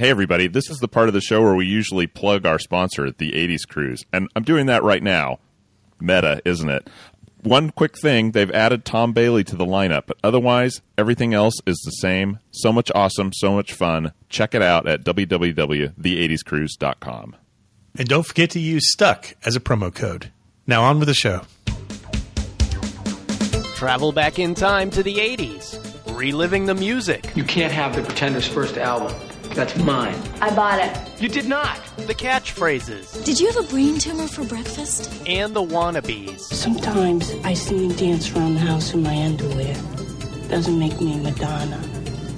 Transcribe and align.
Hey, 0.00 0.08
everybody, 0.08 0.48
this 0.48 0.70
is 0.70 0.78
the 0.78 0.88
part 0.88 1.08
of 1.08 1.12
the 1.12 1.20
show 1.20 1.42
where 1.42 1.54
we 1.54 1.66
usually 1.66 2.06
plug 2.06 2.46
our 2.46 2.58
sponsor, 2.58 3.10
the 3.10 3.32
80s 3.32 3.68
Cruise. 3.68 4.02
And 4.14 4.30
I'm 4.34 4.44
doing 4.44 4.64
that 4.64 4.82
right 4.82 5.02
now. 5.02 5.40
Meta, 6.00 6.40
isn't 6.46 6.70
it? 6.70 6.88
One 7.42 7.68
quick 7.68 7.98
thing 7.98 8.30
they've 8.30 8.50
added 8.50 8.86
Tom 8.86 9.12
Bailey 9.12 9.44
to 9.44 9.56
the 9.56 9.66
lineup, 9.66 10.04
but 10.06 10.16
otherwise, 10.24 10.80
everything 10.96 11.34
else 11.34 11.52
is 11.66 11.78
the 11.84 11.90
same. 11.90 12.38
So 12.50 12.72
much 12.72 12.90
awesome, 12.94 13.34
so 13.34 13.52
much 13.52 13.74
fun. 13.74 14.14
Check 14.30 14.54
it 14.54 14.62
out 14.62 14.88
at 14.88 15.04
www.the80scruise.com. 15.04 17.36
And 17.98 18.08
don't 18.08 18.26
forget 18.26 18.48
to 18.52 18.58
use 18.58 18.90
STUCK 18.92 19.34
as 19.44 19.54
a 19.54 19.60
promo 19.60 19.94
code. 19.94 20.32
Now 20.66 20.84
on 20.84 20.98
with 20.98 21.08
the 21.08 21.14
show. 21.14 21.42
Travel 23.74 24.12
back 24.12 24.38
in 24.38 24.54
time 24.54 24.88
to 24.92 25.02
the 25.02 25.16
80s, 25.16 26.16
reliving 26.16 26.64
the 26.64 26.74
music. 26.74 27.36
You 27.36 27.44
can't 27.44 27.74
have 27.74 27.94
the 27.94 28.02
Pretenders' 28.02 28.48
first 28.48 28.78
album. 28.78 29.14
That's 29.54 29.76
mine. 29.76 30.16
I 30.40 30.54
bought 30.54 30.78
it. 30.78 31.20
You 31.20 31.28
did 31.28 31.46
not. 31.46 31.78
The 31.96 32.14
catchphrases 32.14 33.24
Did 33.24 33.38
you 33.40 33.46
have 33.48 33.56
a 33.56 33.68
brain 33.68 33.98
tumor 33.98 34.26
for 34.28 34.44
breakfast? 34.44 35.10
and 35.26 35.54
the 35.54 35.62
wannabes. 35.62 36.40
Sometimes 36.40 37.32
I 37.44 37.54
see 37.54 37.84
him 37.86 37.92
dance 37.94 38.30
around 38.34 38.54
the 38.54 38.60
house 38.60 38.94
in 38.94 39.02
my 39.02 39.16
underwear. 39.24 39.74
Doesn't 40.48 40.78
make 40.78 41.00
me 41.00 41.18
Madonna. 41.20 41.80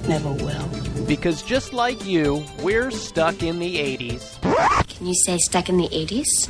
Never 0.07 0.31
will. 0.31 0.67
Because 1.07 1.41
just 1.43 1.71
like 1.73 2.03
you, 2.05 2.43
we're 2.61 2.91
stuck 2.91 3.41
in 3.43 3.59
the 3.59 3.77
80s. 3.77 4.41
Can 4.87 5.07
you 5.07 5.15
say 5.25 5.37
stuck 5.37 5.69
in 5.69 5.77
the 5.77 5.87
80s? 5.89 6.49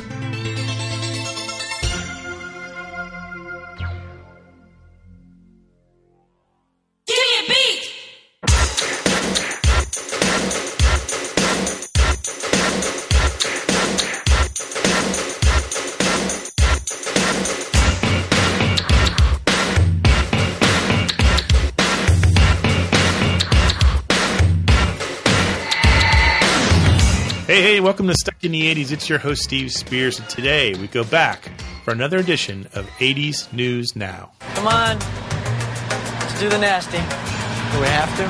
Hey, 27.64 27.76
hey, 27.76 27.80
welcome 27.80 28.08
to 28.08 28.14
Stuck 28.14 28.44
in 28.44 28.52
the 28.52 28.76
80s. 28.76 28.92
It's 28.92 29.08
your 29.08 29.20
host, 29.20 29.44
Steve 29.44 29.72
Spears, 29.72 30.20
and 30.20 30.28
today 30.28 30.74
we 30.74 30.88
go 30.88 31.06
back 31.06 31.50
for 31.86 31.92
another 31.92 32.18
edition 32.18 32.68
of 32.74 32.86
80s 33.00 33.54
News 33.54 33.96
Now. 33.96 34.34
Come 34.56 34.68
on. 34.68 35.00
Let's 35.00 36.38
do 36.42 36.50
the 36.50 36.58
nasty. 36.58 36.98
Do 36.98 37.80
we 37.80 37.88
have 37.88 38.14
to? 38.18 38.24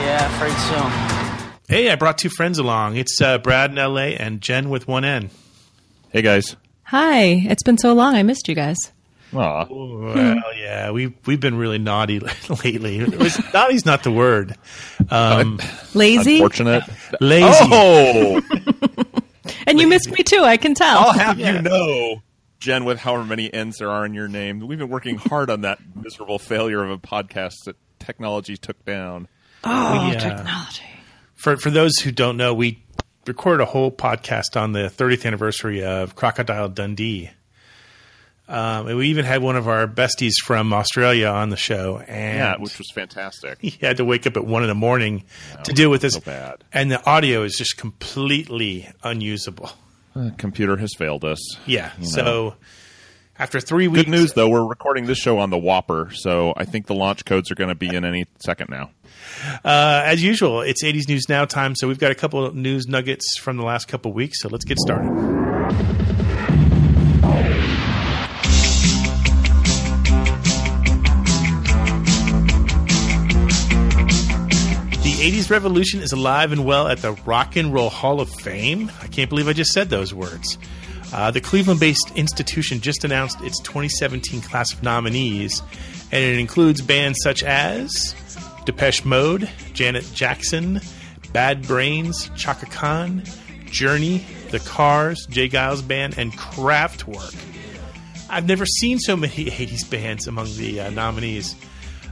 Yeah, 0.00 0.32
afraid 0.36 0.52
so. 0.68 1.74
Hey, 1.74 1.90
I 1.90 1.96
brought 1.96 2.18
two 2.18 2.28
friends 2.28 2.60
along. 2.60 2.96
It's 2.96 3.20
uh, 3.20 3.38
Brad 3.38 3.72
in 3.72 3.78
LA 3.78 4.14
and 4.14 4.40
Jen 4.40 4.70
with 4.70 4.86
one 4.86 5.04
N. 5.04 5.30
Hey, 6.10 6.22
guys. 6.22 6.54
Hi, 6.84 7.24
it's 7.24 7.64
been 7.64 7.78
so 7.78 7.94
long. 7.94 8.14
I 8.14 8.22
missed 8.22 8.46
you 8.46 8.54
guys. 8.54 8.78
Aw. 9.34 9.66
Well, 9.68 10.56
yeah, 10.56 10.90
we've, 10.90 11.12
we've 11.26 11.40
been 11.40 11.56
really 11.56 11.78
naughty 11.78 12.20
lately. 12.64 12.98
It 13.00 13.18
was, 13.18 13.38
naughty's 13.52 13.84
not 13.84 14.02
the 14.04 14.10
word. 14.12 14.56
Um, 15.10 15.58
Lazy, 15.94 16.36
Unfortunate. 16.36 16.84
lazy. 17.20 17.46
Oh! 17.70 18.40
and 19.66 19.80
you 19.80 19.88
missed 19.88 20.10
me 20.10 20.22
too. 20.22 20.42
I 20.42 20.56
can 20.56 20.74
tell. 20.74 20.98
I'll 20.98 21.12
have 21.12 21.38
you 21.38 21.60
know, 21.60 22.22
Jen, 22.60 22.84
with 22.84 22.98
however 22.98 23.24
many 23.24 23.52
N's 23.52 23.78
there 23.78 23.90
are 23.90 24.06
in 24.06 24.14
your 24.14 24.28
name, 24.28 24.60
we've 24.60 24.78
been 24.78 24.88
working 24.88 25.16
hard 25.16 25.50
on 25.50 25.62
that 25.62 25.78
miserable 25.94 26.38
failure 26.38 26.82
of 26.82 26.90
a 26.90 26.98
podcast 26.98 27.64
that 27.66 27.76
technology 27.98 28.56
took 28.56 28.82
down. 28.84 29.28
oh, 29.64 30.10
yeah. 30.12 30.18
technology. 30.18 30.82
For, 31.34 31.56
for 31.56 31.70
those 31.70 31.96
who 31.98 32.12
don't 32.12 32.36
know, 32.36 32.54
we 32.54 32.82
recorded 33.26 33.62
a 33.62 33.66
whole 33.66 33.90
podcast 33.90 34.58
on 34.60 34.72
the 34.72 34.88
30th 34.88 35.26
anniversary 35.26 35.84
of 35.84 36.14
Crocodile 36.14 36.68
Dundee. 36.68 37.30
Um, 38.48 38.86
we 38.86 39.08
even 39.08 39.24
had 39.24 39.42
one 39.42 39.56
of 39.56 39.66
our 39.66 39.88
besties 39.88 40.34
from 40.44 40.72
Australia 40.72 41.26
on 41.28 41.50
the 41.50 41.56
show, 41.56 41.98
and 42.06 42.38
Yeah, 42.38 42.56
which 42.58 42.78
was 42.78 42.90
fantastic. 42.94 43.58
he 43.60 43.70
had 43.84 43.96
to 43.96 44.04
wake 44.04 44.26
up 44.26 44.36
at 44.36 44.44
one 44.46 44.62
in 44.62 44.68
the 44.68 44.74
morning 44.74 45.24
to 45.64 45.72
deal 45.72 45.90
with 45.90 46.02
this. 46.02 46.14
so 46.14 46.20
bad. 46.20 46.62
And 46.72 46.90
the 46.90 47.04
audio 47.04 47.42
is 47.42 47.56
just 47.56 47.76
completely 47.76 48.88
unusable. 49.02 49.70
The 50.14 50.32
computer 50.38 50.76
has 50.76 50.94
failed 50.96 51.24
us. 51.24 51.40
Yeah. 51.66 51.90
You 51.98 52.04
know. 52.04 52.08
So 52.08 52.54
after 53.38 53.58
three 53.60 53.88
weeks, 53.88 54.04
Good 54.04 54.10
news, 54.10 54.32
though, 54.34 54.48
we're 54.48 54.64
recording 54.64 55.06
this 55.06 55.18
show 55.18 55.38
on 55.40 55.50
the 55.50 55.58
Whopper, 55.58 56.10
so 56.14 56.54
I 56.56 56.64
think 56.64 56.86
the 56.86 56.94
launch 56.94 57.24
codes 57.24 57.50
are 57.50 57.54
going 57.56 57.68
to 57.68 57.74
be 57.74 57.94
in 57.94 58.04
any 58.04 58.26
second 58.38 58.70
now. 58.70 58.90
uh, 59.64 60.02
as 60.06 60.22
usual, 60.22 60.60
it's 60.62 60.82
80s 60.84 61.08
News 61.08 61.28
Now 61.28 61.44
time. 61.46 61.74
So 61.74 61.88
we've 61.88 61.98
got 61.98 62.12
a 62.12 62.14
couple 62.14 62.44
of 62.46 62.54
news 62.54 62.86
nuggets 62.86 63.36
from 63.38 63.56
the 63.58 63.64
last 63.64 63.88
couple 63.88 64.12
of 64.12 64.14
weeks. 64.14 64.40
So 64.40 64.48
let's 64.48 64.64
get 64.64 64.78
started. 64.78 65.45
80s 75.26 75.50
revolution 75.50 76.02
is 76.02 76.12
alive 76.12 76.52
and 76.52 76.64
well 76.64 76.86
at 76.86 76.98
the 76.98 77.10
Rock 77.26 77.56
and 77.56 77.74
Roll 77.74 77.90
Hall 77.90 78.20
of 78.20 78.30
Fame. 78.30 78.92
I 79.02 79.08
can't 79.08 79.28
believe 79.28 79.48
I 79.48 79.54
just 79.54 79.72
said 79.72 79.90
those 79.90 80.14
words. 80.14 80.56
Uh, 81.12 81.32
the 81.32 81.40
Cleveland 81.40 81.80
based 81.80 82.12
institution 82.14 82.78
just 82.80 83.02
announced 83.02 83.40
its 83.40 83.58
2017 83.62 84.40
class 84.40 84.72
of 84.72 84.84
nominees, 84.84 85.64
and 86.12 86.22
it 86.22 86.38
includes 86.38 86.80
bands 86.80 87.18
such 87.24 87.42
as 87.42 88.14
Depeche 88.66 89.04
Mode, 89.04 89.50
Janet 89.72 90.08
Jackson, 90.14 90.80
Bad 91.32 91.66
Brains, 91.66 92.30
Chaka 92.36 92.66
Khan, 92.66 93.24
Journey, 93.64 94.24
The 94.52 94.60
Cars, 94.60 95.26
J. 95.28 95.48
Geils 95.48 95.84
Band, 95.84 96.16
and 96.18 96.34
Kraftwerk. 96.34 97.34
I've 98.30 98.46
never 98.46 98.64
seen 98.64 99.00
so 99.00 99.16
many 99.16 99.46
80s 99.46 99.90
bands 99.90 100.28
among 100.28 100.54
the 100.56 100.82
uh, 100.82 100.90
nominees. 100.90 101.56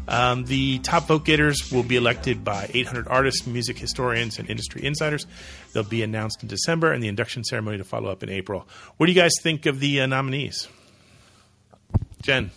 Um, 0.07 0.45
the 0.45 0.79
top 0.81 1.07
vote 1.07 1.25
getters 1.25 1.73
will 1.73 1.83
be 1.83 1.97
elected 1.97 2.45
by 2.45 2.71
800 2.73 3.09
artists, 3.09 3.47
music 3.47 3.79
historians, 3.79 4.39
and 4.39 4.49
industry 4.51 4.85
insiders. 4.85 5.27
They'll 5.73 5.83
be 5.83 6.03
announced 6.03 6.43
in 6.43 6.49
December, 6.49 6.93
and 6.93 7.03
the 7.03 7.09
induction 7.09 7.45
ceremony 7.45 7.79
to 7.79 7.85
follow 7.85 8.11
up 8.11 8.23
in 8.23 8.31
April. 8.31 8.69
What 8.97 9.07
do 9.07 9.13
you 9.13 9.21
guys 9.21 9.33
think 9.41 9.67
of 9.67 9.81
the 9.81 10.03
uh, 10.03 10.07
nominees? 10.07 10.69
Jen. 12.23 12.51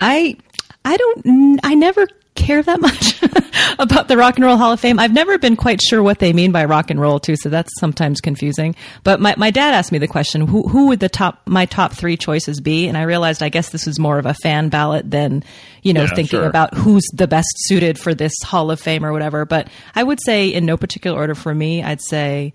I 0.00 0.36
I 0.84 0.96
don't 0.96 1.60
I 1.62 1.74
never 1.74 2.06
care 2.34 2.62
that 2.62 2.80
much 2.80 3.22
about 3.78 4.08
the 4.08 4.16
Rock 4.16 4.36
and 4.36 4.44
Roll 4.44 4.56
Hall 4.56 4.72
of 4.72 4.80
Fame. 4.80 4.98
I've 4.98 5.12
never 5.12 5.38
been 5.38 5.56
quite 5.56 5.80
sure 5.80 6.02
what 6.02 6.18
they 6.18 6.32
mean 6.32 6.52
by 6.52 6.64
rock 6.64 6.90
and 6.90 7.00
roll 7.00 7.18
too, 7.20 7.36
so 7.36 7.48
that's 7.48 7.70
sometimes 7.78 8.20
confusing. 8.20 8.74
But 9.04 9.20
my, 9.20 9.34
my 9.36 9.50
dad 9.50 9.72
asked 9.74 9.92
me 9.92 9.98
the 9.98 10.08
question, 10.08 10.46
who 10.46 10.68
who 10.68 10.88
would 10.88 11.00
the 11.00 11.08
top 11.08 11.42
my 11.46 11.64
top 11.66 11.92
three 11.92 12.16
choices 12.16 12.60
be? 12.60 12.88
And 12.88 12.96
I 12.98 13.02
realized 13.02 13.42
I 13.42 13.48
guess 13.48 13.70
this 13.70 13.86
was 13.86 13.98
more 13.98 14.18
of 14.18 14.26
a 14.26 14.34
fan 14.34 14.68
ballot 14.68 15.10
than, 15.10 15.44
you 15.82 15.92
know, 15.92 16.02
Yeah, 16.02 16.08
thinking 16.14 16.40
sure. 16.40 16.46
about 16.48 16.74
who's 16.74 17.04
the 17.12 17.26
best 17.28 17.48
suited 17.56 17.98
for 17.98 18.14
this 18.14 18.34
Hall 18.42 18.70
of 18.70 18.80
Fame 18.80 19.04
or 19.04 19.12
whatever. 19.12 19.44
But 19.44 19.68
I 19.94 20.02
would 20.02 20.20
say 20.24 20.48
in 20.48 20.66
no 20.66 20.76
particular 20.76 21.16
order 21.18 21.34
for 21.34 21.54
me, 21.54 21.82
I'd 21.82 22.02
say 22.02 22.52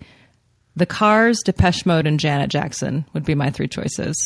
the 0.76 0.86
Cars, 0.86 1.40
Depeche 1.44 1.84
Mode, 1.84 2.06
and 2.06 2.20
Janet 2.20 2.50
Jackson 2.50 3.04
would 3.12 3.24
be 3.24 3.34
my 3.34 3.50
three 3.50 3.68
choices. 3.68 4.16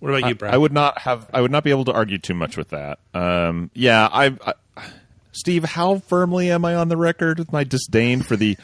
What 0.00 0.08
about 0.14 0.28
you, 0.28 0.34
Brad? 0.34 0.54
I 0.54 0.56
would 0.56 0.72
not 0.72 0.98
have. 0.98 1.28
I 1.32 1.40
would 1.40 1.50
not 1.50 1.64
be 1.64 1.70
able 1.70 1.84
to 1.86 1.92
argue 1.92 2.18
too 2.18 2.34
much 2.34 2.56
with 2.56 2.70
that. 2.70 2.98
Um, 3.14 3.70
yeah, 3.74 4.08
I, 4.10 4.36
I. 4.76 4.84
Steve, 5.32 5.64
how 5.64 5.98
firmly 5.98 6.50
am 6.50 6.64
I 6.64 6.74
on 6.76 6.88
the 6.88 6.96
record 6.96 7.38
with 7.38 7.52
my 7.52 7.64
disdain 7.64 8.22
for 8.22 8.36
the 8.36 8.56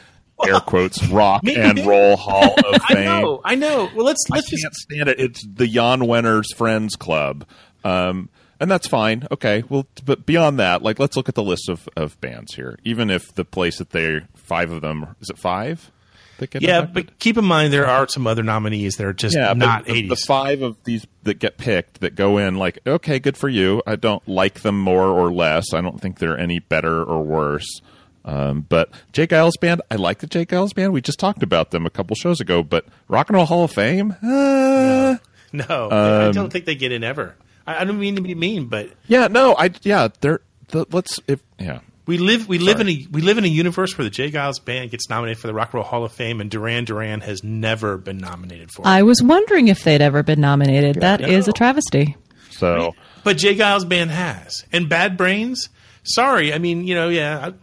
air 0.45 0.59
quotes 0.65 1.03
rock 1.07 1.43
Me- 1.43 1.55
and 1.55 1.85
roll 1.85 2.15
Hall 2.17 2.53
of 2.57 2.81
I 2.89 2.93
Fame? 2.93 3.05
know, 3.05 3.41
I 3.43 3.55
know. 3.55 3.89
Well, 3.95 4.05
let's 4.05 4.23
I 4.31 4.35
let's 4.35 4.49
just 4.49 4.63
can't 4.63 4.73
stand 4.73 5.09
it. 5.09 5.19
It's 5.19 5.45
the 5.45 5.67
Jan 5.67 5.99
Wenner's 6.01 6.51
Friends 6.53 6.95
Club, 6.95 7.45
um, 7.83 8.29
and 8.59 8.71
that's 8.71 8.87
fine. 8.87 9.27
Okay, 9.31 9.63
well, 9.69 9.85
but 10.05 10.25
beyond 10.25 10.57
that, 10.59 10.81
like 10.81 10.97
let's 10.99 11.15
look 11.15 11.29
at 11.29 11.35
the 11.35 11.43
list 11.43 11.69
of, 11.69 11.87
of 11.95 12.19
bands 12.21 12.55
here. 12.55 12.79
Even 12.83 13.09
if 13.11 13.33
the 13.35 13.45
place 13.45 13.77
that 13.77 13.91
they 13.91 14.21
five 14.35 14.71
of 14.71 14.81
them 14.81 15.15
is 15.21 15.29
it 15.29 15.37
five? 15.37 15.91
That 16.39 16.49
get 16.49 16.61
yeah, 16.61 16.79
inducted? 16.79 17.05
but 17.07 17.19
keep 17.19 17.37
in 17.37 17.45
mind 17.45 17.71
there 17.71 17.87
are 17.87 18.07
some 18.07 18.25
other 18.27 18.43
nominees 18.43 18.95
that 18.97 19.05
are 19.05 19.13
just 19.13 19.35
yeah, 19.35 19.53
not 19.53 19.85
the, 19.85 19.93
80s. 20.03 20.09
the 20.09 20.15
five 20.15 20.61
of 20.61 20.77
these 20.83 21.05
that 21.23 21.39
get 21.39 21.57
picked 21.57 22.01
that 22.01 22.15
go 22.15 22.37
in, 22.37 22.55
like, 22.55 22.79
okay, 22.87 23.19
good 23.19 23.37
for 23.37 23.49
you. 23.49 23.81
I 23.85 23.95
don't 23.95 24.27
like 24.27 24.61
them 24.61 24.79
more 24.79 25.05
or 25.07 25.31
less. 25.31 25.73
I 25.73 25.81
don't 25.81 26.01
think 26.01 26.19
they're 26.19 26.37
any 26.37 26.59
better 26.59 27.03
or 27.03 27.21
worse. 27.23 27.81
Um, 28.25 28.65
but 28.67 28.89
J. 29.11 29.27
Geils 29.27 29.59
Band, 29.59 29.81
I 29.91 29.95
like 29.95 30.19
the 30.19 30.27
J. 30.27 30.45
Geils 30.45 30.73
Band. 30.73 30.93
We 30.93 31.01
just 31.01 31.19
talked 31.19 31.43
about 31.43 31.71
them 31.71 31.85
a 31.85 31.89
couple 31.89 32.15
shows 32.15 32.39
ago. 32.39 32.63
But 32.63 32.85
Rock 33.09 33.29
and 33.29 33.35
Roll 33.35 33.45
Hall 33.45 33.65
of 33.65 33.71
Fame, 33.71 34.15
uh, 34.23 35.17
no, 35.51 35.89
I 35.91 36.25
Um, 36.27 36.33
don't 36.33 36.49
think 36.49 36.65
they 36.65 36.75
get 36.75 36.91
in 36.91 37.03
ever. 37.03 37.35
I, 37.67 37.81
I 37.81 37.83
don't 37.83 37.99
mean 37.99 38.15
to 38.15 38.21
be 38.21 38.33
mean, 38.33 38.67
but 38.67 38.89
yeah, 39.07 39.27
no, 39.27 39.55
I 39.57 39.71
yeah, 39.83 40.07
they're 40.21 40.39
the, 40.69 40.85
let's 40.91 41.19
if 41.27 41.41
yeah. 41.59 41.79
We 42.05 42.17
live 42.17 42.47
we 42.49 42.57
live 42.59 42.79
Sorry. 42.79 42.91
in 42.93 42.99
a 43.01 43.07
we 43.11 43.21
live 43.21 43.37
in 43.37 43.45
a 43.45 43.47
universe 43.47 43.97
where 43.97 44.03
the 44.03 44.09
J. 44.09 44.29
Geils 44.31 44.63
Band 44.63 44.91
gets 44.91 45.09
nominated 45.09 45.39
for 45.39 45.47
the 45.47 45.53
Rock 45.53 45.69
and 45.69 45.75
Roll 45.75 45.83
Hall 45.85 46.03
of 46.03 46.11
Fame, 46.11 46.41
and 46.41 46.49
Duran 46.51 46.83
Duran 46.85 47.21
has 47.21 47.43
never 47.43 47.97
been 47.97 48.17
nominated 48.17 48.71
for. 48.71 48.81
it. 48.81 48.87
I 48.87 49.03
was 49.03 49.21
wondering 49.23 49.69
if 49.69 49.83
they'd 49.83 50.01
ever 50.01 50.21
been 50.23 50.41
nominated. 50.41 50.95
That 51.01 51.21
is 51.21 51.47
a 51.47 51.53
travesty. 51.53 52.17
So 52.51 52.93
But 53.23 53.37
J. 53.37 53.55
Geils 53.55 53.87
Band 53.87 54.11
has, 54.11 54.65
and 54.73 54.89
Bad 54.89 55.15
Brains. 55.17 55.69
Sorry, 56.03 56.53
I 56.53 56.57
mean 56.57 56.85
you 56.85 56.95
know 56.95 57.07
yeah. 57.09 57.51
I- 57.51 57.53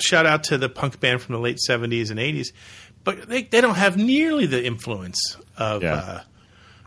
shout 0.00 0.26
out 0.26 0.44
to 0.44 0.56
the 0.58 0.68
punk 0.68 1.00
band 1.00 1.20
from 1.20 1.32
the 1.34 1.40
late 1.40 1.58
'70s 1.68 2.10
and 2.12 2.20
'80s, 2.20 2.52
but 3.02 3.28
they, 3.28 3.42
they 3.42 3.60
don't 3.60 3.74
have 3.74 3.96
nearly 3.96 4.46
the 4.46 4.64
influence 4.64 5.36
of 5.56 5.82
Yeah. 5.82 5.94
uh, 5.94 6.20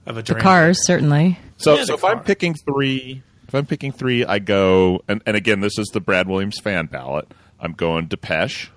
of 0.06 0.16
a 0.18 0.22
The 0.22 0.24
Duran 0.24 0.42
Cars, 0.44 0.86
certainly. 0.86 1.38
So, 1.58 1.76
Yeah, 1.76 1.82
so 1.82 1.86
the 1.88 1.94
if 1.96 2.04
I'm 2.06 2.22
picking 2.22 2.54
three, 2.56 3.22
if 3.52 3.56
I'm 3.56 3.66
picking 3.66 3.92
three, 3.92 4.24
I 4.24 4.40
go 4.40 5.02
and, 5.10 5.22
and 5.26 5.36
again, 5.36 5.60
this 5.60 5.78
is 5.78 5.88
the 5.90 6.00
Brad 6.00 6.26
Williams 6.30 6.58
fan 6.64 6.86
ballot. 6.86 7.28
I'm 7.60 7.74
going 7.74 8.08
Depeche, 8.08 8.70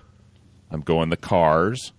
I'm 0.69 0.81
going 0.81 1.11
the 1.11 1.17
Cars, 1.17 1.93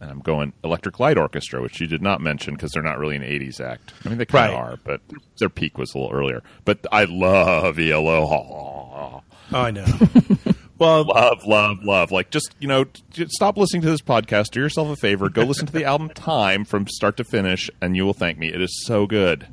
and 0.00 0.10
I'm 0.10 0.20
going 0.20 0.54
Electric 0.64 0.98
Light 0.98 1.18
Orchestra, 1.18 1.60
which 1.60 1.78
you 1.78 1.86
did 1.86 2.00
not 2.00 2.22
mention 2.22 2.54
because 2.54 2.72
they're 2.72 2.82
not 2.82 2.98
really 2.98 3.16
an 3.16 3.22
'80s 3.22 3.60
act. 3.60 3.92
I 4.04 4.08
mean, 4.08 4.16
they 4.16 4.24
kind 4.24 4.50
of 4.52 4.58
Right. 4.58 4.64
are, 4.72 4.78
but 4.82 5.02
their 5.40 5.50
peak 5.50 5.76
was 5.76 5.94
a 5.94 5.98
little 5.98 6.10
earlier. 6.16 6.42
But 6.64 6.86
I 6.90 7.04
love 7.04 7.78
ELO. 7.78 8.26
Oh, 8.32 9.22
I 9.52 9.70
know. 9.70 9.84
well, 10.78 11.04
Love, 11.04 11.44
love, 11.46 11.84
love. 11.84 12.10
Like, 12.10 12.30
just 12.30 12.56
you 12.58 12.66
know, 12.66 12.86
stop 13.28 13.58
listening 13.58 13.82
to 13.82 13.90
this 13.90 14.00
podcast. 14.00 14.52
Do 14.52 14.60
yourself 14.60 14.88
a 14.88 14.96
favor. 14.96 15.28
Go 15.28 15.42
listen 15.42 15.66
to 15.66 15.72
the 15.72 15.84
album 15.84 16.08
Time 16.08 16.64
from 16.64 16.88
start 16.88 17.18
to 17.18 17.24
finish, 17.24 17.68
and 17.82 17.94
you 17.94 18.06
will 18.06 18.14
thank 18.14 18.38
me. 18.38 18.48
It 18.48 18.62
is 18.62 18.82
so 18.86 19.06
good. 19.06 19.46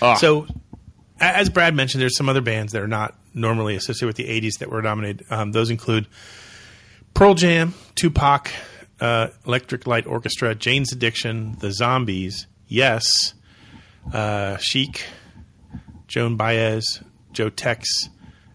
Ah. 0.00 0.14
So, 0.14 0.46
as 1.22 1.48
Brad 1.48 1.74
mentioned, 1.74 2.02
there's 2.02 2.16
some 2.16 2.28
other 2.28 2.40
bands 2.40 2.72
that 2.72 2.82
are 2.82 2.88
not 2.88 3.16
normally 3.32 3.76
associated 3.76 4.06
with 4.08 4.16
the 4.16 4.28
'80s 4.28 4.58
that 4.58 4.70
were 4.70 4.82
nominated. 4.82 5.24
Um, 5.30 5.52
those 5.52 5.70
include 5.70 6.06
Pearl 7.14 7.34
Jam, 7.34 7.74
Tupac, 7.94 8.50
uh, 9.00 9.28
Electric 9.46 9.86
Light 9.86 10.06
Orchestra, 10.06 10.54
Jane's 10.54 10.92
Addiction, 10.92 11.56
The 11.60 11.72
Zombies, 11.72 12.46
Yes, 12.66 13.34
uh, 14.12 14.56
Chic, 14.58 15.04
Joan 16.08 16.36
Baez, 16.36 17.02
Joe 17.32 17.50
Tex, 17.50 17.88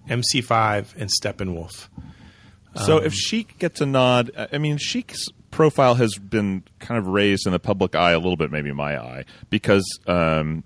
MC5, 0.10 0.96
and 0.98 1.10
Steppenwolf. 1.10 1.88
So 2.86 2.98
if 2.98 3.12
Chic 3.12 3.58
gets 3.58 3.82
a 3.82 3.88
nod, 3.88 4.30
I 4.38 4.50
I 4.54 4.58
mean, 4.60 4.78
Chic's 4.78 5.30
profile 5.50 5.96
has 5.96 6.16
been 6.16 6.64
kind 6.78 7.00
of 7.00 7.08
raised 7.08 7.48
in 7.48 7.52
the 7.52 7.60
public 7.60 7.96
eye 7.96 8.12
a 8.12 8.20
little 8.20 8.38
bit, 8.38 8.52
maybe 8.52 8.72
my 8.72 9.02
eye, 9.02 9.26
because 9.50 9.84
um, 10.06 10.64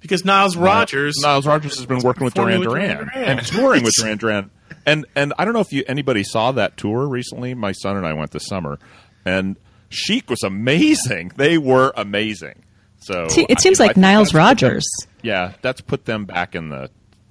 Because 0.00 0.24
Niles 0.24 0.56
Rodgers, 0.56 1.16
Niles 1.22 1.46
Rodgers 1.46 1.76
has 1.76 1.86
been 1.86 1.98
working 2.00 2.24
with 2.24 2.34
Duran 2.34 2.60
Duran, 2.60 2.88
Duran 2.96 3.10
Duran. 3.12 3.28
and 3.38 3.46
touring 3.46 3.82
with 3.82 3.92
Duran 3.94 4.18
Duran, 4.18 4.50
and 4.86 5.06
and 5.16 5.34
I 5.38 5.44
don't 5.44 5.54
know 5.54 5.60
if 5.60 5.72
you 5.72 5.84
anybody 5.88 6.22
saw 6.22 6.52
that 6.52 6.76
tour 6.76 7.06
recently. 7.08 7.54
My 7.54 7.72
son 7.72 7.96
and 7.96 8.06
I 8.06 8.12
went 8.12 8.30
this 8.30 8.46
summer, 8.46 8.78
and 9.24 9.56
Chic 9.88 10.30
was 10.30 10.42
amazing. 10.44 11.32
They 11.36 11.58
were 11.58 11.92
amazing. 11.96 12.62
So 13.00 13.26
it 13.30 13.60
seems 13.60 13.80
I 13.80 13.84
like 13.84 13.94
think 13.94 14.02
Niles 14.02 14.28
that's 14.28 14.32
put 14.32 14.36
them- 14.38 14.46
Rodgers. 14.70 14.88
yeah, 15.22 15.52
that's 15.62 15.80
put 15.80 16.04
them 16.04 16.24
back 16.26 16.54
in 16.54 16.68
the 16.68 16.90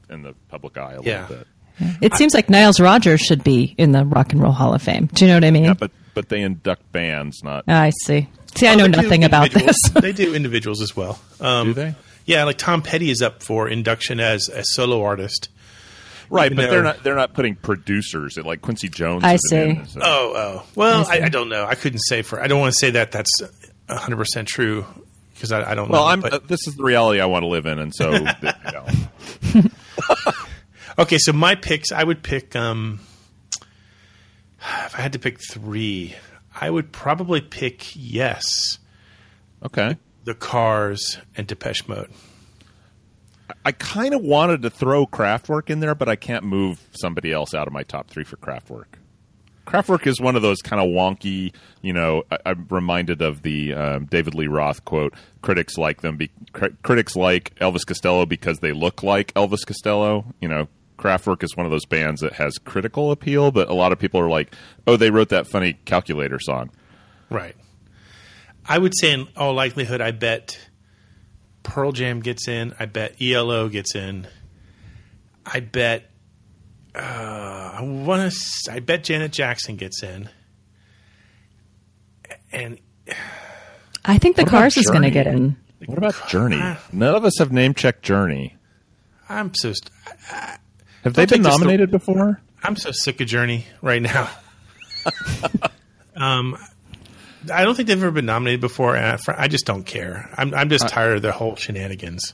in 0.10 0.24
the 0.24 0.34
public 0.50 0.78
eye 0.78 0.94
a 0.94 1.02
Yeah. 1.04 1.22
little 1.22 1.38
bit. 1.38 1.48
It 2.02 2.16
seems 2.16 2.34
like 2.34 2.50
Niles 2.50 2.80
Rodgers 2.80 3.22
should 3.22 3.44
be 3.44 3.76
in 3.78 3.92
the 3.92 4.04
Rock 4.04 4.34
and 4.34 4.42
Roll 4.42 4.52
Hall 4.52 4.74
of 4.74 4.82
Fame. 4.82 5.10
Do 5.14 5.24
you 5.26 5.30
know 5.30 5.36
what 5.38 5.44
I 5.46 5.52
mean? 5.52 5.66
Yeah, 5.66 5.74
but 5.74 5.92
but 6.16 6.28
they 6.30 6.42
induct 6.42 6.92
bands, 6.92 7.44
not 7.44 7.64
I 7.68 7.92
see. 8.06 8.28
See, 8.56 8.68
I 8.68 8.76
know 8.76 8.88
nothing 8.88 9.24
about 9.24 9.52
this. 9.52 9.76
they 9.94 10.12
do 10.12 10.34
individuals 10.34 10.82
as 10.82 10.96
well. 10.96 11.20
Um, 11.40 11.68
do 11.68 11.74
they? 11.74 11.96
Yeah, 12.28 12.44
like 12.44 12.58
Tom 12.60 12.84
Petty 12.84 13.10
is 13.10 13.24
up 13.24 13.42
for 13.42 13.68
induction 13.68 14.20
as 14.20 14.48
a 14.50 14.64
solo 14.64 15.02
artist. 15.02 15.50
Right, 16.30 16.52
Even 16.52 16.58
but 16.66 16.70
they're 16.70 16.84
not 16.84 17.04
they're 17.04 17.16
not 17.16 17.34
putting 17.34 17.56
producers 17.56 18.38
like 18.38 18.62
Quincy 18.62 18.90
Jones. 18.90 19.24
I 19.24 19.36
is 19.36 19.50
in, 19.52 19.86
see. 19.86 19.92
so- 19.94 20.00
Oh, 20.04 20.34
oh. 20.36 20.64
Well, 20.76 21.06
I. 21.10 21.20
I, 21.20 21.26
I 21.26 21.30
don't 21.30 21.48
know. 21.50 21.66
I 21.66 21.76
couldn't 21.76 22.00
say 22.02 22.22
for. 22.22 22.42
I 22.42 22.48
don't 22.48 22.60
want 22.60 22.74
to 22.74 22.78
say 22.80 22.92
that 22.92 23.12
that's 23.14 23.32
hundred 23.90 24.18
percent 24.18 24.50
true 24.50 24.86
because 25.34 25.54
I, 25.54 25.72
I 25.72 25.74
don't 25.74 25.90
Well, 25.90 26.02
know. 26.04 26.08
I'm. 26.12 26.20
but- 26.20 26.34
uh, 26.34 26.40
this 26.46 26.68
is 26.68 26.76
the 26.76 26.84
reality 26.84 27.22
I 27.22 27.26
want 27.28 27.44
to 27.44 27.48
live 27.48 27.66
in, 27.66 27.80
and 27.80 27.96
so 27.96 28.12
you 28.12 28.28
know. 28.74 29.64
okay, 31.00 31.18
so 31.18 31.32
my 31.32 31.56
picks. 31.56 31.92
I 31.94 32.04
would 32.04 32.24
pick. 32.24 32.56
Um, 32.58 33.00
if 34.60 34.96
I 34.98 35.02
had 35.02 35.14
to 35.14 35.20
pick 35.20 35.40
three, 35.50 36.14
I 36.60 36.70
would 36.70 36.92
probably 36.92 37.40
pick 37.40 37.96
Yes, 37.96 38.80
okay. 39.64 39.96
The 40.28 40.36
Cars, 40.36 41.20
and 41.38 41.48
Depeche 41.48 41.88
Mode. 41.88 42.12
I 43.64 43.72
kind 43.72 44.14
of 44.14 44.22
wanted 44.22 44.62
to 44.64 44.70
throw 44.70 45.08
Kraftwerk 45.08 45.70
in 45.70 45.80
there, 45.80 45.96
but 45.96 46.10
I 46.10 46.18
can't 46.18 46.44
move 46.44 46.86
somebody 46.92 47.32
else 47.32 47.54
out 47.54 47.66
of 47.66 47.72
my 47.72 47.84
top 47.84 48.10
three 48.10 48.26
for 48.26 48.36
Kraftwerk. 48.36 48.98
Kraftwerk 49.66 50.06
is 50.06 50.20
one 50.20 50.36
of 50.36 50.42
those 50.42 50.58
kind 50.62 50.82
of 50.82 50.90
wonky, 50.90 51.54
you 51.82 51.94
know. 51.94 52.24
I, 52.30 52.40
I'm 52.48 52.68
reminded 52.70 53.22
of 53.22 53.42
the 53.42 53.74
um, 53.74 54.06
David 54.08 54.36
Lee 54.36 54.48
Roth 54.48 54.84
quote: 54.84 55.14
"Critics 55.44 55.78
like 55.78 56.02
them. 56.02 56.18
Be, 56.18 56.30
cri- 56.52 56.76
critics 56.84 57.16
like 57.16 57.56
Elvis 57.62 57.86
Costello 57.86 58.26
because 58.26 58.60
they 58.60 58.74
look 58.74 59.04
like 59.04 59.34
Elvis 59.34 59.66
Costello." 59.66 60.26
You 60.42 60.50
know, 60.50 60.68
Kraftwerk 60.98 61.42
is 61.42 61.56
one 61.56 61.66
of 61.66 61.72
those 61.72 61.86
bands 61.86 62.20
that 62.20 62.34
has 62.34 62.58
critical 62.58 63.12
appeal, 63.12 63.52
but 63.52 63.70
a 63.70 63.74
lot 63.74 63.94
of 63.94 64.00
people 64.00 64.20
are 64.20 64.30
like, 64.30 64.54
"Oh, 64.88 64.98
they 64.98 65.10
wrote 65.10 65.30
that 65.30 65.48
funny 65.48 65.80
calculator 65.86 66.38
song." 66.38 66.70
Right. 67.30 67.56
I 68.68 68.78
would 68.78 68.94
say, 69.00 69.14
in 69.14 69.28
all 69.38 69.54
likelihood, 69.54 70.02
I 70.02 70.12
bet 70.12 70.60
Pearl 71.64 71.92
Jam 71.92 72.20
gets 72.22 72.48
in. 72.48 72.74
I 72.80 72.86
bet 72.86 73.22
ELO 73.22 73.70
gets 73.70 73.96
in. 73.96 74.28
I 75.46 75.60
bet. 75.62 76.10
Uh, 76.96 77.00
I 77.00 77.82
want 77.84 78.32
to. 78.32 78.72
I 78.72 78.80
bet 78.80 79.04
Janet 79.04 79.32
Jackson 79.32 79.76
gets 79.76 80.04
in. 80.04 80.30
And 82.52 82.80
I 84.04 84.18
think 84.18 84.36
the 84.36 84.46
Cars 84.46 84.78
is 84.78 84.88
going 84.88 85.04
to 85.04 85.12
get 85.12 85.28
in. 85.28 85.56
What 85.86 85.98
about 85.98 86.28
Journey? 86.28 86.58
None 86.92 87.16
of 87.16 87.24
us 87.24 87.38
have 87.40 87.52
name 87.52 87.74
checked 87.74 88.04
Journey. 88.04 88.56
I'm 89.30 89.54
so 89.54 89.74
st- 89.74 89.92
Have 91.04 91.14
they 91.14 91.24
been 91.24 91.28
take 91.28 91.42
this 91.44 91.54
the- 91.54 91.60
nominated 91.60 91.92
before? 91.92 92.42
I'm 92.64 92.76
so 92.76 92.92
sick 92.92 93.22
of 93.22 93.28
Journey 93.28 93.66
right 93.82 94.02
now. 94.02 94.30
um, 96.16 96.58
I 97.52 97.64
don't 97.64 97.76
think 97.76 97.88
they've 97.88 97.98
ever 98.02 98.12
been 98.12 98.26
nominated 98.26 98.62
before, 98.62 98.96
and 98.96 99.20
I, 99.28 99.44
I 99.44 99.48
just 99.48 99.66
don't 99.66 99.84
care. 99.84 100.30
I'm 100.38 100.54
I'm 100.54 100.70
just 100.70 100.88
tired 100.88 101.18
of 101.18 101.22
their 101.22 101.32
whole 101.32 101.56
shenanigans. 101.56 102.34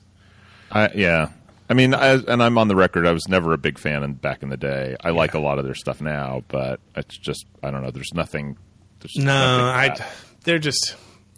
I, 0.71 0.89
yeah. 0.95 1.29
I 1.69 1.75
mean, 1.75 1.93
I, 1.93 2.13
and 2.15 2.43
I'm 2.43 2.57
on 2.57 2.67
the 2.67 2.75
record. 2.75 3.07
I 3.07 3.11
was 3.13 3.27
never 3.27 3.53
a 3.53 3.57
big 3.57 3.77
fan 3.79 4.03
in, 4.03 4.13
back 4.13 4.43
in 4.43 4.49
the 4.49 4.57
day. 4.57 4.95
I 5.01 5.11
like 5.11 5.33
a 5.33 5.39
lot 5.39 5.59
of 5.59 5.65
their 5.65 5.75
stuff 5.75 6.01
now, 6.01 6.43
but 6.49 6.79
it's 6.95 7.17
just 7.17 7.45
I 7.63 7.71
don't 7.71 7.83
know. 7.83 7.91
There's 7.91 8.13
nothing. 8.13 8.57
There's 8.99 9.15
No, 9.17 9.23
nothing 9.25 10.01
I. 10.01 10.05
They're 10.43 10.59
just 10.59 10.95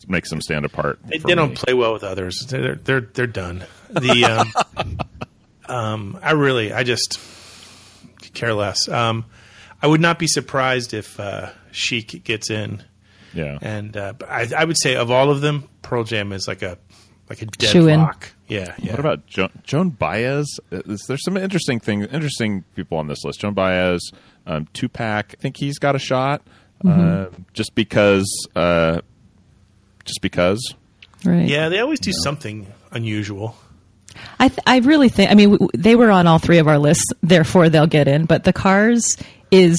makes 0.08 0.30
them 0.30 0.42
stand 0.42 0.66
apart. 0.66 1.00
They, 1.06 1.18
they 1.20 1.36
don't 1.36 1.56
play 1.56 1.74
well 1.74 1.94
with 1.94 2.04
others. 2.04 2.46
They're 2.50 2.76
they're 2.76 3.02
they're 3.02 3.28
done. 3.28 3.66
The 3.90 4.54
um, 4.78 5.00
um, 5.68 6.20
I 6.22 6.32
really 6.32 6.74
I 6.74 6.84
just 6.84 7.20
care 8.34 8.54
less. 8.54 8.88
Um, 8.88 9.26
I 9.82 9.88
would 9.88 10.02
not 10.02 10.18
be 10.20 10.28
surprised 10.28 10.94
if 10.94 11.20
uh, 11.20 11.52
Chic 11.72 12.24
gets 12.24 12.50
in, 12.50 12.84
Yeah. 13.36 13.60
and 13.62 13.96
uh, 13.96 14.14
I, 14.28 14.50
I 14.58 14.66
would 14.66 14.78
say 14.80 14.96
of 14.96 15.12
all 15.12 15.30
of 15.30 15.42
them, 15.42 15.68
Pearl 15.84 16.04
Jam 16.04 16.32
is 16.32 16.48
like 16.48 16.62
a 16.64 16.78
like 17.30 17.42
a 17.42 17.46
dead 17.48 17.70
Shoo-in. 17.70 18.00
rock. 18.02 18.32
Yeah, 18.48 18.76
yeah. 18.80 18.92
What 18.92 19.00
about 19.00 19.26
jo- 19.28 19.50
Joan 19.64 19.90
Baez? 19.90 20.46
Is, 20.72 21.02
there's 21.08 21.24
some 21.24 21.38
interesting 21.38 21.80
things, 21.80 22.08
interesting 22.12 22.64
people 22.76 22.98
on 22.98 23.08
this 23.08 23.24
list. 23.24 23.40
Joan 23.40 23.54
Baez, 23.56 24.00
um, 24.46 24.68
Tupac. 24.74 25.34
I 25.38 25.42
think 25.42 25.58
he's 25.58 25.78
got 25.80 25.96
a 25.96 26.00
shot. 26.00 26.42
Mm-hmm. 26.84 27.36
Uh, 27.36 27.38
just 27.54 27.74
because, 27.74 28.48
uh, 28.56 29.02
just 30.04 30.22
because. 30.22 30.62
Right. 31.24 31.48
yeah? 31.48 31.70
They 31.70 31.80
always 31.80 32.00
do 32.00 32.12
something 32.24 32.68
unusual. 32.92 33.56
I 34.40 34.50
th- 34.50 34.60
I 34.68 34.78
really 34.80 35.10
think. 35.10 35.32
I 35.32 35.34
mean, 35.34 35.52
w- 35.54 35.70
they 35.76 35.96
were 35.96 36.12
on 36.12 36.28
all 36.28 36.38
three 36.38 36.60
of 36.60 36.68
our 36.68 36.78
lists, 36.78 37.06
therefore 37.24 37.70
they'll 37.70 37.88
get 37.88 38.08
in. 38.08 38.26
But 38.26 38.44
the 38.44 38.54
Cars 38.54 39.04
is, 39.52 39.78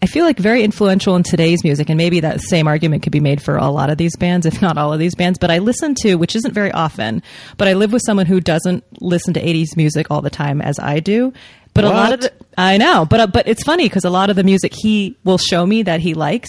I 0.00 0.06
feel 0.06 0.24
like, 0.24 0.38
very 0.38 0.62
influential 0.62 1.16
in 1.16 1.24
today's 1.24 1.64
music, 1.64 1.88
and 1.88 1.96
maybe 1.98 2.20
that 2.20 2.40
same 2.40 2.68
argument 2.68 3.02
could 3.02 3.10
be 3.10 3.18
made 3.20 3.42
for 3.42 3.56
a 3.56 3.68
lot 3.68 3.90
of 3.90 3.98
these 3.98 4.14
bands, 4.16 4.46
if 4.46 4.62
not 4.62 4.78
all 4.78 4.92
of 4.92 5.00
these 5.00 5.16
bands. 5.16 5.38
But 5.40 5.50
I 5.50 5.58
listen 5.58 5.96
to, 6.02 6.14
which 6.14 6.36
isn't 6.36 6.52
very 6.54 6.70
often, 6.70 7.20
but 7.56 7.66
I 7.66 7.72
live 7.72 7.92
with 7.92 8.02
someone 8.06 8.26
who 8.26 8.40
doesn't 8.40 8.84
listen 9.00 9.34
to 9.34 9.40
'80s 9.42 9.76
music 9.76 10.06
all 10.10 10.22
the 10.22 10.30
time 10.30 10.60
as 10.60 10.78
I 10.78 11.00
do. 11.00 11.32
But 11.74 11.84
a 11.84 11.90
lot 11.90 12.12
of 12.12 12.20
the, 12.20 12.32
I 12.56 12.76
know, 12.76 13.06
but 13.06 13.20
uh, 13.20 13.26
but 13.26 13.48
it's 13.48 13.62
funny 13.64 13.84
because 13.86 14.04
a 14.04 14.10
lot 14.10 14.30
of 14.30 14.36
the 14.36 14.44
music 14.44 14.72
he 14.76 15.16
will 15.24 15.38
show 15.38 15.66
me 15.66 15.82
that 15.82 16.00
he 16.00 16.14
likes. 16.14 16.48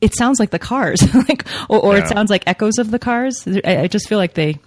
It 0.00 0.14
sounds 0.14 0.38
like 0.38 0.50
the 0.50 0.58
Cars, 0.58 1.00
like, 1.28 1.44
or, 1.68 1.80
or 1.80 1.96
it 1.96 2.06
sounds 2.06 2.30
like 2.30 2.44
echoes 2.46 2.78
of 2.78 2.90
the 2.90 2.98
Cars. 2.98 3.46
I, 3.64 3.78
I 3.82 3.86
just 3.88 4.08
feel 4.08 4.18
like 4.18 4.34
they 4.34 4.58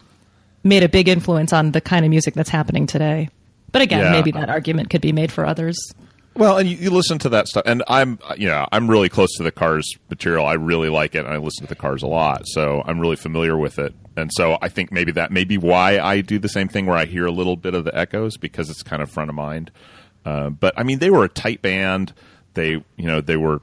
made 0.63 0.83
a 0.83 0.89
big 0.89 1.07
influence 1.07 1.53
on 1.53 1.71
the 1.71 1.79
kind 1.81 2.03
of 2.03 2.09
music 2.09 2.33
that's 2.33 2.49
happening 2.49 2.85
today. 2.87 3.29
But 3.71 3.81
again, 3.81 4.01
Yeah. 4.05 4.11
maybe 4.11 4.31
that 4.31 4.49
argument 4.49 4.89
could 4.89 5.01
be 5.01 5.11
made 5.13 5.31
for 5.31 5.45
others. 5.45 5.77
Well, 6.39 6.57
and 6.57 6.69
you, 6.69 6.77
you 6.77 6.89
listen 6.89 7.19
to 7.19 7.29
that 7.29 7.49
stuff, 7.49 7.63
and 7.65 7.83
I'm, 7.89 8.17
you 8.37 8.47
know, 8.47 8.65
I'm 8.71 8.89
really 8.89 9.09
close 9.09 9.35
to 9.35 9.43
the 9.43 9.51
Cars 9.51 9.85
material. 10.09 10.45
I 10.45 10.53
really 10.53 10.87
like 10.87 11.13
it, 11.13 11.25
and 11.25 11.33
I 11.33 11.35
listen 11.35 11.65
to 11.65 11.67
the 11.67 11.75
Cars 11.75 12.01
a 12.01 12.07
lot, 12.07 12.43
so 12.47 12.81
I'm 12.85 12.97
really 12.97 13.17
familiar 13.17 13.57
with 13.57 13.77
it. 13.77 13.93
And 14.15 14.31
so 14.33 14.57
I 14.61 14.69
think 14.69 14.89
maybe 14.89 15.11
that 15.11 15.31
may 15.31 15.43
be 15.43 15.57
why 15.57 15.99
I 15.99 16.21
do 16.21 16.39
the 16.39 16.47
same 16.47 16.69
thing, 16.69 16.85
where 16.85 16.95
I 16.95 17.03
hear 17.03 17.25
a 17.25 17.31
little 17.31 17.57
bit 17.57 17.73
of 17.73 17.83
the 17.83 17.93
echoes 17.93 18.37
because 18.37 18.69
it's 18.69 18.83
kind 18.83 19.01
of 19.01 19.11
front 19.11 19.29
of 19.29 19.35
mind. 19.35 19.69
Uh, 20.25 20.49
but 20.49 20.73
I 20.77 20.83
mean, 20.83 20.99
they 20.99 21.09
were 21.09 21.25
a 21.25 21.29
tight 21.29 21.61
band. 21.61 22.13
They, 22.53 22.69
you 22.69 22.85
know, 22.97 23.19
they 23.19 23.35
were 23.35 23.61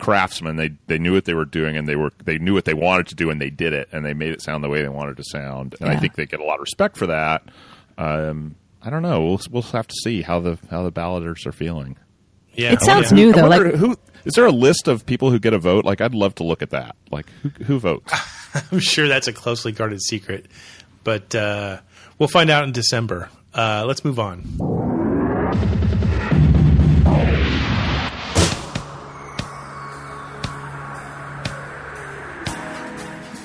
craftsmen. 0.00 0.56
They 0.56 0.70
they 0.88 0.98
knew 0.98 1.12
what 1.12 1.24
they 1.24 1.34
were 1.34 1.44
doing, 1.44 1.76
and 1.76 1.88
they 1.88 1.94
were 1.94 2.12
they 2.24 2.38
knew 2.38 2.52
what 2.52 2.64
they 2.64 2.74
wanted 2.74 3.06
to 3.08 3.14
do, 3.14 3.30
and 3.30 3.40
they 3.40 3.50
did 3.50 3.72
it, 3.74 3.88
and 3.92 4.04
they 4.04 4.14
made 4.14 4.32
it 4.32 4.42
sound 4.42 4.64
the 4.64 4.68
way 4.68 4.82
they 4.82 4.88
wanted 4.88 5.18
to 5.18 5.24
sound. 5.24 5.76
And 5.80 5.88
I 5.88 5.96
think 5.96 6.16
they 6.16 6.26
get 6.26 6.40
a 6.40 6.44
lot 6.44 6.54
of 6.54 6.62
respect 6.62 6.96
for 6.96 7.06
that. 7.06 7.44
Um, 7.96 8.56
I 8.82 8.90
don't 8.90 9.02
know. 9.02 9.24
We'll 9.24 9.40
we'll 9.50 9.62
have 9.62 9.86
to 9.86 9.94
see 10.02 10.22
how 10.22 10.40
the 10.40 10.58
how 10.70 10.82
the 10.82 10.90
balloters 10.90 11.46
are 11.46 11.52
feeling. 11.52 11.96
Yeah, 12.54 12.72
It 12.72 12.80
sounds 12.82 13.10
yeah. 13.10 13.16
new 13.16 13.32
though. 13.32 13.46
Like 13.48 13.74
who 13.74 13.96
is 14.24 14.34
there 14.34 14.46
a 14.46 14.50
list 14.52 14.88
of 14.88 15.06
people 15.06 15.30
who 15.30 15.38
get 15.38 15.54
a 15.54 15.58
vote? 15.58 15.84
Like, 15.84 16.00
I'd 16.00 16.14
love 16.14 16.34
to 16.36 16.44
look 16.44 16.60
at 16.62 16.70
that. 16.70 16.94
Like, 17.10 17.30
who, 17.42 17.48
who 17.64 17.78
votes? 17.78 18.12
I'm 18.72 18.78
sure 18.78 19.08
that's 19.08 19.28
a 19.28 19.32
closely 19.32 19.72
guarded 19.72 20.02
secret, 20.02 20.46
but 21.04 21.34
uh, 21.34 21.80
we'll 22.18 22.28
find 22.28 22.50
out 22.50 22.64
in 22.64 22.72
December. 22.72 23.30
Uh, 23.54 23.84
let's 23.86 24.04
move 24.04 24.18
on. 24.18 24.44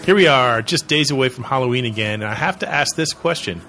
Here 0.06 0.14
we 0.14 0.28
are, 0.28 0.62
just 0.62 0.88
days 0.88 1.10
away 1.10 1.30
from 1.30 1.44
Halloween 1.46 1.84
again, 1.86 2.22
and 2.22 2.30
I 2.30 2.36
have 2.36 2.60
to 2.60 2.72
ask 2.72 2.96
this 2.96 3.12
question. 3.12 3.60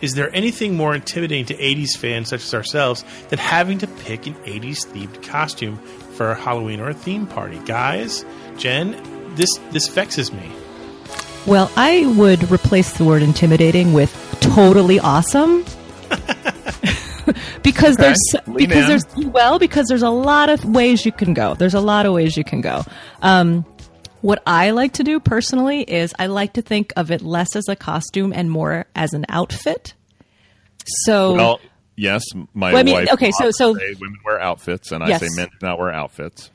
Is 0.00 0.14
there 0.14 0.34
anything 0.34 0.74
more 0.76 0.94
intimidating 0.94 1.44
to 1.46 1.54
80s 1.56 1.96
fans 1.96 2.28
such 2.28 2.42
as 2.44 2.54
ourselves 2.54 3.04
than 3.30 3.38
having 3.38 3.78
to 3.78 3.86
pick 3.86 4.26
an 4.26 4.34
80s 4.44 4.86
themed 4.86 5.22
costume 5.22 5.76
for 6.14 6.30
a 6.30 6.34
Halloween 6.34 6.80
or 6.80 6.88
a 6.90 6.94
theme 6.94 7.26
party? 7.26 7.58
Guys, 7.66 8.24
Jen, 8.56 8.96
this 9.34 9.50
this 9.70 9.88
vexes 9.88 10.32
me. 10.32 10.50
Well, 11.46 11.70
I 11.76 12.06
would 12.16 12.50
replace 12.50 12.92
the 12.98 13.04
word 13.04 13.22
intimidating 13.22 13.92
with 13.92 14.12
totally 14.40 15.00
awesome. 15.00 15.64
because 17.62 17.94
Okay. 17.98 18.02
there's 18.14 18.34
Lean 18.46 18.56
because 18.68 18.84
in. 18.84 18.88
there's 18.88 19.26
well 19.32 19.58
because 19.58 19.86
there's 19.88 20.02
a 20.02 20.10
lot 20.10 20.48
of 20.48 20.64
ways 20.64 21.04
you 21.04 21.12
can 21.12 21.34
go. 21.34 21.54
There's 21.54 21.74
a 21.74 21.80
lot 21.80 22.06
of 22.06 22.12
ways 22.12 22.36
you 22.36 22.44
can 22.44 22.60
go. 22.60 22.84
Um, 23.22 23.64
what 24.20 24.42
I 24.46 24.70
like 24.70 24.94
to 24.94 25.04
do 25.04 25.20
personally 25.20 25.82
is 25.82 26.14
I 26.18 26.26
like 26.26 26.54
to 26.54 26.62
think 26.62 26.92
of 26.96 27.10
it 27.10 27.22
less 27.22 27.54
as 27.56 27.68
a 27.68 27.76
costume 27.76 28.32
and 28.32 28.50
more 28.50 28.86
as 28.94 29.12
an 29.12 29.24
outfit. 29.28 29.94
So 31.04 31.34
Well, 31.34 31.60
yes, 31.96 32.24
my 32.54 32.72
Well, 32.72 32.80
I 32.80 32.82
mean, 32.82 32.94
wife. 32.94 33.12
okay, 33.12 33.30
so- 33.38 33.50
so- 33.50 33.72
women 33.72 34.18
wear 34.24 34.40
outfits, 34.40 34.90
and 34.92 35.06
Yes. 35.06 35.22
I 35.22 35.26
say 35.26 35.36
men 35.36 35.48
do 35.60 35.66
not 35.66 35.78
wear 35.78 35.92
outfits. 35.92 36.50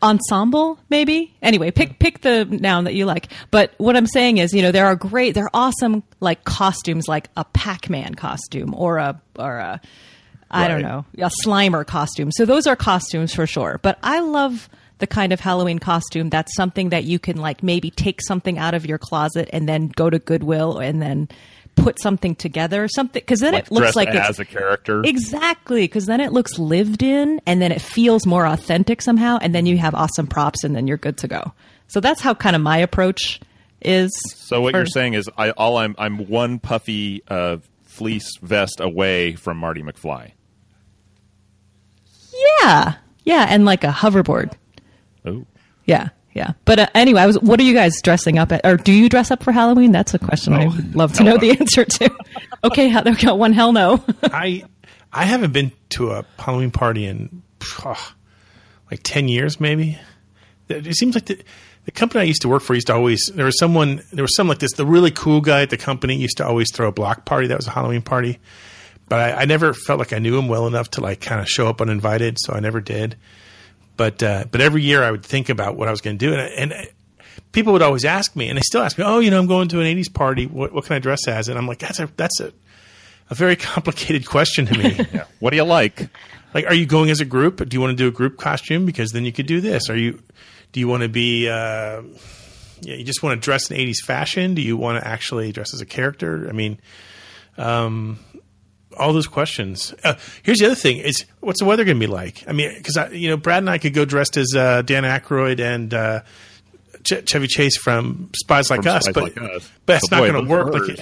ensemble 0.00 0.78
maybe 0.90 1.34
anyway 1.42 1.72
pick 1.72 1.98
pick 1.98 2.20
the 2.20 2.44
noun 2.44 2.84
that 2.84 2.94
you 2.94 3.04
like 3.04 3.26
but 3.50 3.72
what 3.78 3.96
i'm 3.96 4.06
saying 4.06 4.38
is 4.38 4.54
you 4.54 4.62
know 4.62 4.70
there 4.70 4.86
are 4.86 4.94
great 4.94 5.34
there 5.34 5.46
are 5.46 5.50
awesome 5.52 6.04
like 6.20 6.44
costumes 6.44 7.08
like 7.08 7.28
a 7.36 7.44
pac-man 7.46 8.14
costume 8.14 8.72
or 8.76 8.98
a 8.98 9.20
or 9.36 9.56
a 9.56 9.80
i 10.52 10.68
don't 10.68 10.82
know 10.82 11.04
a 11.18 11.28
slimer 11.44 11.84
costume 11.84 12.30
so 12.30 12.44
those 12.46 12.68
are 12.68 12.76
costumes 12.76 13.34
for 13.34 13.44
sure 13.44 13.80
but 13.82 13.98
i 14.04 14.20
love 14.20 14.68
the 14.98 15.06
kind 15.06 15.32
of 15.32 15.40
halloween 15.40 15.78
costume 15.78 16.28
that's 16.28 16.54
something 16.54 16.90
that 16.90 17.04
you 17.04 17.18
can 17.18 17.36
like 17.36 17.62
maybe 17.62 17.90
take 17.90 18.20
something 18.22 18.58
out 18.58 18.74
of 18.74 18.84
your 18.86 18.98
closet 18.98 19.48
and 19.52 19.68
then 19.68 19.88
go 19.88 20.10
to 20.10 20.18
goodwill 20.18 20.78
and 20.78 21.00
then 21.00 21.28
put 21.82 22.00
something 22.00 22.34
together 22.34 22.88
something 22.88 23.20
because 23.20 23.40
then 23.40 23.52
Like 23.52 23.66
it 23.66 23.70
looks 23.72 23.96
like 23.96 24.08
as 24.08 24.38
a 24.38 24.44
character. 24.44 25.02
Exactly, 25.04 25.82
because 25.82 26.06
then 26.06 26.20
it 26.20 26.32
looks 26.32 26.58
lived 26.58 27.02
in, 27.02 27.40
and 27.46 27.62
then 27.62 27.72
it 27.72 27.80
feels 27.80 28.26
more 28.26 28.46
authentic 28.46 29.00
somehow, 29.00 29.38
and 29.40 29.54
then 29.54 29.66
you 29.66 29.78
have 29.78 29.94
awesome 29.94 30.26
props, 30.26 30.64
and 30.64 30.74
then 30.74 30.86
you're 30.86 30.96
good 30.96 31.18
to 31.18 31.28
go. 31.28 31.52
So 31.86 32.00
that's 32.00 32.20
how 32.20 32.34
kind 32.34 32.56
of 32.56 32.62
my 32.62 32.78
approach 32.78 33.40
is. 33.80 34.10
So 34.34 34.60
what 34.60 34.72
for- 34.72 34.78
you're 34.78 34.86
saying 34.86 35.14
is, 35.14 35.30
I 35.36 35.50
all 35.50 35.76
I'm 35.78 35.94
I'm 35.98 36.28
one 36.28 36.58
puffy 36.58 37.22
uh, 37.28 37.58
fleece 37.84 38.36
vest 38.42 38.80
away 38.80 39.34
from 39.34 39.58
Marty 39.58 39.82
McFly. 39.82 40.32
Yeah, 42.62 42.94
yeah, 43.24 43.46
and 43.48 43.64
like 43.64 43.84
a 43.84 43.88
hoverboard. 43.88 44.52
Oh, 45.28 45.46
Yeah, 45.84 46.08
yeah. 46.34 46.52
But 46.64 46.78
uh, 46.78 46.86
anyway, 46.94 47.22
I 47.22 47.26
was. 47.26 47.38
What 47.40 47.60
are 47.60 47.64
you 47.64 47.74
guys 47.74 47.92
dressing 48.02 48.38
up 48.38 48.52
at, 48.52 48.64
or 48.64 48.76
do 48.76 48.92
you 48.92 49.08
dress 49.08 49.30
up 49.30 49.42
for 49.42 49.52
Halloween? 49.52 49.92
That's 49.92 50.14
a 50.14 50.18
question 50.18 50.52
I 50.52 50.66
would 50.66 50.94
love 50.94 51.12
to 51.14 51.24
know 51.24 51.32
Hell 51.32 51.38
the 51.38 51.50
answer 51.50 51.84
to. 51.84 52.10
okay, 52.64 52.90
one 53.32 53.52
hell 53.52 53.72
no. 53.72 54.04
I 54.24 54.64
I 55.12 55.24
haven't 55.24 55.52
been 55.52 55.72
to 55.90 56.12
a 56.12 56.24
Halloween 56.38 56.70
party 56.70 57.06
in 57.06 57.42
oh, 57.84 58.14
like 58.90 59.00
ten 59.02 59.28
years, 59.28 59.60
maybe. 59.60 59.98
It 60.68 60.86
it 60.86 60.94
seems 60.94 61.14
like 61.14 61.26
the 61.26 61.42
the 61.86 61.92
company 61.92 62.20
I 62.20 62.24
used 62.24 62.42
to 62.42 62.48
work 62.48 62.62
for 62.62 62.74
used 62.74 62.88
to 62.88 62.94
always 62.94 63.30
there 63.34 63.46
was 63.46 63.58
someone 63.58 64.02
there 64.12 64.22
was 64.22 64.36
some 64.36 64.46
like 64.46 64.58
this 64.58 64.72
the 64.72 64.84
really 64.84 65.10
cool 65.10 65.40
guy 65.40 65.62
at 65.62 65.70
the 65.70 65.78
company 65.78 66.16
used 66.16 66.36
to 66.36 66.46
always 66.46 66.70
throw 66.72 66.88
a 66.88 66.92
block 66.92 67.24
party 67.24 67.46
that 67.46 67.56
was 67.56 67.66
a 67.66 67.70
Halloween 67.70 68.02
party, 68.02 68.38
but 69.08 69.18
I, 69.18 69.42
I 69.42 69.44
never 69.46 69.72
felt 69.72 69.98
like 69.98 70.12
I 70.12 70.18
knew 70.18 70.38
him 70.38 70.48
well 70.48 70.66
enough 70.66 70.90
to 70.92 71.00
like 71.00 71.20
kind 71.22 71.40
of 71.40 71.48
show 71.48 71.66
up 71.66 71.80
uninvited, 71.80 72.36
so 72.38 72.52
I 72.52 72.60
never 72.60 72.80
did. 72.80 73.16
But 73.98 74.22
uh, 74.22 74.44
but 74.50 74.62
every 74.62 74.80
year 74.82 75.02
I 75.02 75.10
would 75.10 75.22
think 75.26 75.50
about 75.50 75.76
what 75.76 75.88
I 75.88 75.90
was 75.90 76.00
going 76.00 76.16
to 76.16 76.26
do, 76.26 76.32
and, 76.32 76.40
I- 76.40 76.46
and 76.46 76.72
I- 76.72 76.88
people 77.52 77.74
would 77.74 77.82
always 77.82 78.06
ask 78.06 78.34
me, 78.34 78.48
and 78.48 78.56
they 78.56 78.62
still 78.62 78.80
ask 78.80 78.96
me, 78.96 79.04
"Oh, 79.06 79.18
you 79.18 79.30
know, 79.30 79.38
I'm 79.38 79.46
going 79.46 79.68
to 79.68 79.80
an 79.80 79.86
'80s 79.86 80.08
party. 80.14 80.46
What, 80.46 80.72
what 80.72 80.84
can 80.86 80.96
I 80.96 80.98
dress 81.00 81.28
as?" 81.28 81.48
And 81.48 81.58
I'm 81.58 81.66
like, 81.66 81.80
"That's 81.80 82.00
a 82.00 82.08
that's 82.16 82.40
a 82.40 82.52
a 83.28 83.34
very 83.34 83.56
complicated 83.74 84.24
question 84.26 84.64
to 84.66 84.78
me. 84.78 84.94
yeah. 85.12 85.24
What 85.40 85.50
do 85.50 85.56
you 85.56 85.64
like? 85.64 86.08
like, 86.54 86.64
are 86.64 86.72
you 86.74 86.86
going 86.86 87.10
as 87.10 87.20
a 87.20 87.26
group? 87.26 87.58
Do 87.68 87.74
you 87.76 87.80
want 87.82 87.90
to 87.90 87.96
do 88.02 88.08
a 88.08 88.10
group 88.10 88.38
costume? 88.38 88.86
Because 88.86 89.10
then 89.12 89.26
you 89.26 89.32
could 89.32 89.46
do 89.46 89.60
this. 89.60 89.90
Are 89.90 89.96
you? 89.96 90.22
Do 90.72 90.80
you 90.80 90.88
want 90.88 91.02
to 91.02 91.08
be? 91.10 91.48
Uh, 91.48 92.02
yeah, 92.80 92.94
you 92.94 93.04
just 93.04 93.22
want 93.22 93.38
to 93.40 93.44
dress 93.44 93.68
in 93.70 93.76
'80s 93.76 93.98
fashion? 94.04 94.54
Do 94.54 94.62
you 94.62 94.76
want 94.76 95.02
to 95.02 95.06
actually 95.06 95.50
dress 95.52 95.74
as 95.74 95.80
a 95.80 95.86
character? 95.86 96.46
I 96.48 96.52
mean, 96.52 96.78
um, 97.56 98.20
all 98.98 99.12
those 99.12 99.26
questions. 99.26 99.94
Uh, 100.04 100.14
here's 100.42 100.58
the 100.58 100.66
other 100.66 100.74
thing: 100.74 100.98
is 100.98 101.24
what's 101.40 101.60
the 101.60 101.64
weather 101.66 101.84
going 101.84 101.98
to 101.98 102.06
be 102.06 102.10
like? 102.12 102.44
I 102.48 102.52
mean, 102.52 102.74
because 102.76 102.96
you 103.12 103.28
know, 103.30 103.36
Brad 103.36 103.58
and 103.58 103.70
I 103.70 103.78
could 103.78 103.94
go 103.94 104.04
dressed 104.04 104.36
as 104.36 104.54
uh, 104.56 104.82
Dan 104.82 105.04
Aykroyd 105.04 105.60
and. 105.60 105.92
Uh, 105.94 106.20
Ch- 107.04 107.24
Chevy 107.26 107.46
Chase 107.46 107.78
from 107.78 108.28
Spies 108.34 108.70
Like 108.70 108.82
From 108.82 108.96
Us, 108.96 109.02
Spies 109.04 109.14
but, 109.14 109.22
Like 109.22 109.36
Us. 109.38 109.70
but 109.86 109.96
it's 109.96 110.08
But 110.10 110.16
not 110.16 110.32
going 110.32 110.44
to 110.44 110.50
work. 110.50 110.72
Like 110.74 110.98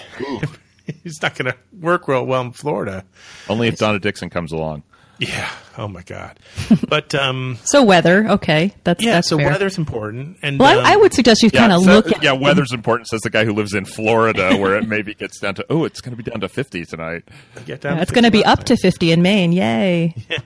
it, 0.87 0.97
it's 1.05 1.23
not 1.23 1.35
going 1.35 1.51
to 1.51 1.59
work 1.81 2.07
real 2.07 2.25
well 2.27 2.43
in 2.43 2.53
Florida. 2.53 3.05
Only 3.49 3.69
if 3.69 3.79
Donna 3.79 3.99
Dixon 3.99 4.29
comes 4.29 4.53
along. 4.53 4.83
Yeah. 5.19 5.51
Oh 5.79 5.89
my 5.89 6.03
God. 6.03 6.39
But 6.89 7.15
um, 7.15 7.59
so 7.65 7.83
weather, 7.83 8.29
okay, 8.29 8.73
that's 8.85 9.03
yeah. 9.03 9.15
That's 9.15 9.29
so 9.29 9.39
fair. 9.39 9.49
weather's 9.51 9.77
important, 9.79 10.39
and 10.43 10.59
Well, 10.59 10.79
um, 10.79 10.85
I, 10.87 10.93
I 10.93 10.97
would 10.97 11.13
suggest 11.15 11.43
you 11.43 11.51
kind 11.51 11.73
of 11.73 11.83
so- 11.83 11.93
look 11.95 12.13
at 12.13 12.23
yeah, 12.23 12.33
weather's 12.33 12.73
important. 12.73 13.09
Says 13.09 13.23
the 13.23 13.31
guy 13.31 13.45
who 13.45 13.53
lives 13.53 13.75
in 13.75 13.85
Florida, 13.85 14.57
where 14.57 14.77
it 14.77 14.87
maybe 14.89 15.15
gets 15.15 15.41
down 15.41 15.55
to 15.57 15.67
oh, 15.71 15.85
it's 15.85 16.01
going 16.01 16.17
to 16.17 16.23
be 16.23 16.29
down 16.31 16.41
to 16.41 16.49
fifty 16.49 16.85
tonight. 16.85 17.25
get 17.65 17.81
down. 17.81 17.97
Yeah, 17.97 18.03
it's 18.03 18.13
going 18.13 18.25
to 18.25 18.31
be 18.31 18.39
51. 18.39 18.53
up 18.59 18.65
to 18.65 18.77
50 18.77 19.13
in 19.13 19.23
Maine. 19.23 19.53
Yay. 19.53 20.15
Yeah. 20.31 20.39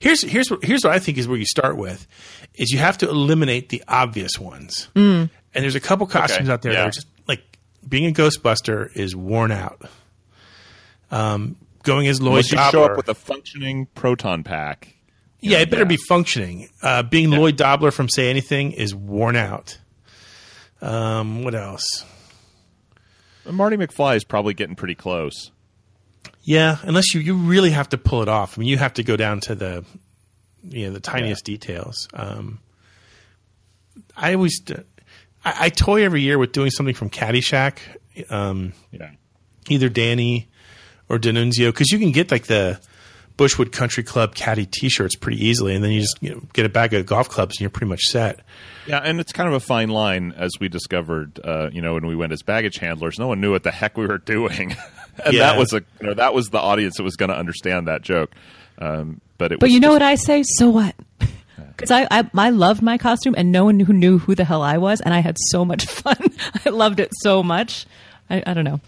Here's 0.00 0.22
here's 0.22 0.50
what, 0.50 0.62
here's 0.64 0.84
what 0.84 0.92
I 0.92 0.98
think 0.98 1.16
is 1.18 1.26
where 1.26 1.38
you 1.38 1.46
start 1.46 1.76
with, 1.76 2.06
is 2.54 2.70
you 2.70 2.78
have 2.78 2.98
to 2.98 3.08
eliminate 3.08 3.68
the 3.70 3.82
obvious 3.88 4.38
ones. 4.38 4.88
Mm. 4.94 5.30
And 5.54 5.62
there's 5.64 5.74
a 5.74 5.80
couple 5.80 6.06
costumes 6.06 6.48
Okay, 6.48 6.52
out 6.52 6.62
there 6.62 6.72
that 6.74 6.86
are 6.86 6.90
just 6.90 7.06
like 7.26 7.42
being 7.88 8.06
a 8.06 8.12
Ghostbuster 8.12 8.94
is 8.96 9.16
worn 9.16 9.50
out. 9.52 9.82
Um, 11.10 11.56
going 11.88 12.06
as 12.06 12.20
Lloyd 12.20 12.30
Unless 12.30 12.52
you 12.52 12.58
show 12.58 12.64
Dobler, 12.72 12.90
up 12.92 12.96
with 12.96 13.08
a 13.08 13.14
functioning 13.14 13.86
proton 13.94 14.44
pack. 14.44 14.94
yeah, 15.40 15.58
it 15.58 15.70
better 15.70 15.84
be 15.84 15.96
functioning. 16.08 16.68
Uh, 16.82 17.02
being 17.02 17.30
Lloyd 17.30 17.56
Dobler 17.56 17.90
from 17.90 18.08
Say 18.08 18.30
Anything 18.30 18.72
is 18.72 18.94
worn 18.94 19.34
out. 19.36 19.78
Um, 20.80 21.42
what 21.44 21.54
else? 21.54 22.04
Marty 23.50 23.76
McFly 23.76 24.16
is 24.16 24.24
probably 24.24 24.54
getting 24.54 24.76
pretty 24.76 24.94
close. 24.94 25.50
Yeah, 26.42 26.78
unless 26.82 27.14
you, 27.14 27.20
you 27.20 27.34
really 27.34 27.70
have 27.70 27.88
to 27.90 27.98
pull 27.98 28.22
it 28.22 28.28
off. 28.28 28.56
I 28.56 28.60
mean, 28.60 28.68
you 28.68 28.78
have 28.78 28.94
to 28.94 29.02
go 29.02 29.16
down 29.16 29.40
to 29.40 29.54
the 29.54 29.84
you 30.62 30.86
know 30.86 30.92
the 30.92 31.00
tiniest 31.00 31.44
details. 31.44 32.08
Um, 32.12 32.60
I 34.16 34.34
always 34.34 34.60
I, 35.44 35.54
I 35.66 35.68
toy 35.70 36.04
every 36.04 36.22
year 36.22 36.38
with 36.38 36.52
doing 36.52 36.70
something 36.70 36.94
from 36.94 37.10
Caddyshack, 37.10 37.78
um, 38.30 38.72
Yeah. 38.92 39.10
either 39.68 39.88
Danny 39.88 40.47
or 41.08 41.18
D'Annunzio, 41.18 41.66
because 41.68 41.90
you 41.90 41.98
can 41.98 42.12
get 42.12 42.30
like 42.30 42.46
the 42.46 42.80
Bushwood 43.36 43.70
Country 43.72 44.02
Club 44.02 44.34
caddy 44.34 44.66
T-shirts 44.66 45.14
pretty 45.14 45.44
easily, 45.44 45.74
and 45.74 45.82
then 45.84 45.90
you 45.92 46.00
just 46.00 46.18
you 46.20 46.30
know, 46.30 46.42
get 46.52 46.66
a 46.66 46.68
bag 46.68 46.92
of 46.94 47.06
golf 47.06 47.28
clubs 47.28 47.54
and 47.56 47.60
you're 47.60 47.70
pretty 47.70 47.88
much 47.88 48.02
set. 48.02 48.40
Yeah, 48.86 48.98
and 48.98 49.20
it's 49.20 49.32
kind 49.32 49.48
of 49.48 49.54
a 49.54 49.60
fine 49.60 49.90
line, 49.90 50.32
as 50.36 50.52
we 50.60 50.68
discovered. 50.68 51.38
Uh, 51.44 51.70
you 51.72 51.80
know, 51.80 51.94
when 51.94 52.06
we 52.06 52.16
went 52.16 52.32
as 52.32 52.42
baggage 52.42 52.78
handlers, 52.78 53.18
no 53.18 53.28
one 53.28 53.40
knew 53.40 53.52
what 53.52 53.62
the 53.62 53.70
heck 53.70 53.96
we 53.96 54.06
were 54.06 54.18
doing, 54.18 54.74
and 55.24 55.32
Yeah. 55.34 55.50
that 55.50 55.58
was 55.58 55.72
a 55.72 55.82
you 56.00 56.06
know, 56.08 56.14
that 56.14 56.34
was 56.34 56.48
the 56.48 56.58
audience 56.58 56.96
that 56.96 57.04
was 57.04 57.16
going 57.16 57.30
to 57.30 57.36
understand 57.36 57.86
that 57.86 58.02
joke. 58.02 58.32
Um, 58.78 59.20
but 59.38 59.52
it 59.52 59.60
But 59.60 59.66
was 59.66 59.72
you 59.72 59.80
know 59.80 59.88
just- 59.88 59.94
what 59.94 60.02
I 60.02 60.14
say? 60.16 60.42
So 60.44 60.68
what? 60.70 60.94
Because 61.76 61.90
I, 61.92 62.08
I 62.10 62.28
I 62.34 62.50
loved 62.50 62.82
my 62.82 62.98
costume, 62.98 63.34
and 63.38 63.52
no 63.52 63.64
one 63.66 63.78
who 63.78 63.92
knew 63.92 64.18
who 64.18 64.34
the 64.34 64.44
hell 64.44 64.62
I 64.62 64.78
was, 64.78 65.00
and 65.00 65.14
I 65.14 65.20
had 65.20 65.36
so 65.38 65.64
much 65.64 65.86
fun. 65.86 66.16
I 66.66 66.70
loved 66.70 66.98
it 66.98 67.10
so 67.20 67.42
much. 67.44 67.86
I, 68.28 68.42
I 68.44 68.52
don't 68.54 68.64
know. 68.64 68.80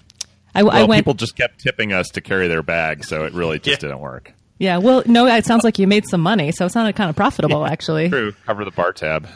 I, 0.54 0.61
I 0.61 0.85
went. 0.85 1.00
people 1.00 1.14
just 1.14 1.37
kept 1.37 1.61
tipping 1.61 1.92
us 1.92 2.09
to 2.11 2.21
carry 2.21 2.49
their 2.49 2.62
bags, 2.62 3.09
so 3.09 3.25
it 3.25 3.33
really 3.35 3.59
just 3.59 3.83
Yeah. 3.83 3.88
didn't 3.88 4.00
work. 4.00 4.33
yeah. 4.59 4.78
Well, 4.78 5.02
no. 5.07 5.26
It 5.26 5.45
sounds 5.47 5.64
like 5.64 5.78
you 5.78 5.87
made 5.87 6.07
some 6.09 6.21
money, 6.21 6.52
so 6.52 6.66
it 6.66 6.71
sounded 6.71 6.97
kind 6.97 7.09
of 7.11 7.16
profitable, 7.16 7.64
actually. 7.66 8.09
True, 8.09 8.33
cover 8.47 8.64
the 8.64 8.71
bar 8.71 8.92
tab. 8.92 9.28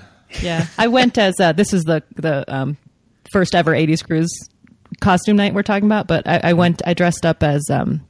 Yeah. 0.43 0.67
I 0.79 0.89
went 0.89 1.17
as 1.19 1.35
uh, 1.41 1.53
this 1.53 1.73
is 1.73 1.85
the 1.85 2.03
the 2.17 2.45
um, 2.53 2.77
first 3.33 3.55
ever 3.55 3.73
'80s 3.73 4.05
cruise 4.05 4.31
costume 5.01 5.37
night 5.37 5.55
we're 5.55 5.63
talking 5.63 5.87
about, 5.87 6.07
but 6.09 6.27
I, 6.29 6.41
I 6.45 6.53
went. 6.55 6.83
I 6.87 6.95
dressed 6.95 7.25
up 7.25 7.43
as 7.43 7.63
um, 7.71 8.01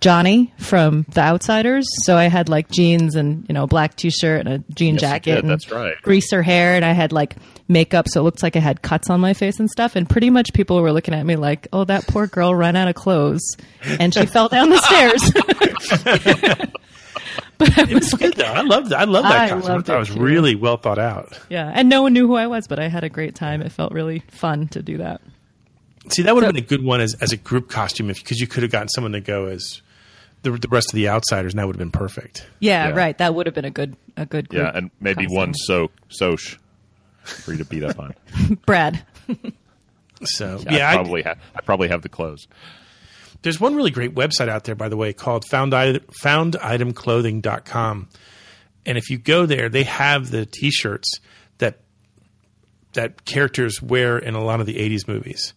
Johnny 0.00 0.52
from 0.58 1.04
The 1.10 1.20
Outsiders. 1.22 1.86
So 2.04 2.16
I 2.16 2.24
had 2.28 2.48
like 2.48 2.70
jeans 2.70 3.14
and 3.16 3.44
you 3.48 3.52
know 3.52 3.64
a 3.64 3.66
black 3.66 3.96
t-shirt 3.96 4.46
and 4.46 4.48
a 4.48 4.72
jean 4.74 4.94
Yes, 4.94 5.00
jacket. 5.00 5.38
and 5.40 5.50
That's 5.50 5.70
right. 5.70 5.94
Greaser 6.02 6.42
hair, 6.42 6.74
and 6.76 6.84
I 6.84 6.92
had 6.92 7.12
like 7.12 7.36
makeup, 7.68 8.06
so 8.08 8.20
it 8.20 8.24
looked 8.24 8.42
like 8.42 8.56
I 8.56 8.60
had 8.60 8.80
cuts 8.82 9.10
on 9.10 9.20
my 9.20 9.34
face 9.34 9.58
and 9.58 9.68
stuff. 9.68 9.96
And 9.96 10.08
pretty 10.08 10.30
much 10.30 10.52
people 10.52 10.80
were 10.80 10.92
looking 10.92 11.14
at 11.14 11.26
me 11.26 11.36
like, 11.36 11.68
"Oh, 11.72 11.84
that 11.84 12.06
poor 12.06 12.26
girl 12.26 12.54
ran 12.54 12.76
out 12.76 12.88
of 12.88 12.94
clothes, 12.94 13.56
and 13.82 14.14
she 14.14 14.24
fell 14.26 14.48
down 14.48 14.70
the 14.70 14.78
stairs." 14.78 16.68
But 17.58 17.76
I 17.76 17.82
It 17.82 17.88
was 17.88 17.94
was 18.04 18.12
like, 18.12 18.20
good 18.22 18.34
though. 18.34 18.44
I 18.52 18.60
loved. 18.62 18.92
I 18.92 19.02
loved 19.02 19.26
that 19.26 19.32
I 19.40 19.48
costume. 19.48 19.68
I 19.70 19.74
loved 19.74 19.86
thought 19.86 19.96
it 19.96 19.98
was 19.98 20.08
too. 20.10 20.20
really 20.20 20.54
well 20.54 20.76
thought 20.76 21.00
out. 21.00 21.36
yeah, 21.50 21.68
and 21.74 21.88
no 21.88 22.02
one 22.02 22.12
knew 22.12 22.28
who 22.28 22.36
I 22.36 22.46
was, 22.46 22.68
but 22.68 22.78
I 22.78 22.86
had 22.86 23.02
a 23.02 23.08
great 23.08 23.34
time. 23.34 23.62
It 23.62 23.72
felt 23.72 23.90
really 23.92 24.20
fun 24.28 24.68
to 24.68 24.80
do 24.82 24.98
that. 24.98 25.20
See, 26.08 26.22
that 26.22 26.36
would 26.36 26.44
have 26.44 26.54
been 26.54 26.62
a 26.62 26.66
good 26.66 26.84
one 26.84 27.00
as 27.00 27.14
as 27.20 27.32
a 27.32 27.36
group 27.36 27.68
costume, 27.68 28.10
if 28.10 28.18
because 28.22 28.38
you 28.40 28.46
could 28.46 28.62
have 28.62 28.70
gotten 28.70 28.88
someone 28.88 29.10
to 29.10 29.20
go 29.20 29.46
as 29.46 29.82
the, 30.42 30.52
the 30.52 30.68
rest 30.68 30.90
of 30.90 30.94
the 30.94 31.08
outsiders, 31.08 31.52
and 31.52 31.58
that 31.60 31.66
would 31.66 31.74
have 31.76 31.80
been 31.80 31.90
perfect. 31.90 32.46
Yeah, 32.60 32.88
Yeah. 32.88 32.94
right. 32.94 33.16
That 33.18 33.34
would 33.34 33.46
have 33.46 33.54
been 33.54 33.64
a 33.64 33.70
good 33.70 33.96
a 34.16 34.26
good 34.26 34.48
group. 34.48 34.62
Yeah, 34.62 34.70
and 34.76 34.90
maybe 35.00 35.24
costume. 35.24 35.36
one 35.36 35.54
so 35.54 35.90
Soc 36.08 36.38
for 37.22 37.52
you 37.52 37.58
to 37.58 37.64
beat 37.64 37.82
up 37.84 37.98
on. 37.98 38.14
Brad. 38.66 39.04
So 40.24 40.60
I 40.68 40.76
yeah, 40.76 40.90
I- 40.90 40.94
probably 40.94 41.22
have. 41.22 41.38
I 41.54 41.60
probably 41.62 41.88
have 41.88 42.02
the 42.02 42.08
clothes. 42.08 42.46
There's 43.42 43.60
one 43.60 43.76
really 43.76 43.92
great 43.92 44.14
website 44.16 44.48
out 44.48 44.64
there, 44.64 44.74
by 44.74 44.88
the 44.88 44.96
way, 44.96 45.12
called 45.12 45.44
found, 45.44 45.72
founditemclothing.com. 45.72 48.08
And 48.86 48.98
if 48.98 49.10
you 49.10 49.18
go 49.18 49.46
there, 49.46 49.68
they 49.68 49.84
have 49.84 50.30
the 50.30 50.46
T-shirts 50.46 51.20
that 51.58 51.78
that 52.94 53.24
characters 53.24 53.80
wear 53.82 54.18
in 54.18 54.34
a 54.34 54.42
lot 54.42 54.60
of 54.60 54.66
the 54.66 54.74
'80s 54.76 55.06
movies. 55.06 55.52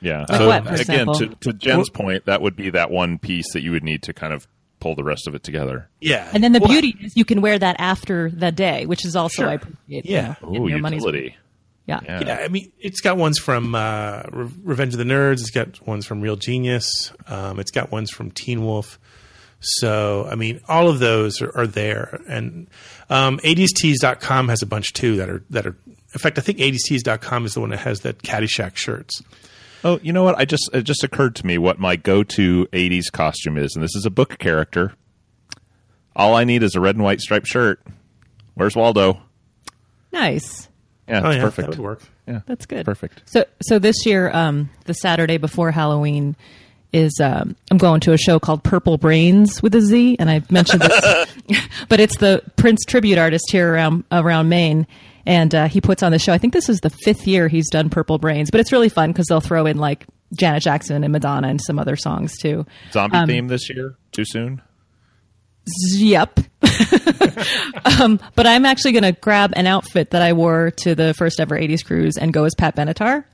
Yeah. 0.00 0.26
Like 0.28 0.38
so 0.38 0.46
what, 0.46 0.64
for 0.66 0.74
again, 0.74 1.06
to, 1.06 1.28
to 1.40 1.52
Jen's 1.52 1.90
point, 1.90 2.26
that 2.26 2.42
would 2.42 2.56
be 2.56 2.70
that 2.70 2.90
one 2.90 3.18
piece 3.18 3.52
that 3.52 3.62
you 3.62 3.70
would 3.72 3.84
need 3.84 4.02
to 4.04 4.12
kind 4.12 4.32
of 4.32 4.46
pull 4.78 4.94
the 4.94 5.04
rest 5.04 5.26
of 5.26 5.34
it 5.34 5.42
together. 5.42 5.88
Yeah, 6.00 6.28
And 6.34 6.44
then 6.44 6.52
the 6.52 6.60
Well, 6.60 6.68
beauty 6.68 6.94
is 7.00 7.16
you 7.16 7.24
can 7.24 7.40
wear 7.40 7.58
that 7.58 7.76
after 7.78 8.30
the 8.30 8.52
day, 8.52 8.86
which 8.86 9.04
is 9.06 9.16
also 9.16 9.42
Sure. 9.42 9.48
I 9.50 9.54
appreciate. 9.54 10.04
Yeah. 10.06 10.34
you 10.42 10.58
know, 10.58 10.64
Ooh, 10.64 10.68
your 10.68 10.78
money's 10.78 11.02
utility. 11.02 11.36
Yeah. 11.86 12.00
Yeah. 12.04 12.22
Yeah, 12.26 12.38
I 12.44 12.48
mean, 12.48 12.72
it's 12.80 13.00
got 13.00 13.16
ones 13.16 13.38
from 13.38 13.74
uh, 13.74 14.22
Re- 14.32 14.50
Revenge 14.64 14.92
of 14.94 14.98
the 14.98 15.04
Nerds. 15.04 15.34
It's 15.40 15.50
got 15.50 15.86
ones 15.86 16.04
from 16.04 16.20
Real 16.20 16.36
Genius. 16.36 17.12
Um, 17.28 17.60
it's 17.60 17.70
got 17.70 17.90
ones 17.92 18.10
from 18.10 18.32
Teen 18.32 18.64
Wolf. 18.64 18.98
So, 19.60 20.28
I 20.30 20.34
mean, 20.34 20.60
all 20.68 20.88
of 20.88 20.98
those 20.98 21.40
are, 21.40 21.56
are 21.56 21.66
there. 21.66 22.20
And 22.28 22.68
um, 23.08 23.38
80stees.com 23.38 24.48
has 24.48 24.62
a 24.62 24.66
bunch 24.66 24.92
too 24.92 25.16
that 25.16 25.28
are 25.30 25.42
that 25.50 25.66
are. 25.66 25.76
In 26.12 26.18
fact, 26.18 26.38
I 26.38 26.42
think 26.42 26.58
80stees.com 26.58 27.46
is 27.46 27.54
the 27.54 27.60
one 27.60 27.70
that 27.70 27.78
has 27.78 28.00
that 28.00 28.18
Caddyshack 28.22 28.76
shirts. 28.76 29.22
Oh, 29.84 30.00
you 30.02 30.12
know 30.12 30.22
what? 30.24 30.36
I 30.38 30.44
just 30.44 30.68
it 30.72 30.82
just 30.82 31.04
occurred 31.04 31.36
to 31.36 31.46
me 31.46 31.58
what 31.58 31.78
my 31.78 31.96
go-to 31.96 32.66
'80s 32.72 33.10
costume 33.12 33.56
is, 33.58 33.74
and 33.74 33.82
this 33.84 33.94
is 33.94 34.04
a 34.06 34.10
book 34.10 34.38
character. 34.38 34.94
All 36.14 36.34
I 36.34 36.44
need 36.44 36.62
is 36.62 36.74
a 36.74 36.80
red 36.80 36.94
and 36.96 37.04
white 37.04 37.20
striped 37.20 37.46
shirt. 37.46 37.80
Where's 38.54 38.74
Waldo? 38.74 39.20
Nice. 40.12 40.68
Yeah, 41.08 41.20
Oh 41.24 41.28
it's 41.28 41.36
yeah, 41.36 41.42
perfect. 41.42 41.70
that 41.70 41.76
would 41.78 41.84
work. 41.84 42.02
Yeah, 42.26 42.40
That's 42.46 42.66
good. 42.66 42.84
Perfect. 42.84 43.22
So 43.26 43.44
so 43.62 43.78
this 43.78 44.04
year, 44.06 44.30
um, 44.32 44.70
the 44.86 44.94
Saturday 44.94 45.36
before 45.36 45.70
Halloween 45.70 46.34
is 46.92 47.20
um, 47.22 47.54
I'm 47.70 47.78
going 47.78 48.00
to 48.00 48.12
a 48.12 48.16
show 48.18 48.40
called 48.40 48.64
Purple 48.64 48.98
Brainz 48.98 49.62
with 49.62 49.74
a 49.74 49.80
Z, 49.82 50.16
and 50.18 50.30
I 50.30 50.42
mentioned 50.50 50.82
this, 50.82 51.28
but 51.88 52.00
it's 52.00 52.16
the 52.16 52.42
Prince 52.56 52.84
tribute 52.86 53.18
artist 53.18 53.44
here 53.52 53.72
around 53.74 54.04
around 54.10 54.48
Maine, 54.48 54.86
and 55.26 55.54
uh, 55.54 55.68
he 55.68 55.80
puts 55.80 56.02
on 56.02 56.12
the 56.12 56.18
show. 56.18 56.32
I 56.32 56.38
think 56.38 56.52
this 56.52 56.68
is 56.68 56.80
the 56.80 56.90
fifth 56.90 57.26
year 57.26 57.48
he's 57.48 57.68
done 57.70 57.90
Purple 57.90 58.18
Brainz, 58.18 58.50
but 58.50 58.60
it's 58.60 58.72
really 58.72 58.88
fun 58.88 59.10
because 59.12 59.26
they'll 59.26 59.40
throw 59.40 59.66
in 59.66 59.76
like 59.78 60.06
Janet 60.38 60.62
Jackson 60.62 61.04
and 61.04 61.12
Madonna 61.12 61.48
and 61.48 61.60
some 61.60 61.78
other 61.78 61.96
songs 61.96 62.36
too. 62.38 62.64
Zombie 62.92 63.16
Um, 63.16 63.26
theme 63.28 63.48
this 63.48 63.68
year? 63.68 63.96
Too 64.12 64.24
soon? 64.24 64.62
Yep. 65.96 66.38
um, 68.00 68.20
but 68.34 68.46
I'm 68.46 68.64
actually 68.64 68.92
going 68.92 69.02
to 69.02 69.12
grab 69.12 69.52
an 69.56 69.66
outfit 69.66 70.10
that 70.10 70.22
I 70.22 70.32
wore 70.32 70.70
to 70.82 70.94
the 70.94 71.12
first 71.14 71.40
ever 71.40 71.58
80s 71.58 71.84
cruise 71.84 72.16
and 72.16 72.32
go 72.32 72.44
as 72.44 72.54
Pat 72.54 72.76
Benatar, 72.76 73.24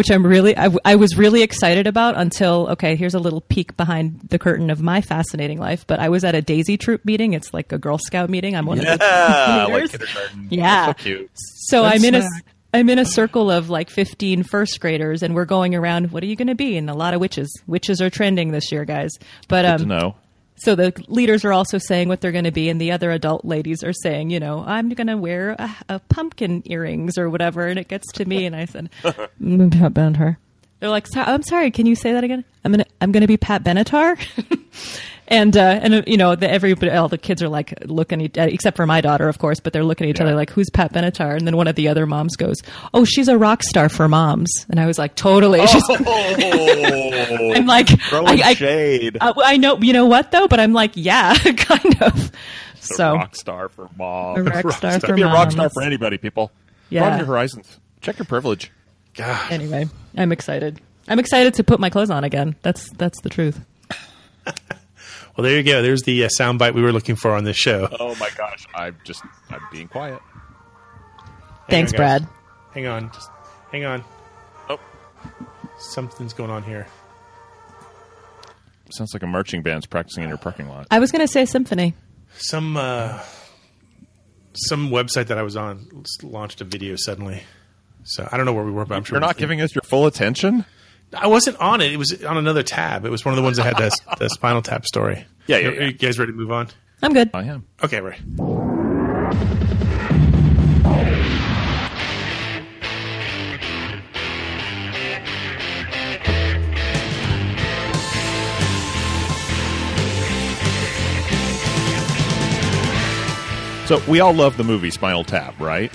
which 0.00 0.10
I'm 0.10 0.24
really, 0.24 0.56
I, 0.56 0.62
w- 0.62 0.80
I 0.82 0.96
was 0.96 1.18
really 1.18 1.42
excited 1.42 1.86
about 1.86 2.16
until, 2.16 2.68
okay, 2.70 2.96
here's 2.96 3.12
a 3.12 3.18
little 3.18 3.42
peek 3.42 3.76
behind 3.76 4.18
the 4.30 4.38
curtain 4.38 4.70
of 4.70 4.80
my 4.80 5.02
fascinating 5.02 5.58
life. 5.58 5.86
But 5.86 6.00
I 6.00 6.08
was 6.08 6.24
at 6.24 6.34
a 6.34 6.40
Daisy 6.40 6.78
Troop 6.78 7.04
meeting. 7.04 7.34
It's 7.34 7.52
like 7.52 7.70
a 7.70 7.76
Girl 7.76 7.98
Scout 7.98 8.30
meeting. 8.30 8.56
I'm 8.56 8.64
one 8.64 8.78
of 8.78 8.86
the 8.86 8.96
Yeah, 8.98 9.66
like 9.70 9.90
kindergarten. 9.90 10.48
Yeah. 10.48 10.86
so 10.86 10.94
cute. 10.94 11.30
So 11.34 11.82
Good 11.82 11.92
I'm 11.92 12.04
in 12.06 12.14
a 12.14 12.22
snack. 12.22 12.44
I'm 12.72 12.88
in 12.88 12.98
a 12.98 13.04
circle 13.04 13.50
of 13.50 13.68
like 13.68 13.90
15 13.90 14.42
first 14.44 14.80
graders, 14.80 15.22
and 15.22 15.34
we're 15.34 15.44
going 15.44 15.74
around. 15.74 16.12
What 16.12 16.22
are 16.22 16.26
you 16.26 16.36
going 16.36 16.48
to 16.48 16.54
be? 16.54 16.78
And 16.78 16.88
a 16.88 16.94
lot 16.94 17.12
of 17.12 17.20
witches. 17.20 17.54
Witches 17.66 18.00
are 18.00 18.08
trending 18.08 18.52
this 18.52 18.72
year, 18.72 18.86
guys. 18.86 19.10
But 19.48 19.64
Good 19.64 19.70
um, 19.70 19.78
to 19.80 19.86
know. 19.86 20.14
So 20.62 20.74
the 20.74 20.92
leaders 21.08 21.44
are 21.44 21.52
also 21.52 21.78
saying 21.78 22.08
what 22.08 22.20
they're 22.20 22.32
going 22.32 22.44
to 22.44 22.50
be, 22.50 22.68
and 22.68 22.80
the 22.80 22.92
other 22.92 23.10
adult 23.10 23.44
ladies 23.44 23.82
are 23.82 23.92
saying, 23.92 24.30
you 24.30 24.40
know, 24.40 24.62
I'm 24.66 24.88
going 24.90 25.06
to 25.08 25.16
wear 25.16 25.50
a, 25.58 25.70
a 25.88 25.98
pumpkin 25.98 26.62
earrings 26.66 27.18
or 27.18 27.28
whatever. 27.30 27.66
And 27.66 27.78
it 27.78 27.88
gets 27.88 28.10
to 28.12 28.24
me, 28.24 28.46
and 28.46 28.54
I 28.54 28.66
said, 28.66 28.90
mm, 29.02 29.72
Pat 29.72 29.94
Benatar. 29.94 30.36
They're 30.78 30.88
like, 30.88 31.06
"So- 31.06 31.20
I'm 31.20 31.42
sorry, 31.42 31.70
can 31.70 31.84
you 31.86 31.94
say 31.94 32.12
that 32.12 32.24
again? 32.24 32.44
I'm 32.64 32.72
gonna 32.72 32.86
I'm 33.02 33.12
gonna 33.12 33.26
be 33.26 33.36
Pat 33.36 33.62
Benatar. 33.62 34.18
And 35.32 35.56
uh, 35.56 35.60
and 35.80 35.94
uh, 35.94 36.02
you 36.08 36.16
know 36.16 36.34
the, 36.34 36.50
everybody, 36.50 36.90
all 36.90 37.06
the 37.08 37.16
kids 37.16 37.40
are 37.40 37.48
like 37.48 37.72
looking 37.86 38.20
at, 38.36 38.36
except 38.52 38.76
for 38.76 38.84
my 38.84 39.00
daughter, 39.00 39.28
of 39.28 39.38
course, 39.38 39.60
but 39.60 39.72
they're 39.72 39.84
looking 39.84 40.08
at 40.08 40.10
each 40.10 40.20
other 40.20 40.34
like, 40.34 40.50
"Who's 40.50 40.68
Pat 40.70 40.92
Benatar?" 40.92 41.36
And 41.36 41.46
then 41.46 41.56
one 41.56 41.68
of 41.68 41.76
the 41.76 41.86
other 41.86 42.04
moms 42.04 42.34
goes, 42.34 42.56
"Oh, 42.92 43.04
she's 43.04 43.28
a 43.28 43.38
rock 43.38 43.62
star 43.62 43.88
for 43.88 44.08
moms." 44.08 44.66
And 44.70 44.80
I 44.80 44.86
was 44.86 44.98
like, 44.98 45.14
"Totally." 45.14 45.60
Oh, 45.62 45.66
I'm 47.54 47.66
like, 47.66 47.90
I, 48.12 48.40
I, 48.44 48.54
shade. 48.54 49.18
uh, 49.20 49.32
I 49.36 49.56
know, 49.56 49.78
you 49.78 49.92
know 49.92 50.06
what 50.06 50.32
though, 50.32 50.48
but 50.48 50.58
I'm 50.58 50.72
like, 50.72 50.92
yeah, 50.94 51.34
kind 51.56 52.02
of. 52.02 52.32
It's 52.74 52.96
So 52.96 53.14
rock 53.14 53.36
star 53.36 53.68
for 53.68 53.88
mom. 53.96 54.38
a 54.38 54.42
rock 54.42 54.72
star 54.72 54.98
for 54.98 55.14
Be 55.14 55.22
a 55.22 55.26
rock 55.26 55.52
star 55.52 55.70
for 55.70 55.82
anybody, 55.82 56.18
people. 56.18 56.50
Yeah. 56.88 57.02
Broaden 57.02 57.18
your 57.18 57.26
horizons. 57.26 57.78
Check 58.00 58.18
your 58.18 58.26
privilege. 58.26 58.72
God, 59.14 59.52
Anyway, 59.52 59.88
I'm 60.16 60.32
excited. 60.32 60.80
I'm 61.06 61.20
excited 61.20 61.54
to 61.54 61.62
put 61.64 61.78
my 61.78 61.88
clothes 61.90 62.10
on 62.10 62.24
again. 62.24 62.56
That's 62.62 62.90
that's 62.90 63.20
the 63.20 63.28
truth. 63.28 63.60
Well, 65.40 65.48
there 65.48 65.56
you 65.56 65.62
go. 65.62 65.80
There's 65.80 66.02
the 66.02 66.24
uh, 66.24 66.28
soundbite 66.38 66.74
we 66.74 66.82
were 66.82 66.92
looking 66.92 67.16
for 67.16 67.30
on 67.34 67.44
this 67.44 67.56
show. 67.56 67.88
Oh 67.98 68.14
my 68.16 68.28
gosh, 68.36 68.66
I'm 68.74 68.94
just 69.04 69.22
I'm 69.48 69.62
being 69.72 69.88
quiet. 69.88 70.20
Thanks, 71.70 71.92
on. 71.94 71.96
Brad. 71.96 72.28
Hang 72.74 72.86
on, 72.86 73.10
just 73.10 73.30
hang 73.72 73.86
on. 73.86 74.04
Oh, 74.68 74.78
Something's 75.78 76.34
going 76.34 76.50
on 76.50 76.62
here. 76.62 76.86
sounds 78.90 79.14
like 79.14 79.22
a 79.22 79.26
marching 79.26 79.62
band's 79.62 79.86
practicing 79.86 80.24
in 80.24 80.28
your 80.28 80.36
parking 80.36 80.68
lot. 80.68 80.86
I 80.90 80.98
was 80.98 81.10
going 81.10 81.26
to 81.26 81.32
say 81.32 81.46
symphony. 81.46 81.94
Some 82.36 82.76
uh, 82.76 83.18
some 84.52 84.90
website 84.90 85.28
that 85.28 85.38
I 85.38 85.42
was 85.42 85.56
on 85.56 86.04
launched 86.22 86.60
a 86.60 86.64
video 86.64 86.96
suddenly. 86.96 87.42
So 88.04 88.28
I 88.30 88.36
don't 88.36 88.44
know 88.44 88.52
where 88.52 88.64
we 88.64 88.72
were, 88.72 88.84
but 88.84 88.96
I'm 88.96 89.04
sure 89.04 89.16
You're 89.16 89.26
not 89.26 89.38
giving 89.38 89.62
us 89.62 89.74
your 89.74 89.82
full 89.82 90.06
attention. 90.06 90.66
I 91.14 91.26
wasn't 91.26 91.58
on 91.58 91.80
it. 91.80 91.92
It 91.92 91.96
was 91.96 92.22
on 92.24 92.36
another 92.36 92.62
tab. 92.62 93.04
It 93.04 93.10
was 93.10 93.24
one 93.24 93.32
of 93.32 93.36
the 93.36 93.42
ones 93.42 93.56
that 93.56 93.64
had 93.64 93.76
the, 93.76 93.90
the 94.18 94.28
Spinal 94.28 94.62
Tap 94.62 94.86
story. 94.86 95.24
Yeah, 95.46 95.56
yeah, 95.58 95.68
Are, 95.68 95.72
yeah. 95.74 95.80
are 95.80 95.84
you 95.86 95.92
guys 95.92 96.18
ready 96.18 96.32
to 96.32 96.38
move 96.38 96.52
on? 96.52 96.68
I'm 97.02 97.12
good. 97.12 97.30
I 97.34 97.44
am. 97.44 97.66
Okay, 97.82 98.00
right. 98.00 98.20
So 113.86 114.00
we 114.06 114.20
all 114.20 114.32
love 114.32 114.56
the 114.56 114.62
movie 114.62 114.90
Spinal 114.90 115.24
Tap, 115.24 115.58
right? 115.58 115.90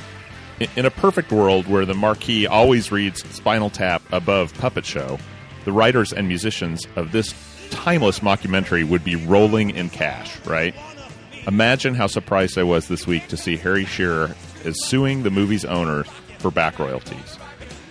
In- 0.59 0.85
a 0.85 0.91
perfect 0.91 1.31
world 1.31 1.67
where 1.67 1.85
the 1.85 1.93
marquee 1.93 2.47
always 2.47 2.91
reads 2.91 3.27
Spinal 3.35 3.69
Tap 3.69 4.01
above 4.11 4.53
Puppet 4.53 4.85
Show, 4.85 5.19
the 5.65 5.71
writers 5.73 6.13
and 6.13 6.27
musicians 6.27 6.87
of 6.95 7.11
this 7.11 7.33
timeless 7.71 8.19
mockumentary 8.19 8.87
would 8.87 9.03
be 9.03 9.15
rolling 9.15 9.71
in 9.71 9.89
cash, 9.89 10.39
right? 10.45 10.73
Imagine 11.47 11.93
how 11.93 12.07
surprised 12.07 12.57
I 12.57 12.63
was 12.63 12.87
this 12.87 13.05
week 13.05 13.27
to 13.27 13.37
see 13.37 13.57
Harry 13.57 13.85
Shearer 13.85 14.35
is 14.63 14.85
suing 14.85 15.23
the 15.23 15.29
movie's 15.29 15.65
owner 15.65 16.03
for 16.39 16.51
back 16.51 16.79
royalties. 16.79 17.37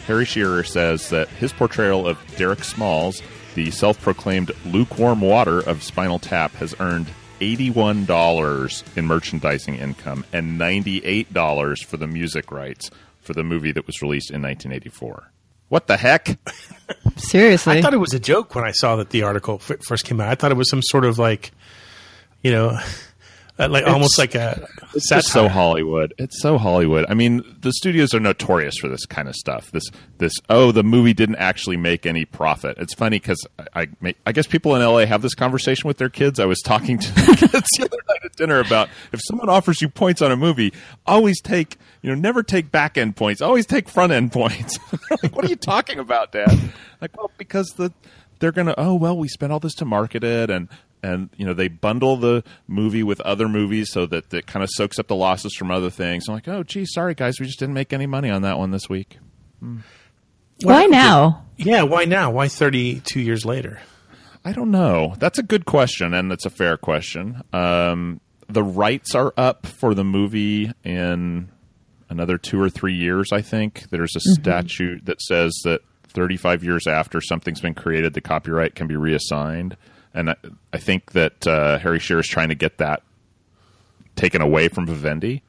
Harry 0.06 0.24
Shearer 0.24 0.64
says 0.64 1.10
that 1.10 1.28
his 1.28 1.52
portrayal 1.52 2.06
of 2.06 2.18
Derek 2.36 2.64
Smalls, 2.64 3.22
the 3.54 3.70
self 3.70 4.00
proclaimed 4.00 4.52
lukewarm 4.64 5.20
water 5.20 5.60
of 5.60 5.82
Spinal 5.82 6.18
Tap, 6.18 6.52
has 6.52 6.74
earned 6.80 7.08
$81 7.40 8.96
in 8.96 9.06
merchandising 9.06 9.76
income 9.76 10.24
and 10.32 10.60
$98 10.60 11.84
for 11.84 11.96
the 11.96 12.06
music 12.06 12.50
rights 12.50 12.90
for 13.20 13.32
the 13.32 13.42
movie 13.42 13.72
that 13.72 13.86
was 13.86 14.02
released 14.02 14.30
in 14.30 14.42
1984. 14.42 15.30
What 15.68 15.86
the 15.86 15.96
heck? 15.96 16.38
Seriously. 17.16 17.78
I 17.78 17.82
thought 17.82 17.94
it 17.94 17.98
was 17.98 18.12
a 18.12 18.20
joke 18.20 18.54
when 18.54 18.64
I 18.64 18.72
saw 18.72 18.96
that 18.96 19.10
the 19.10 19.22
article 19.22 19.60
f- 19.68 19.80
first 19.86 20.04
came 20.04 20.20
out. 20.20 20.28
I 20.28 20.34
thought 20.34 20.52
it 20.52 20.56
was 20.56 20.68
some 20.70 20.82
sort 20.82 21.04
of 21.04 21.18
like, 21.18 21.52
you 22.42 22.52
know, 22.52 22.78
uh, 23.58 23.68
like 23.68 23.86
almost 23.86 24.18
like 24.18 24.34
a 24.34 24.66
It's 24.94 25.08
satire. 25.08 25.22
so 25.22 25.48
Hollywood. 25.48 26.12
It's 26.18 26.40
so 26.42 26.58
Hollywood. 26.58 27.06
I 27.08 27.14
mean, 27.14 27.42
the 27.60 27.72
studios 27.72 28.12
are 28.12 28.18
notorious 28.20 28.76
for 28.80 28.88
this 28.88 29.06
kind 29.06 29.28
of 29.28 29.34
stuff. 29.36 29.70
This, 29.70 29.84
this. 30.18 30.32
Oh, 30.50 30.72
the 30.72 30.82
movie 30.82 31.12
didn't 31.14 31.36
actually 31.36 31.76
make 31.76 32.04
any 32.06 32.24
profit. 32.24 32.76
It's 32.78 32.94
funny 32.94 33.18
because 33.20 33.38
I, 33.58 33.82
I, 33.82 33.86
ma- 34.00 34.10
I 34.26 34.32
guess 34.32 34.46
people 34.48 34.74
in 34.74 34.82
LA 34.82 35.06
have 35.06 35.22
this 35.22 35.34
conversation 35.34 35.86
with 35.86 35.98
their 35.98 36.08
kids. 36.08 36.40
I 36.40 36.46
was 36.46 36.60
talking 36.62 36.98
to 36.98 37.12
the 37.14 37.36
kids 37.36 37.68
the 37.78 37.84
other 37.84 37.98
night 38.08 38.20
at 38.24 38.34
dinner 38.36 38.58
about 38.58 38.88
if 39.12 39.20
someone 39.22 39.48
offers 39.48 39.80
you 39.80 39.88
points 39.88 40.20
on 40.20 40.32
a 40.32 40.36
movie, 40.36 40.72
always 41.06 41.40
take, 41.40 41.76
you 42.02 42.10
know, 42.10 42.16
never 42.16 42.42
take 42.42 42.72
back 42.72 42.98
end 42.98 43.14
points. 43.14 43.40
Always 43.40 43.66
take 43.66 43.88
front 43.88 44.12
end 44.12 44.32
points. 44.32 44.78
like, 45.22 45.34
what 45.34 45.44
are 45.44 45.48
you 45.48 45.56
talking 45.56 45.98
about, 46.00 46.32
Dad? 46.32 46.50
Like, 47.00 47.16
well, 47.16 47.30
because 47.38 47.68
the 47.76 47.92
they're 48.40 48.50
gonna. 48.52 48.74
Oh, 48.76 48.94
well, 48.94 49.16
we 49.16 49.28
spent 49.28 49.52
all 49.52 49.60
this 49.60 49.74
to 49.76 49.84
market 49.84 50.24
it 50.24 50.50
and. 50.50 50.68
And 51.04 51.28
you 51.36 51.44
know 51.44 51.52
they 51.52 51.68
bundle 51.68 52.16
the 52.16 52.42
movie 52.66 53.02
with 53.02 53.20
other 53.20 53.48
movies 53.48 53.92
so 53.92 54.06
that 54.06 54.32
it 54.32 54.46
kind 54.46 54.64
of 54.64 54.70
soaks 54.72 54.98
up 54.98 55.06
the 55.06 55.14
losses 55.14 55.54
from 55.54 55.70
other 55.70 55.90
things. 55.90 56.28
I'm 56.28 56.34
like, 56.34 56.48
oh, 56.48 56.62
gee, 56.62 56.86
sorry 56.86 57.14
guys, 57.14 57.38
we 57.38 57.46
just 57.46 57.58
didn't 57.58 57.74
make 57.74 57.92
any 57.92 58.06
money 58.06 58.30
on 58.30 58.42
that 58.42 58.58
one 58.58 58.70
this 58.70 58.88
week. 58.88 59.18
Why 60.62 60.86
now? 60.86 61.44
Yeah, 61.56 61.82
why 61.82 62.04
now? 62.04 62.30
Why 62.30 62.48
32 62.48 63.20
years 63.20 63.44
later? 63.44 63.80
I 64.44 64.52
don't 64.52 64.70
know. 64.70 65.14
That's 65.18 65.38
a 65.38 65.42
good 65.42 65.64
question, 65.64 66.12
and 66.12 66.30
it's 66.30 66.44
a 66.44 66.50
fair 66.50 66.76
question. 66.76 67.42
Um, 67.52 68.20
the 68.48 68.62
rights 68.62 69.14
are 69.14 69.32
up 69.36 69.66
for 69.66 69.94
the 69.94 70.04
movie 70.04 70.70
in 70.84 71.48
another 72.10 72.36
two 72.36 72.60
or 72.60 72.68
three 72.68 72.94
years. 72.94 73.32
I 73.32 73.40
think 73.40 73.88
there's 73.90 74.14
a 74.16 74.20
statute 74.20 75.06
that 75.06 75.22
says 75.22 75.54
that 75.64 75.80
35 76.08 76.62
years 76.62 76.86
after 76.86 77.20
something's 77.20 77.60
been 77.60 77.74
created, 77.74 78.12
the 78.12 78.20
copyright 78.20 78.74
can 78.74 78.86
be 78.86 78.96
reassigned, 78.96 79.76
and 80.14 80.30
I, 80.30 80.36
I 80.72 80.78
think 80.78 81.12
that 81.12 81.46
uh, 81.46 81.78
Harry 81.78 81.98
Shearer 81.98 82.20
is 82.20 82.26
trying 82.26 82.48
to 82.48 82.54
get 82.54 82.78
that 82.78 83.02
taken 84.16 84.40
away 84.40 84.68
from 84.68 84.86
Vivendi. 84.86 85.42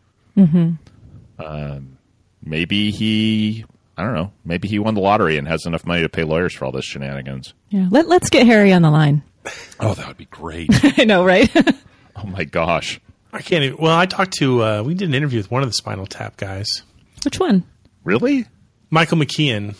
Um, 1.39 1.97
maybe 2.43 2.91
he. 2.91 3.65
I 3.97 4.04
don't 4.04 4.13
know. 4.13 4.34
Maybe 4.43 4.67
he 4.67 4.78
won 4.78 4.93
the 4.93 4.99
lottery 5.01 5.38
and 5.38 5.47
has 5.47 5.65
enough 5.65 5.86
money 5.86 6.01
to 6.01 6.10
pay 6.10 6.23
lawyers 6.23 6.54
for 6.54 6.65
all 6.65 6.71
this 6.73 6.84
shenanigans. 6.84 7.54
Yeah. 7.69 7.88
Let, 7.89 8.10
let's 8.10 8.30
get 8.30 8.45
Harry 8.45 8.73
on 8.73 8.82
the 8.82 8.91
line. 8.91 9.23
Oh, 9.80 9.93
that 9.93 10.08
would 10.08 10.17
be 10.17 10.25
great. 10.25 10.69
I 10.97 11.04
know, 11.04 11.23
right? 11.25 11.54
oh 12.15 12.25
my 12.25 12.45
gosh. 12.45 12.99
I 13.34 13.41
can't 13.41 13.63
even. 13.63 13.78
Well, 13.78 13.95
I 13.95 14.06
talked 14.06 14.34
to, 14.39 14.63
uh, 14.63 14.84
we 14.84 14.93
did 14.95 15.10
an 15.10 15.13
interview 15.13 15.38
with 15.38 15.51
one 15.51 15.62
of 15.63 15.69
the 15.69 15.73
Spinal 15.73 16.08
Tap 16.08 16.38
guys. 16.38 16.82
Which 17.25 17.39
one? 17.39 17.63
Really? 18.06 18.45
Michael 18.89 19.17
McKean 19.17 19.75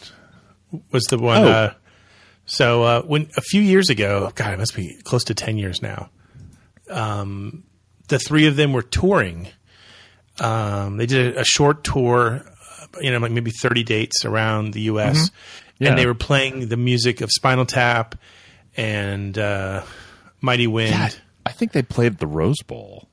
was 0.92 1.06
the 1.06 1.18
one. 1.18 1.44
Oh. 1.44 1.48
Uh, 1.48 1.74
so 2.46 2.84
uh, 2.84 3.02
when 3.04 3.30
a 3.38 3.42
few 3.42 3.62
years 3.62 3.90
ago, 3.90 4.32
God, 4.36 4.54
it 4.54 4.60
must 4.60 4.76
be 4.76 4.98
close 5.04 5.24
to 5.26 5.34
ten 5.34 5.58
years 5.58 5.82
now. 5.82 6.10
Um, 6.90 7.64
the 8.08 8.20
three 8.20 8.46
of 8.48 8.56
them 8.56 8.74
were 8.74 8.84
touring. 8.84 9.48
Um, 10.40 10.98
they 10.98 11.06
did 11.06 11.36
a, 11.36 11.42
a 11.42 11.46
short 11.46 11.84
tour, 11.84 12.42
uh, 12.82 12.86
you 13.02 13.12
know, 13.12 13.18
like 13.18 13.32
maybe 13.32 13.52
thirty 13.52 13.84
dates 13.84 14.26
around 14.26 14.74
the 14.74 14.82
U.S. 14.82 15.32
Yeah. 15.80 15.90
and 15.90 15.98
they 15.98 16.06
were 16.06 16.14
playing 16.14 16.68
the 16.70 16.78
music 16.78 17.22
of 17.22 17.30
Spinal 17.32 17.66
Tap 17.66 18.16
and 18.78 19.38
uh, 19.38 19.84
Mighty 20.42 20.68
Wind. 20.68 20.94
I 21.46 21.52
think 21.52 21.72
they 21.74 21.82
played 21.82 22.18
the 22.20 22.28
Rose 22.28 22.62
Bowl. 22.66 23.08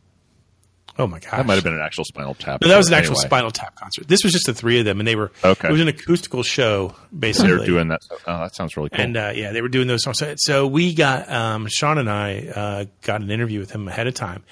Oh 0.98 1.06
my 1.06 1.18
gosh, 1.18 1.30
That 1.30 1.46
might 1.46 1.54
have 1.54 1.64
been 1.64 1.72
an 1.74 1.80
actual 1.80 2.04
Spinal 2.04 2.34
Tap. 2.34 2.60
No, 2.60 2.68
that 2.68 2.76
was 2.76 2.88
an 2.88 2.94
actual 2.94 3.12
anyway. 3.16 3.26
Spinal 3.28 3.50
Tap 3.50 3.74
concert. 3.76 4.08
This 4.08 4.22
was 4.22 4.32
just 4.32 4.46
the 4.46 4.54
three 4.54 4.78
of 4.78 4.84
them, 4.84 5.00
and 5.00 5.06
they 5.06 5.16
were 5.16 5.32
Okay. 5.42 5.68
It 5.68 5.72
was 5.72 5.80
an 5.80 5.88
acoustical 5.88 6.42
show, 6.42 6.94
basically. 7.18 7.50
They 7.50 7.58
were 7.58 7.66
doing 7.66 7.88
that. 7.88 8.00
Oh, 8.26 8.40
that 8.40 8.54
sounds 8.54 8.76
really 8.76 8.90
cool. 8.90 9.00
And 9.00 9.16
uh, 9.16 9.32
yeah, 9.34 9.52
they 9.52 9.62
were 9.62 9.68
doing 9.68 9.88
those 9.88 10.02
songs. 10.02 10.18
So, 10.18 10.34
so 10.36 10.66
we 10.66 10.94
got 10.94 11.30
um, 11.30 11.66
Sean 11.68 11.98
and 11.98 12.10
I 12.10 12.46
uh, 12.54 12.84
got 13.02 13.22
an 13.22 13.30
interview 13.30 13.58
with 13.60 13.70
him 13.70 13.88
ahead 13.88 14.06
of 14.06 14.14
time, 14.14 14.44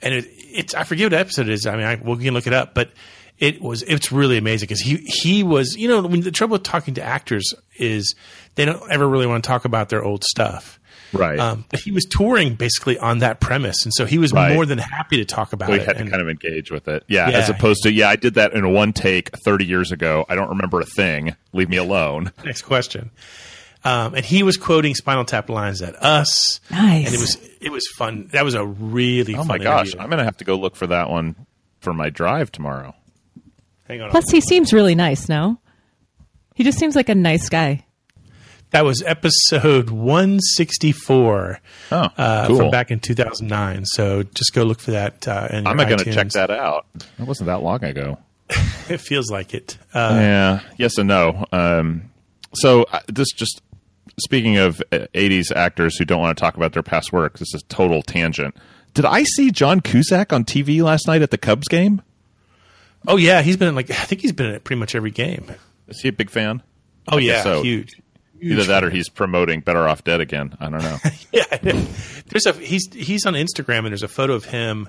and 0.00 0.14
it, 0.14 0.26
it's 0.28 0.74
I 0.74 0.84
forget 0.84 1.06
what 1.12 1.18
episode 1.20 1.48
it 1.48 1.52
is. 1.52 1.66
I 1.66 1.76
mean, 1.76 1.86
I, 1.86 1.96
we 1.96 2.24
can 2.24 2.34
look 2.34 2.46
it 2.46 2.52
up, 2.54 2.74
but 2.74 2.90
it 3.38 3.60
was 3.60 3.82
it's 3.82 4.12
really 4.12 4.36
amazing 4.38 4.66
because 4.66 4.80
he 4.80 4.96
he 4.96 5.42
was 5.42 5.74
you 5.76 5.88
know 5.88 6.02
when 6.02 6.20
the 6.20 6.30
trouble 6.30 6.52
with 6.52 6.62
talking 6.62 6.94
to 6.94 7.02
actors 7.02 7.54
is 7.78 8.14
they 8.54 8.64
don't 8.64 8.82
ever 8.90 9.08
really 9.08 9.26
want 9.26 9.42
to 9.42 9.48
talk 9.48 9.64
about 9.64 9.88
their 9.88 10.04
old 10.04 10.22
stuff. 10.24 10.78
Right. 11.12 11.38
Um, 11.38 11.64
but 11.70 11.80
he 11.80 11.92
was 11.92 12.04
touring 12.04 12.54
basically 12.54 12.98
on 12.98 13.18
that 13.18 13.40
premise, 13.40 13.84
and 13.84 13.92
so 13.94 14.06
he 14.06 14.18
was 14.18 14.32
Right. 14.32 14.54
more 14.54 14.66
than 14.66 14.78
happy 14.78 15.16
to 15.18 15.24
talk 15.24 15.52
about 15.52 15.68
we 15.70 15.76
it. 15.76 15.78
We 15.80 15.84
had 15.86 15.92
to 15.96 16.00
And- 16.02 16.10
kind 16.10 16.22
of 16.22 16.28
engage 16.28 16.70
with 16.70 16.88
it. 16.88 17.04
Yeah, 17.08 17.28
Yeah. 17.30 17.38
as 17.38 17.48
opposed 17.48 17.82
to, 17.84 17.92
yeah, 17.92 18.08
I 18.08 18.16
did 18.16 18.34
that 18.34 18.52
in 18.52 18.72
one 18.72 18.92
take 18.92 19.30
30 19.44 19.64
years 19.66 19.92
ago. 19.92 20.24
I 20.28 20.34
don't 20.34 20.48
remember 20.50 20.80
a 20.80 20.84
thing. 20.86 21.34
Leave 21.52 21.68
me 21.68 21.76
alone. 21.76 22.32
Next 22.44 22.62
question. 22.62 23.10
Um, 23.82 24.14
and 24.14 24.24
he 24.24 24.42
was 24.42 24.56
quoting 24.58 24.94
Spinal 24.94 25.24
Tap 25.24 25.48
lines 25.48 25.80
at 25.80 25.94
us. 26.02 26.60
Nice. 26.70 27.06
And 27.06 27.14
it 27.14 27.20
was 27.20 27.38
it 27.62 27.72
was 27.72 27.86
fun. 27.96 28.28
That 28.32 28.44
was 28.44 28.54
a 28.54 28.64
really 28.64 29.34
Oh 29.34 29.38
fun 29.38 29.46
my 29.48 29.58
gosh. 29.58 29.86
interview. 29.88 30.00
I'm 30.02 30.08
going 30.10 30.18
to 30.18 30.24
have 30.24 30.36
to 30.38 30.44
go 30.44 30.54
look 30.56 30.76
for 30.76 30.86
that 30.88 31.08
one 31.10 31.34
for 31.80 31.92
my 31.94 32.10
drive 32.10 32.52
tomorrow. 32.52 32.94
Hang 33.88 34.02
on. 34.02 34.10
Plus, 34.10 34.30
he 34.30 34.40
seems 34.42 34.72
really 34.74 34.94
nice. 34.94 35.28
No, 35.30 35.58
he 36.54 36.62
just 36.62 36.78
seems 36.78 36.94
like 36.94 37.08
a 37.08 37.14
nice 37.14 37.48
guy. 37.48 37.84
That 38.70 38.84
was 38.84 39.02
episode 39.04 39.90
164 39.90 41.60
Oh, 41.92 41.96
uh, 41.96 42.46
cool. 42.46 42.56
from 42.56 42.70
back 42.70 42.90
in 42.90 43.00
2009. 43.00 43.84
So 43.84 44.22
just 44.22 44.52
go 44.54 44.62
look 44.62 44.80
for 44.80 44.92
that. 44.92 45.26
Uh, 45.26 45.48
in 45.50 45.66
I'm 45.66 45.78
your 45.78 45.88
going 45.88 45.98
to 45.98 46.12
check 46.12 46.28
that 46.30 46.50
out. 46.50 46.86
It 46.94 47.26
wasn't 47.26 47.46
that 47.48 47.62
long 47.62 47.82
ago. 47.84 48.18
It 48.88 49.00
feels 49.00 49.30
like 49.30 49.54
it. 49.54 49.78
Uh, 49.94 50.10
yeah. 50.20 50.60
Yes 50.76 50.98
and 50.98 51.06
no. 51.06 51.44
Um, 51.52 52.10
so 52.54 52.82
uh, 52.90 52.98
this 53.06 53.28
just 53.30 53.62
speaking 54.18 54.56
of 54.56 54.82
uh, 54.90 55.06
80s 55.14 55.52
actors 55.54 55.96
who 55.96 56.04
don't 56.04 56.18
want 56.18 56.36
to 56.36 56.40
talk 56.40 56.56
about 56.56 56.72
their 56.72 56.82
past 56.82 57.12
work. 57.12 57.38
This 57.38 57.54
is 57.54 57.62
a 57.62 57.66
total 57.66 58.02
tangent. 58.02 58.56
Did 58.94 59.04
I 59.04 59.22
see 59.22 59.52
John 59.52 59.80
Cusack 59.80 60.32
on 60.32 60.44
TV 60.44 60.82
last 60.82 61.06
night 61.06 61.22
at 61.22 61.30
the 61.30 61.38
Cubs 61.38 61.68
game? 61.68 62.02
oh 63.06 63.16
yeah, 63.16 63.42
he's 63.42 63.56
been 63.56 63.68
in 63.68 63.76
like 63.76 63.90
I 63.90 63.94
think 63.94 64.22
he's 64.22 64.32
been 64.32 64.50
in 64.54 64.60
pretty 64.60 64.80
much 64.80 64.96
every 64.96 65.12
game. 65.12 65.46
Is 65.86 66.00
he 66.00 66.08
a 66.08 66.12
big 66.12 66.30
fan? 66.30 66.60
Oh 67.06 67.18
yeah, 67.18 67.44
so. 67.44 67.62
huge. 67.62 68.00
Either 68.40 68.64
that 68.64 68.84
or 68.84 68.90
he's 68.90 69.08
promoting 69.08 69.60
Better 69.60 69.86
Off 69.88 70.02
Dead 70.04 70.20
again. 70.20 70.56
I 70.60 70.70
don't 70.70 70.82
know. 70.82 70.96
Yeah, 71.32 71.44
there's 72.26 72.46
a 72.46 72.52
he's 72.52 72.88
he's 72.92 73.24
on 73.26 73.34
Instagram 73.34 73.78
and 73.80 73.88
there's 73.88 74.02
a 74.02 74.08
photo 74.08 74.34
of 74.34 74.44
him 74.44 74.88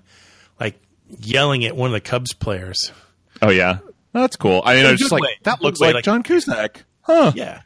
like 0.60 0.80
yelling 1.20 1.66
at 1.66 1.76
one 1.76 1.88
of 1.90 1.94
the 1.94 2.02
Cubs 2.02 2.34
players. 2.34 2.92
oh 3.42 3.50
yeah, 3.50 3.78
that's 4.14 4.36
cool. 4.36 4.62
I 4.66 4.76
mean, 4.76 4.86
I 4.88 4.92
was 4.92 5.00
just 5.00 5.12
like, 5.12 5.22
way. 5.22 5.38
that 5.44 5.62
looks 5.62 5.80
like, 5.80 5.94
like- 5.96 6.04
John 6.04 6.24
Cusack, 6.24 6.84
huh? 7.02 7.32
Yeah, 7.36 7.62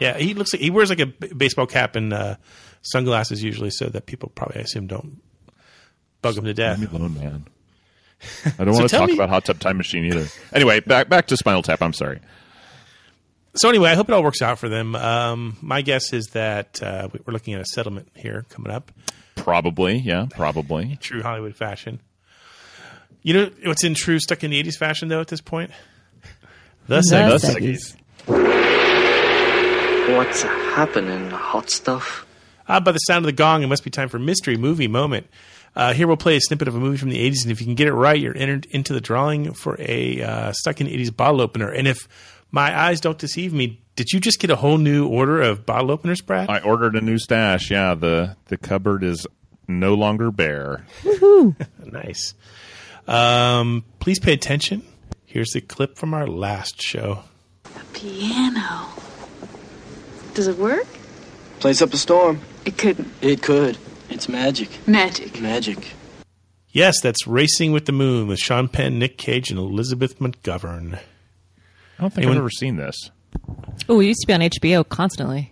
yeah. 0.00 0.16
He 0.16 0.34
looks 0.34 0.52
like 0.52 0.62
he 0.62 0.70
wears 0.70 0.90
like 0.90 1.00
a 1.00 1.06
b- 1.06 1.32
baseball 1.36 1.66
cap 1.66 1.96
and 1.96 2.12
uh, 2.12 2.36
sunglasses 2.82 3.42
usually, 3.42 3.70
so 3.70 3.86
that 3.86 4.06
people 4.06 4.30
probably 4.34 4.58
I 4.58 4.62
assume 4.62 4.86
don't 4.86 5.20
bug 6.22 6.36
him 6.38 6.44
to 6.44 6.54
death. 6.54 6.78
Leave 6.78 6.92
me 6.92 6.98
alone, 6.98 7.14
man. 7.14 7.44
I 8.58 8.64
don't 8.64 8.74
want 8.74 8.88
to 8.88 8.96
talk 8.96 9.08
me- 9.08 9.14
about 9.14 9.28
Hot 9.30 9.44
Tub 9.44 9.58
Time 9.58 9.76
Machine 9.76 10.04
either. 10.04 10.26
Anyway, 10.52 10.80
back 10.80 11.08
back 11.08 11.26
to 11.28 11.36
Spinal 11.36 11.62
Tap. 11.62 11.82
I'm 11.82 11.92
sorry. 11.92 12.20
So 13.56 13.68
anyway, 13.68 13.90
I 13.90 13.94
hope 13.94 14.08
it 14.08 14.12
all 14.12 14.22
works 14.24 14.42
out 14.42 14.58
for 14.58 14.68
them. 14.68 14.96
Um, 14.96 15.56
my 15.60 15.80
guess 15.82 16.12
is 16.12 16.26
that 16.32 16.82
uh, 16.82 17.08
we're 17.24 17.32
looking 17.32 17.54
at 17.54 17.60
a 17.60 17.64
settlement 17.66 18.08
here 18.16 18.44
coming 18.50 18.72
up, 18.72 18.90
Probably, 19.36 19.96
yeah, 19.96 20.26
probably. 20.30 20.96
true 21.00 21.22
Hollywood 21.22 21.54
fashion. 21.54 22.00
You 23.22 23.34
know 23.34 23.50
what's 23.64 23.84
in 23.84 23.94
true 23.94 24.18
stuck 24.18 24.42
in 24.44 24.50
the 24.50 24.62
'80s 24.62 24.76
fashion 24.76 25.08
though 25.08 25.20
at 25.20 25.28
this 25.28 25.40
point? 25.40 25.70
The 26.88 26.96
The 26.96 27.02
segment. 27.02 27.42
Seggies. 27.42 27.96
What's 30.16 30.42
happening, 30.42 31.30
hot 31.30 31.70
stuff? 31.70 32.26
Ah, 32.68 32.80
by 32.80 32.92
the 32.92 32.98
sound 32.98 33.24
of 33.24 33.26
the 33.26 33.32
gong, 33.32 33.62
it 33.62 33.66
must 33.68 33.84
be 33.84 33.90
time 33.90 34.08
for 34.08 34.18
mystery 34.18 34.56
movie 34.56 34.88
moment. 34.88 35.26
Uh, 35.76 35.92
here 35.92 36.06
we'll 36.06 36.16
play 36.16 36.36
a 36.36 36.40
snippet 36.40 36.68
of 36.68 36.74
a 36.74 36.78
movie 36.78 36.98
from 36.98 37.08
the 37.10 37.18
80s, 37.30 37.42
and 37.42 37.50
if 37.50 37.60
you 37.60 37.66
can 37.66 37.74
get 37.74 37.88
it 37.88 37.92
right, 37.92 38.18
you're 38.20 38.36
entered 38.36 38.66
into 38.66 38.92
the 38.92 39.00
drawing 39.00 39.54
for 39.54 39.76
a 39.80 40.22
uh, 40.22 40.52
stuck 40.52 40.80
in 40.80 40.86
the 40.86 40.96
80s 40.96 41.14
bottle 41.16 41.40
opener. 41.40 41.68
And 41.70 41.88
if 41.88 42.06
my 42.54 42.78
eyes 42.78 43.00
don't 43.00 43.18
deceive 43.18 43.52
me, 43.52 43.82
did 43.96 44.12
you 44.12 44.20
just 44.20 44.38
get 44.38 44.48
a 44.48 44.56
whole 44.56 44.78
new 44.78 45.08
order 45.08 45.42
of 45.42 45.66
bottle 45.66 45.90
openers, 45.90 46.20
Brad? 46.20 46.48
I 46.48 46.60
ordered 46.60 46.94
a 46.94 47.00
new 47.00 47.18
stash. 47.18 47.68
Yeah, 47.70 47.94
the 47.94 48.36
the 48.46 48.56
cupboard 48.56 49.02
is 49.02 49.26
no 49.68 49.94
longer 49.94 50.30
bare. 50.30 50.86
Nice. 51.84 52.34
Um, 53.06 53.84
please 54.00 54.18
pay 54.18 54.32
attention. 54.32 54.82
Here's 55.26 55.50
the 55.50 55.60
clip 55.60 55.96
from 55.96 56.12
our 56.12 56.26
last 56.26 56.82
show. 56.82 57.22
A 57.66 57.84
piano. 57.92 58.88
Does 60.32 60.48
it 60.48 60.58
work? 60.58 60.86
Plays 61.60 61.80
up 61.82 61.92
a 61.94 61.96
storm. 61.96 62.40
It 62.64 62.76
couldn't. 62.76 63.12
It 63.20 63.42
could. 63.42 63.78
It's 64.10 64.28
magic. 64.28 64.70
Magic. 64.88 65.40
Magic. 65.40 65.92
Yes, 66.70 67.00
that's 67.00 67.28
Racing 67.28 67.70
with 67.70 67.86
the 67.86 67.92
Moon 67.92 68.26
with 68.26 68.40
Sean 68.40 68.66
Penn, 68.66 68.98
Nick 68.98 69.16
Cage, 69.18 69.50
and 69.50 69.58
Elizabeth 69.58 70.18
McGovern. 70.18 70.98
I 71.98 72.02
don't 72.02 72.10
think 72.10 72.18
Anyone- 72.18 72.36
I've 72.36 72.42
ever 72.42 72.50
seen 72.50 72.76
this. 72.76 73.10
Oh, 73.88 74.00
it 74.00 74.06
used 74.06 74.20
to 74.20 74.26
be 74.26 74.32
on 74.32 74.40
HBO 74.40 74.88
constantly. 74.88 75.50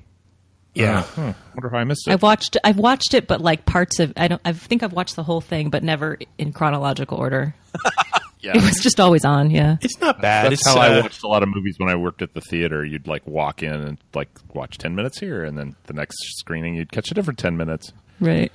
Yeah. 0.75 1.01
Uh, 1.01 1.03
huh. 1.03 1.33
Wonder 1.55 1.67
if 1.69 1.75
I 1.75 1.85
missed 1.85 2.07
it. 2.09 2.13
I've 2.13 2.23
watched. 2.23 2.57
I've 2.65 2.79
watched 2.79 3.13
it, 3.15 3.27
but 3.27 3.41
like 3.41 3.67
parts 3.67 3.99
of. 4.01 4.13
I 4.17 4.29
don't. 4.29 4.41
I 4.45 4.53
think 4.53 4.83
I've 4.83 4.93
watched 4.93 5.17
the 5.17 5.23
whole 5.23 5.41
thing, 5.41 5.69
but 5.69 5.83
never 5.83 6.19
in 6.39 6.53
chronological 6.53 7.19
order. 7.19 7.55
yeah, 8.41 8.53
It 8.57 8.63
was 8.63 8.81
just 8.81 8.99
always 8.99 9.25
on. 9.25 9.51
Yeah. 9.51 9.77
It's 9.83 10.01
not 10.01 10.23
bad. 10.23 10.45
that's 10.51 10.63
it's 10.63 10.67
how 10.67 10.81
I 10.81 10.99
uh, 10.99 11.03
watched 11.03 11.23
a 11.25 11.27
lot 11.29 11.43
of 11.43 11.51
movies 11.51 11.75
when 11.79 11.91
I 11.91 11.97
worked 11.97 12.23
at 12.23 12.33
the 12.33 12.41
theater. 12.41 12.85
You'd 12.85 13.07
like 13.07 13.27
walk 13.27 13.63
in 13.63 13.73
and 13.75 13.99
like 14.15 14.31
watch 14.55 14.79
ten 14.79 14.95
minutes 14.95 15.19
here, 15.19 15.45
and 15.45 15.59
then 15.59 15.77
the 15.89 15.93
next 15.95 16.17
screening 16.39 16.75
you'd 16.77 16.91
catch 16.93 17.11
a 17.11 17.15
different 17.15 17.39
ten 17.39 17.57
minutes. 17.59 17.93
Right. 18.21 18.55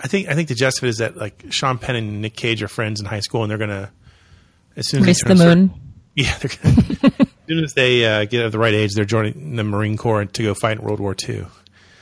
I 0.00 0.06
think 0.08 0.28
I 0.28 0.34
think 0.34 0.48
the 0.48 0.54
gist 0.54 0.78
of 0.78 0.84
it 0.84 0.88
is 0.90 0.98
that 0.98 1.16
like 1.18 1.44
Sean 1.50 1.76
Penn 1.78 1.96
and 1.96 2.22
Nick 2.22 2.34
Cage 2.36 2.62
are 2.62 2.68
friends 2.68 3.00
in 3.00 3.06
high 3.06 3.20
school, 3.20 3.42
and 3.42 3.50
they're 3.50 3.58
gonna 3.58 3.90
as 4.76 4.88
soon 4.88 5.00
as 5.00 5.06
Race 5.06 5.22
they 5.24 5.34
the 5.34 5.34
turn 5.34 5.46
a 5.46 5.50
certain- 5.50 5.66
moon. 5.66 5.80
yeah, 6.14 6.38
they're 6.38 6.50
gonna, 6.62 7.10
as 7.20 7.27
soon 7.48 7.64
as 7.64 7.72
they 7.74 8.04
uh, 8.04 8.24
get 8.24 8.44
of 8.44 8.52
the 8.52 8.58
right 8.58 8.74
age, 8.74 8.92
they're 8.94 9.04
joining 9.04 9.56
the 9.56 9.64
Marine 9.64 9.96
Corps 9.96 10.24
to 10.24 10.42
go 10.42 10.54
fight 10.54 10.78
in 10.78 10.84
World 10.84 11.00
War 11.00 11.14
II. 11.28 11.46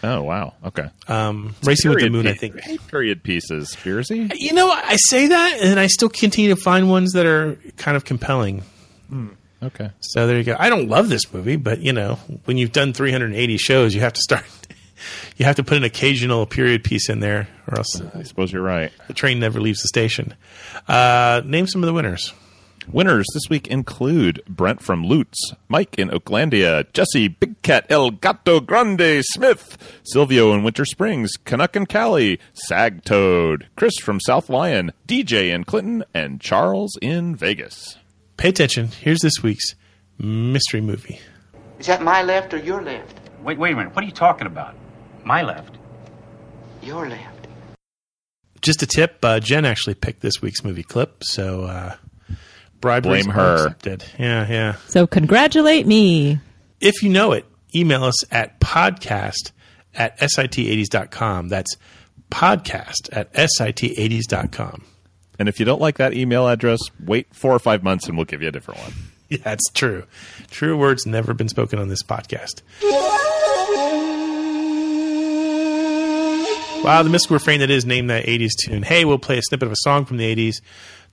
Oh 0.03 0.23
wow, 0.23 0.55
okay. 0.65 0.89
Um, 1.09 1.55
Racing 1.65 1.91
with 1.91 2.01
the 2.01 2.11
Moon, 2.11 2.27
I 2.27 2.35
think. 2.35 2.61
period 2.89 3.23
pieces, 3.23 3.75
Spearsy. 3.75 4.31
You 4.37 4.53
know, 4.53 4.71
I 4.71 4.97
say 4.97 5.29
that, 5.29 5.59
and 5.63 5.81
I 5.81 5.87
still 5.87 6.09
continue 6.09 6.55
to 6.55 6.61
find 6.61 6.91
ones 6.91 7.13
that 7.13 7.27
are 7.27 7.57
kind 7.77 7.97
of 7.97 8.05
compelling. 8.05 8.63
Okay, 9.63 9.91
So 10.01 10.27
there 10.27 10.37
you 10.37 10.45
go. 10.45 10.55
I 10.59 10.69
don't 10.69 10.89
love 10.89 11.09
this 11.09 11.33
movie, 11.33 11.57
but 11.57 11.81
you 11.81 11.93
know, 11.93 12.17
when 12.45 12.59
you've 12.59 12.73
done 12.73 12.93
380 12.93 13.57
shows, 13.57 13.95
you 13.95 14.01
have 14.03 14.13
to 14.13 14.21
start 14.21 14.45
you 15.37 15.45
have 15.47 15.57
to 15.57 15.65
put 15.65 15.79
an 15.79 15.85
occasional 15.85 16.47
period 16.47 16.85
piece 16.85 17.09
in 17.09 17.21
there, 17.21 17.49
or 17.67 17.79
else 17.79 18.01
I 18.15 18.23
suppose 18.23 18.53
you're 18.53 18.63
right. 18.63 18.93
the 19.09 19.15
train 19.15 19.41
never 19.41 19.61
leaves 19.61 19.81
the 19.81 19.89
station. 19.89 20.35
Uh, 20.87 21.43
name 21.45 21.67
some 21.67 21.83
of 21.83 21.87
the 21.87 21.93
winners. 21.95 22.33
Winners 22.93 23.27
this 23.35 23.51
week 23.51 23.67
include 23.67 24.41
Brent 24.49 24.81
from 24.81 25.03
Lutz, 25.05 25.53
Mike 25.69 25.99
in 25.99 26.09
Oaklandia, 26.09 26.91
Jesse, 26.93 27.27
Big 27.27 27.61
Cat, 27.63 27.85
El 27.91 28.13
Gato 28.13 28.61
Grande, 28.61 29.23
Smith, 29.25 29.77
Silvio 30.05 30.53
in 30.53 30.63
Winter 30.63 30.85
Springs, 30.85 31.33
Canuck 31.45 31.75
and 31.75 31.89
Cali, 31.89 32.39
Sag 32.53 33.05
Toad, 33.05 33.67
Chris 33.75 33.99
from 33.99 34.21
South 34.21 34.49
Lion, 34.49 34.93
DJ 35.09 35.53
in 35.53 35.65
Clinton, 35.65 36.05
and 36.15 36.41
Charles 36.41 36.97
in 37.03 37.35
Vegas. 37.35 37.99
Pay 38.37 38.51
attention. 38.51 38.89
Here's 38.89 39.21
this 39.21 39.43
week's 39.43 39.75
mystery 40.19 40.81
movie. 40.81 41.19
Is 41.81 41.87
that 41.87 42.03
my 42.03 42.23
left 42.23 42.55
or 42.55 42.59
your 42.59 42.83
left? 42.83 43.19
Wait, 43.43 43.59
wait 43.59 43.73
a 43.73 43.77
minute. 43.77 43.97
What 43.97 44.05
are 44.05 44.07
you 44.07 44.13
talking 44.13 44.47
about? 44.47 44.77
My 45.25 45.43
left. 45.43 45.77
Your 46.83 47.09
left. 47.09 47.49
Just 48.63 48.83
a 48.83 48.87
tip: 48.87 49.19
uh, 49.25 49.41
Jen 49.41 49.65
actually 49.65 49.95
picked 49.95 50.21
this 50.21 50.41
week's 50.41 50.63
movie 50.65 50.83
clip, 50.83 51.25
so 51.25 51.65
uh, 51.65 51.97
bribery 52.81 53.23
Blame 53.23 53.35
her. 53.35 53.55
Accepted. 53.67 54.05
Yeah, 54.19 54.47
yeah. 54.49 54.77
So 54.89 55.07
congratulate 55.07 55.87
me. 55.87 56.41
If 56.81 57.03
you 57.03 57.09
know 57.09 57.33
it, 57.33 57.45
email 57.75 58.05
us 58.05 58.31
at 58.33 58.61
podcast 58.61 59.53
at 59.95 60.19
sit80s.com. 60.19 61.49
That's 61.49 61.77
podcast 62.31 63.09
at 63.13 63.33
sit80s.com. 63.33 64.85
And 65.39 65.49
if 65.49 65.59
you 65.61 65.67
don't 65.67 65.81
like 65.81 65.99
that 65.99 66.15
email 66.15 66.49
address, 66.49 66.81
wait 67.05 67.35
four 67.35 67.53
or 67.53 67.59
five 67.59 67.83
months 67.83 68.07
and 68.09 68.17
we'll 68.17 68.25
give 68.25 68.43
you 68.43 68.49
a 68.49 68.53
different 68.53 68.81
one. 68.81 68.93
Yeah, 69.29 69.55
it's 69.55 69.69
true. 69.75 70.05
True 70.53 70.77
words 70.79 71.05
never 71.05 71.35
been 71.35 71.49
spoken 71.49 71.81
on 71.81 71.89
this 71.89 72.01
podcast. 72.05 72.63
Wow, 76.85 77.03
the 77.03 77.11
mystical 77.11 77.35
refrain 77.35 77.59
that 77.59 77.69
is 77.69 77.85
name 77.85 78.07
that 78.07 78.27
80s 78.27 78.51
tune. 78.65 78.85
Hey, 78.85 79.05
we'll 79.05 79.19
play 79.19 79.39
a 79.39 79.43
snippet 79.43 79.67
of 79.67 79.73
a 79.73 79.77
song 79.79 80.05
from 80.05 80.19
the 80.19 80.37
80s. 80.37 80.61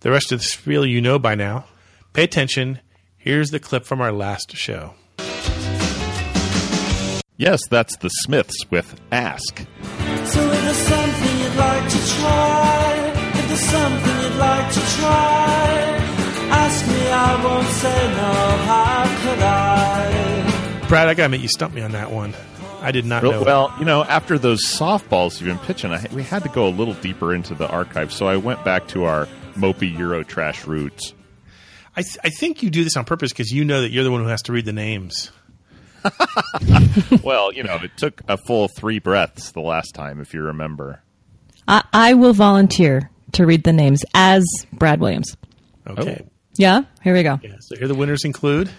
The 0.03 0.11
rest 0.11 0.33
of 0.33 0.39
the 0.39 0.43
spiel 0.43 0.85
you 0.85 0.99
know 0.99 1.17
by 1.17 1.33
now. 1.33 1.63
Pay 2.11 2.25
attention. 2.25 2.81
Here's 3.15 3.51
the 3.51 3.59
clip 3.61 3.85
from 3.85 4.01
our 4.01 4.11
last 4.11 4.53
show. 4.53 4.95
Yes, 7.37 7.61
that's 7.69 7.95
the 7.95 8.09
Smiths 8.09 8.69
with 8.69 8.99
Ask. 9.13 9.59
So 9.59 9.63
if 9.63 10.61
there's 10.61 10.75
something 10.75 11.39
you'd 11.39 11.55
like 11.55 11.89
to 11.89 12.07
try, 12.19 13.13
if 13.33 13.47
there's 13.47 13.59
something 13.61 14.21
you'd 14.23 14.35
like 14.35 14.73
to 14.73 14.79
try, 14.97 15.97
ask 16.51 16.85
me, 16.85 17.09
I 17.09 17.43
won't 17.45 17.67
say 17.67 18.07
no, 18.11 18.33
how 18.65 19.03
could 19.23 19.41
I? 19.41 20.87
Brad, 20.89 21.07
I 21.07 21.13
gotta 21.13 21.25
admit, 21.27 21.39
you 21.39 21.47
stumped 21.47 21.77
me 21.77 21.81
on 21.81 21.93
that 21.93 22.11
one. 22.11 22.33
I 22.81 22.91
did 22.91 23.05
not 23.05 23.23
know. 23.23 23.41
Well, 23.41 23.73
you 23.79 23.85
know, 23.85 24.03
after 24.03 24.37
those 24.37 24.65
softballs 24.65 25.39
you've 25.39 25.47
been 25.47 25.65
pitching, 25.65 25.93
I, 25.93 26.05
we 26.11 26.23
had 26.23 26.43
to 26.43 26.49
go 26.49 26.67
a 26.67 26.71
little 26.71 26.95
deeper 26.95 27.33
into 27.33 27.55
the 27.55 27.69
archive, 27.69 28.11
so 28.11 28.27
I 28.27 28.35
went 28.35 28.65
back 28.65 28.89
to 28.89 29.05
our 29.05 29.29
mopey 29.55 29.97
Euro 29.97 30.23
trash 30.23 30.65
roots. 30.65 31.13
I, 31.95 32.01
th- 32.01 32.17
I 32.23 32.29
think 32.29 32.63
you 32.63 32.69
do 32.69 32.83
this 32.83 32.97
on 32.97 33.05
purpose 33.05 33.31
because 33.31 33.51
you 33.51 33.65
know 33.65 33.81
that 33.81 33.91
you're 33.91 34.03
the 34.03 34.11
one 34.11 34.21
who 34.21 34.27
has 34.27 34.41
to 34.43 34.51
read 34.51 34.65
the 34.65 34.73
names. 34.73 35.31
well, 37.23 37.53
you 37.53 37.63
know, 37.63 37.75
it 37.83 37.91
took 37.97 38.21
a 38.27 38.37
full 38.37 38.67
three 38.67 38.99
breaths 38.99 39.51
the 39.51 39.61
last 39.61 39.93
time, 39.93 40.19
if 40.19 40.33
you 40.33 40.41
remember. 40.41 41.01
I, 41.67 41.83
I 41.93 42.13
will 42.15 42.33
volunteer 42.33 43.09
to 43.33 43.45
read 43.45 43.63
the 43.63 43.73
names 43.73 44.03
as 44.13 44.43
Brad 44.71 44.99
Williams. 44.99 45.37
Okay. 45.87 46.23
Oh. 46.23 46.29
Yeah, 46.55 46.83
here 47.03 47.13
we 47.13 47.23
go. 47.23 47.39
Yeah, 47.41 47.55
so 47.59 47.75
here 47.75 47.87
the 47.87 47.95
winners 47.95 48.25
include 48.25 48.69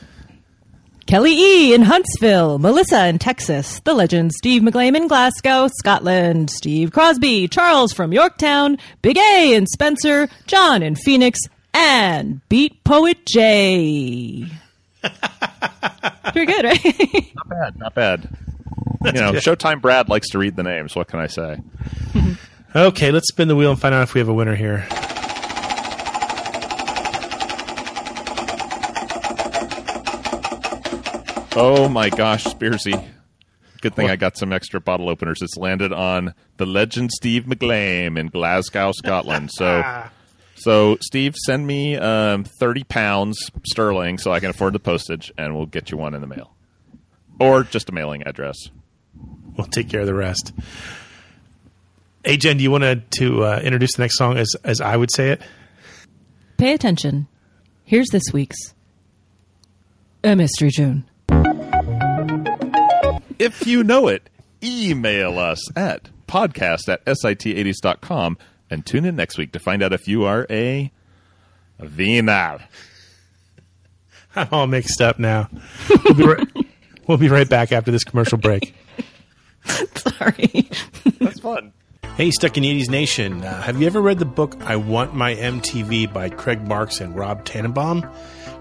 Kelly 1.07 1.33
E. 1.33 1.75
in 1.75 1.83
Huntsville, 1.83 2.59
Melissa 2.59 3.07
in 3.07 3.19
Texas, 3.19 3.81
the 3.81 3.93
legend 3.93 4.33
Steve 4.33 4.63
McGlame 4.63 4.97
in 4.97 5.07
Glasgow, 5.07 5.69
Scotland, 5.79 6.51
Steve 6.51 6.93
Crosby, 6.93 7.47
Charles 7.47 7.93
from 7.93 8.13
Yorktown, 8.13 8.79
Big 9.03 9.19
A 9.19 9.55
in 9.55 9.67
Spencer, 9.67 10.29
John 10.47 10.83
in 10.83 10.95
Phoenix, 10.95 11.41
and 11.75 12.41
Beat 12.49 12.83
Poet 12.85 13.27
J. 13.27 14.47
Pretty 16.33 16.47
good, 16.51 16.65
right? 16.65 17.33
Not 17.35 17.49
bad, 17.49 17.77
not 17.79 17.95
bad. 17.95 18.29
you 19.05 19.13
know, 19.13 19.33
Showtime 19.35 19.83
Brad 19.83 20.09
likes 20.09 20.31
to 20.31 20.39
read 20.39 20.57
the 20.57 20.63
names. 20.63 20.97
What 20.97 21.09
can 21.09 21.21
I 21.21 21.27
say? 21.27 21.59
Okay, 22.77 23.13
let's 23.13 23.29
spin 23.29 23.47
the 23.47 23.55
wheel 23.55 23.71
and 23.71 23.81
find 23.81 23.95
out 23.95 24.03
if 24.03 24.15
we 24.15 24.19
have 24.19 24.27
a 24.29 24.35
winner 24.35 24.57
here. 24.57 24.85
Oh 31.57 31.89
my 31.89 32.11
gosh, 32.11 32.45
Spearsy. 32.45 33.11
Good 33.81 33.95
thing 33.95 34.11
I 34.11 34.17
got 34.17 34.37
some 34.37 34.53
extra 34.53 34.81
bottle 34.81 35.09
openers. 35.09 35.41
It's 35.41 35.57
landed 35.57 35.93
on 35.93 36.35
the 36.57 36.67
legend 36.67 37.13
Steve 37.13 37.45
McGlame 37.45 38.19
in 38.19 38.27
Glasgow, 38.27 38.91
Scotland. 38.91 39.51
So, 39.53 39.85
so 40.57 40.99
Steve, 41.01 41.37
send 41.37 41.65
me 41.65 41.97
um, 41.97 42.43
thirty 42.59 42.83
pounds 42.83 43.53
sterling 43.65 44.19
so 44.19 44.33
I 44.33 44.41
can 44.41 44.51
afford 44.51 44.73
the 44.73 44.81
postage, 44.81 45.33
and 45.39 45.55
we'll 45.55 45.67
get 45.67 45.93
you 45.93 45.97
one 45.97 46.15
in 46.15 46.23
the 46.23 46.27
mail, 46.27 46.57
or 47.39 47.63
just 47.63 47.89
a 47.89 47.93
mailing 47.93 48.25
address. 48.25 48.57
We'll 49.57 49.69
take 49.69 49.89
care 49.89 50.01
of 50.01 50.07
the 50.07 50.15
rest. 50.15 50.53
Hey, 52.25 52.37
Jen, 52.37 52.57
do 52.57 52.65
you 52.65 52.71
want 52.73 52.83
to, 52.83 52.97
to 53.19 53.45
uh, 53.45 53.61
introduce 53.63 53.95
the 53.95 54.03
next 54.03 54.17
song 54.17 54.39
as, 54.39 54.49
as 54.65 54.81
I 54.81 54.97
would 54.97 55.13
say 55.13 55.29
it? 55.31 55.43
Pay 56.57 56.73
attention. 56.73 57.29
Here's 57.85 58.09
this 58.09 58.25
week's 58.33 58.75
A 60.25 60.35
Mystery 60.35 60.71
Tune. 60.73 61.05
If 63.39 63.67
you 63.67 63.83
know 63.83 64.09
it, 64.09 64.31
email 64.63 65.39
us 65.39 65.61
at 65.77 66.11
podcast 66.27 66.89
at 66.89 67.05
sit80s.com 67.05 68.39
and 68.71 68.87
tune 68.87 69.05
in 69.05 69.17
next 69.17 69.39
week 69.39 69.53
to 69.53 69.59
find 69.59 69.83
out 69.83 69.93
if 69.93 70.07
you 70.09 70.25
are 70.25 70.47
a 70.49 70.91
Wiener. 71.81 72.61
I'm 74.37 74.49
all 74.51 74.67
mixed 74.67 75.01
up 75.01 75.19
now. 75.19 75.49
We'll 76.05 76.15
be 76.15 76.27
right, 76.27 76.49
we'll 77.07 77.19
be 77.19 77.29
right 77.29 77.49
back 77.49 77.73
after 77.73 77.91
this 77.91 78.05
commercial 78.05 78.39
break. 78.39 78.75
Sorry. 79.65 80.69
That's 81.21 81.41
fun. 81.41 81.73
Hey, 82.17 82.31
Stuck 82.31 82.57
in 82.57 82.63
the 82.63 82.81
80s 82.81 82.91
Nation. 82.91 83.43
Uh, 83.43 83.63
have 83.63 83.81
you 83.81 83.87
ever 83.87 84.01
read 84.01 84.19
the 84.19 84.25
book 84.25 84.57
I 84.61 84.77
Want 84.77 85.15
My 85.15 85.35
MTV 85.35 86.13
by 86.13 86.29
Craig 86.29 86.67
Marks 86.67 87.01
and 87.01 87.17
Rob 87.17 87.45
Tannenbaum? 87.45 88.09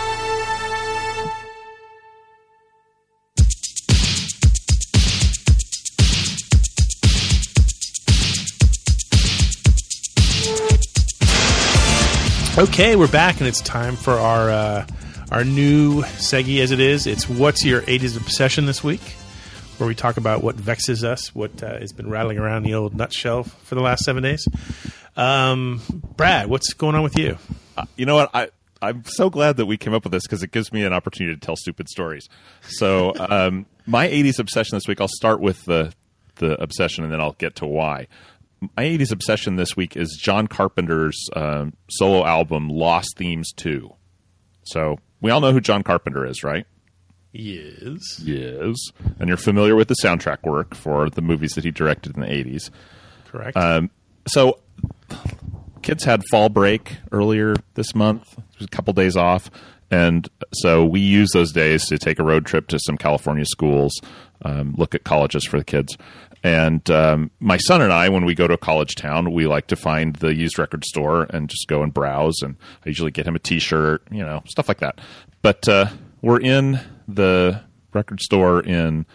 Okay, 12.57 12.95
we're 12.95 13.09
back, 13.09 13.39
and 13.39 13.49
it's 13.49 13.59
time 13.59 13.97
for 13.97 14.13
our 14.13 14.49
uh, 14.49 14.87
our 15.29 15.43
new 15.43 16.03
segi 16.03 16.61
as 16.61 16.71
it 16.71 16.79
is. 16.79 17.05
It's 17.05 17.27
what's 17.27 17.65
your 17.65 17.81
'80s 17.81 18.15
obsession 18.15 18.65
this 18.65 18.81
week, 18.81 19.01
where 19.77 19.87
we 19.87 19.93
talk 19.93 20.15
about 20.15 20.41
what 20.41 20.55
vexes 20.55 21.03
us, 21.03 21.35
what 21.35 21.61
uh, 21.61 21.77
has 21.79 21.91
been 21.91 22.09
rattling 22.09 22.37
around 22.37 22.63
the 22.63 22.73
old 22.73 22.95
nutshell 22.95 23.43
for 23.43 23.75
the 23.75 23.81
last 23.81 24.05
seven 24.05 24.23
days. 24.23 24.47
Um, 25.17 25.81
Brad, 26.15 26.47
what's 26.47 26.71
going 26.71 26.95
on 26.95 27.03
with 27.03 27.17
you? 27.17 27.37
Uh, 27.75 27.87
you 27.97 28.05
know 28.05 28.15
what? 28.15 28.31
I 28.33 28.47
I'm 28.81 29.03
so 29.03 29.29
glad 29.29 29.57
that 29.57 29.65
we 29.65 29.75
came 29.75 29.93
up 29.93 30.05
with 30.05 30.13
this 30.13 30.23
because 30.23 30.41
it 30.41 30.51
gives 30.51 30.71
me 30.71 30.85
an 30.85 30.93
opportunity 30.93 31.37
to 31.37 31.45
tell 31.45 31.57
stupid 31.57 31.89
stories. 31.89 32.29
So, 32.69 33.11
um, 33.19 33.65
my 33.85 34.07
'80s 34.07 34.39
obsession 34.39 34.77
this 34.77 34.87
week. 34.87 35.01
I'll 35.01 35.09
start 35.09 35.41
with 35.41 35.65
the 35.65 35.91
the 36.35 36.61
obsession, 36.61 37.03
and 37.03 37.11
then 37.11 37.19
I'll 37.19 37.33
get 37.33 37.57
to 37.57 37.65
why. 37.65 38.07
My 38.77 38.83
'80s 38.83 39.11
obsession 39.11 39.55
this 39.55 39.75
week 39.75 39.95
is 39.95 40.19
John 40.21 40.47
Carpenter's 40.47 41.29
um, 41.35 41.73
solo 41.89 42.25
album 42.25 42.69
"Lost 42.69 43.17
Themes 43.17 43.51
2." 43.53 43.93
So 44.63 44.99
we 45.21 45.31
all 45.31 45.41
know 45.41 45.51
who 45.51 45.61
John 45.61 45.83
Carpenter 45.83 46.25
is, 46.25 46.43
right? 46.43 46.65
Yes. 47.31 48.19
Yes. 48.23 48.75
And 49.19 49.27
you're 49.27 49.37
familiar 49.37 49.75
with 49.75 49.89
the 49.89 49.95
soundtrack 50.01 50.43
work 50.43 50.73
for 50.73 51.09
the 51.09 51.21
movies 51.21 51.51
that 51.51 51.65
he 51.65 51.71
directed 51.71 52.15
in 52.15 52.21
the 52.21 52.27
80s. 52.27 52.69
Correct. 53.25 53.57
Um, 53.57 53.89
so, 54.27 54.59
kids 55.81 56.05
had 56.05 56.23
fall 56.31 56.47
break 56.47 56.97
earlier 57.11 57.55
this 57.73 57.93
month. 57.93 58.37
It 58.37 58.59
was 58.59 58.67
a 58.67 58.69
couple 58.69 58.93
days 58.93 59.17
off. 59.17 59.51
And 59.91 60.27
so 60.53 60.83
we 60.83 60.99
use 60.99 61.29
those 61.31 61.51
days 61.51 61.85
to 61.87 61.97
take 61.97 62.19
a 62.19 62.23
road 62.23 62.45
trip 62.45 62.67
to 62.69 62.79
some 62.79 62.97
California 62.97 63.45
schools, 63.45 63.93
um, 64.43 64.73
look 64.77 64.95
at 64.95 65.03
colleges 65.03 65.45
for 65.45 65.59
the 65.59 65.63
kids. 65.65 65.97
And 66.45 66.87
um, 66.91 67.31
my 67.39 67.57
son 67.57 67.81
and 67.81 67.91
I, 67.91 68.09
when 68.09 68.23
we 68.23 68.35
go 68.35 68.47
to 68.47 68.53
a 68.53 68.57
college 68.57 68.93
town, 68.93 69.33
we 69.33 69.47
like 69.47 69.65
to 69.65 69.75
find 69.75 70.15
the 70.17 70.35
used 70.35 70.59
record 70.59 70.85
store 70.85 71.23
and 71.31 71.49
just 71.49 71.67
go 71.67 71.81
and 71.81 71.91
browse. 71.91 72.35
And 72.43 72.55
I 72.85 72.89
usually 72.89 73.09
get 73.09 73.25
him 73.25 73.35
a 73.35 73.39
T-shirt, 73.39 74.03
you 74.11 74.23
know, 74.23 74.43
stuff 74.47 74.67
like 74.67 74.77
that. 74.77 75.01
But 75.41 75.67
uh, 75.67 75.87
we're 76.21 76.39
in 76.39 76.79
the 77.07 77.63
record 77.93 78.21
store 78.21 78.61
in 78.61 79.07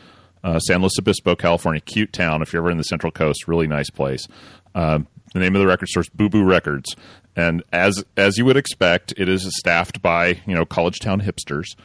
uh, 0.43 0.59
San 0.59 0.81
Luis 0.81 0.99
Obispo, 0.99 1.37
California, 1.37 1.81
cute 1.81 2.13
town. 2.13 2.43
If 2.43 2.53
you're 2.53 2.63
ever 2.63 2.71
in 2.73 2.79
the 2.79 2.83
Central 2.83 3.13
Coast, 3.13 3.47
really 3.47 3.69
nice 3.69 3.91
place. 3.91 4.27
Um, 4.75 5.07
the 5.33 5.39
name 5.39 5.55
of 5.55 5.61
the 5.61 5.69
record 5.69 5.89
store 5.89 6.01
is 6.01 6.09
Boo 6.09 6.29
Boo 6.29 6.43
Records, 6.43 6.97
and 7.37 7.63
as 7.73 8.05
as 8.17 8.39
you 8.39 8.45
would 8.45 8.57
expect, 8.57 9.15
it 9.17 9.29
is 9.29 9.49
staffed 9.57 10.03
by 10.03 10.41
you 10.49 10.55
know 10.57 10.65
college 10.65 10.99
town 10.99 11.21
hipsters. 11.21 11.77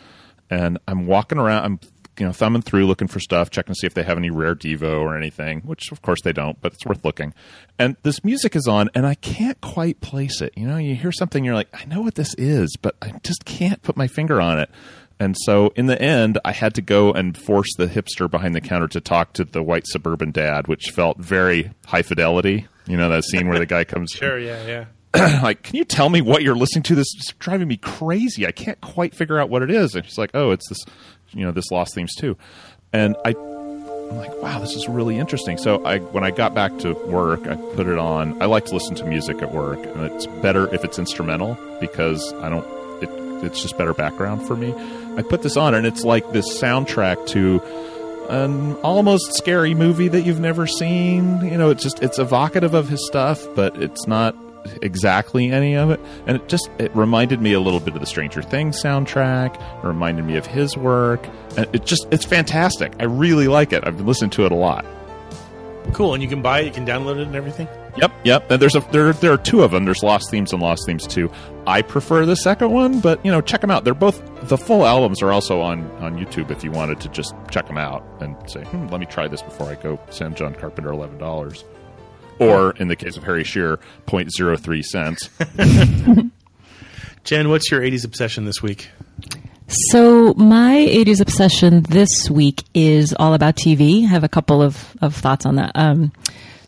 And 0.49 0.79
I'm 0.87 1.05
walking 1.07 1.37
around, 1.37 1.65
I'm 1.65 1.79
you 2.19 2.25
know 2.25 2.31
thumbing 2.31 2.61
through, 2.61 2.85
looking 2.85 3.07
for 3.07 3.19
stuff, 3.19 3.49
checking 3.49 3.73
to 3.73 3.79
see 3.79 3.87
if 3.87 3.93
they 3.93 4.03
have 4.03 4.17
any 4.17 4.29
rare 4.29 4.55
Devo 4.55 4.99
or 5.01 5.17
anything. 5.17 5.61
Which 5.61 5.91
of 5.91 6.01
course 6.01 6.21
they 6.21 6.33
don't, 6.33 6.59
but 6.61 6.73
it's 6.73 6.85
worth 6.85 7.03
looking. 7.03 7.33
And 7.77 7.97
this 8.03 8.23
music 8.23 8.55
is 8.55 8.67
on, 8.67 8.89
and 8.95 9.05
I 9.05 9.15
can't 9.15 9.59
quite 9.61 10.01
place 10.01 10.41
it. 10.41 10.53
You 10.55 10.67
know, 10.67 10.77
you 10.77 10.95
hear 10.95 11.11
something, 11.11 11.43
you're 11.43 11.55
like, 11.55 11.69
I 11.73 11.85
know 11.85 12.01
what 12.01 12.15
this 12.15 12.33
is, 12.37 12.75
but 12.81 12.95
I 13.01 13.13
just 13.23 13.45
can't 13.45 13.81
put 13.81 13.97
my 13.97 14.07
finger 14.07 14.39
on 14.39 14.59
it. 14.59 14.69
And 15.19 15.35
so 15.45 15.71
in 15.75 15.85
the 15.85 16.01
end, 16.01 16.39
I 16.43 16.51
had 16.51 16.73
to 16.75 16.81
go 16.81 17.13
and 17.13 17.37
force 17.37 17.69
the 17.77 17.87
hipster 17.87 18.29
behind 18.29 18.53
the 18.53 18.61
counter 18.61 18.87
to 18.89 19.01
talk 19.01 19.33
to 19.33 19.45
the 19.45 19.63
white 19.63 19.87
suburban 19.87 20.31
dad, 20.31 20.67
which 20.67 20.91
felt 20.91 21.17
very 21.17 21.71
high 21.85 22.01
fidelity. 22.01 22.67
You 22.85 22.97
know, 22.97 23.09
that 23.09 23.23
scene 23.23 23.47
where 23.47 23.59
the 23.59 23.65
guy 23.65 23.83
comes. 23.83 24.11
Sure, 24.15 24.37
yeah, 24.39 24.65
yeah. 24.65 24.85
like, 25.43 25.63
can 25.63 25.75
you 25.75 25.85
tell 25.85 26.09
me 26.09 26.21
what 26.21 26.41
you're 26.41 26.55
listening 26.55 26.83
to? 26.83 26.95
This 26.95 27.07
is 27.17 27.33
driving 27.39 27.67
me 27.67 27.77
crazy. 27.77 28.45
I 28.45 28.51
can't 28.51 28.79
quite 28.81 29.15
figure 29.15 29.39
out 29.39 29.49
what 29.49 29.61
it 29.61 29.71
is. 29.71 29.95
And 29.95 30.05
she's 30.05 30.17
like, 30.17 30.31
oh, 30.33 30.51
it's 30.51 30.67
this, 30.67 30.79
you 31.31 31.45
know, 31.45 31.51
this 31.51 31.71
Lost 31.71 31.95
Themes 31.95 32.15
Two. 32.15 32.37
And 32.93 33.15
I, 33.25 33.29
I'm 33.29 34.17
like, 34.17 34.41
wow, 34.41 34.59
this 34.59 34.75
is 34.75 34.87
really 34.87 35.17
interesting. 35.17 35.57
So 35.57 35.83
I, 35.83 35.99
when 35.99 36.23
I 36.23 36.31
got 36.31 36.53
back 36.53 36.77
to 36.79 36.93
work, 36.93 37.47
I 37.47 37.55
put 37.55 37.87
it 37.87 37.97
on. 37.97 38.41
I 38.41 38.45
like 38.45 38.65
to 38.65 38.73
listen 38.73 38.95
to 38.95 39.05
music 39.05 39.41
at 39.41 39.53
work, 39.53 39.79
and 39.79 40.03
it's 40.03 40.27
better 40.27 40.73
if 40.73 40.83
it's 40.83 40.99
instrumental 40.99 41.57
because 41.79 42.33
I 42.35 42.49
don't. 42.49 42.65
It, 43.03 43.45
it's 43.45 43.61
just 43.61 43.77
better 43.77 43.93
background 43.93 44.47
for 44.47 44.55
me. 44.55 44.73
I 45.17 45.21
put 45.21 45.41
this 45.41 45.57
on, 45.57 45.73
and 45.73 45.85
it's 45.85 46.03
like 46.03 46.31
this 46.31 46.61
soundtrack 46.61 47.27
to 47.27 47.61
an 48.29 48.75
almost 48.77 49.33
scary 49.33 49.75
movie 49.75 50.07
that 50.07 50.21
you've 50.21 50.39
never 50.39 50.67
seen. 50.67 51.41
You 51.41 51.57
know, 51.57 51.69
it's 51.69 51.83
just 51.83 52.01
it's 52.01 52.19
evocative 52.19 52.73
of 52.73 52.89
his 52.89 53.05
stuff, 53.05 53.45
but 53.55 53.81
it's 53.81 54.07
not 54.07 54.35
exactly 54.81 55.51
any 55.51 55.75
of 55.75 55.89
it. 55.89 55.99
And 56.27 56.37
it 56.37 56.47
just 56.47 56.69
it 56.79 56.95
reminded 56.95 57.41
me 57.41 57.53
a 57.53 57.59
little 57.59 57.79
bit 57.79 57.93
of 57.93 57.99
the 57.99 58.05
Stranger 58.05 58.41
Things 58.41 58.81
soundtrack. 58.81 59.55
It 59.83 59.87
reminded 59.87 60.25
me 60.25 60.37
of 60.37 60.45
his 60.45 60.75
work, 60.77 61.27
and 61.57 61.67
it 61.73 61.85
just 61.85 62.07
it's 62.11 62.25
fantastic. 62.25 62.93
I 62.99 63.05
really 63.05 63.47
like 63.47 63.73
it. 63.73 63.85
I've 63.85 64.01
listened 64.01 64.31
to 64.33 64.45
it 64.45 64.51
a 64.51 64.55
lot. 64.55 64.85
Cool, 65.93 66.13
and 66.15 66.23
you 66.23 66.29
can 66.29 66.41
buy 66.41 66.61
it, 66.61 66.65
you 66.65 66.71
can 66.71 66.85
download 66.85 67.19
it, 67.19 67.27
and 67.27 67.35
everything. 67.35 67.67
Yep, 67.97 68.11
yep. 68.25 68.51
And 68.51 68.61
there's 68.61 68.75
a 68.75 68.81
there 68.91 69.13
there 69.13 69.31
are 69.31 69.37
two 69.37 69.61
of 69.61 69.71
them. 69.71 69.85
There's 69.85 70.03
Lost 70.03 70.29
Themes 70.29 70.51
and 70.51 70.61
Lost 70.61 70.83
Themes 70.85 71.07
Two. 71.07 71.31
I 71.65 71.81
prefer 71.81 72.25
the 72.25 72.35
second 72.35 72.71
one, 72.71 72.99
but 72.99 73.23
you 73.25 73.31
know, 73.31 73.39
check 73.39 73.61
them 73.61 73.71
out. 73.71 73.83
They're 73.85 73.93
both 73.93 74.21
the 74.49 74.57
full 74.57 74.85
albums 74.85 75.21
are 75.21 75.31
also 75.31 75.61
on 75.61 75.89
on 76.01 76.17
YouTube 76.17 76.51
if 76.51 76.63
you 76.63 76.71
wanted 76.71 76.99
to 77.01 77.09
just 77.09 77.33
check 77.51 77.67
them 77.67 77.77
out 77.77 78.03
and 78.19 78.35
say, 78.49 78.63
hmm, 78.65 78.87
let 78.87 78.99
me 78.99 79.05
try 79.05 79.27
this 79.27 79.41
before 79.41 79.67
I 79.67 79.75
go 79.75 79.99
send 80.09 80.35
John 80.35 80.53
Carpenter 80.55 80.91
eleven 80.91 81.17
dollars. 81.17 81.63
Or 82.39 82.71
in 82.71 82.87
the 82.87 82.95
case 82.95 83.17
of 83.17 83.23
Harry 83.23 83.43
Shearer, 83.43 83.79
0.03 84.07 84.83
cents. 84.83 85.29
Jen, 87.23 87.49
what's 87.49 87.71
your 87.71 87.81
80s 87.81 88.05
obsession 88.05 88.45
this 88.45 88.61
week? 88.61 88.89
So 89.67 90.33
my 90.35 90.75
80s 90.75 91.21
obsession 91.21 91.81
this 91.83 92.29
week 92.29 92.63
is 92.73 93.15
all 93.17 93.33
about 93.33 93.55
TV. 93.55 94.03
I 94.03 94.07
have 94.07 94.23
a 94.23 94.29
couple 94.29 94.61
of, 94.61 94.95
of 95.01 95.15
thoughts 95.15 95.45
on 95.45 95.55
that. 95.55 95.71
Um, 95.73 96.11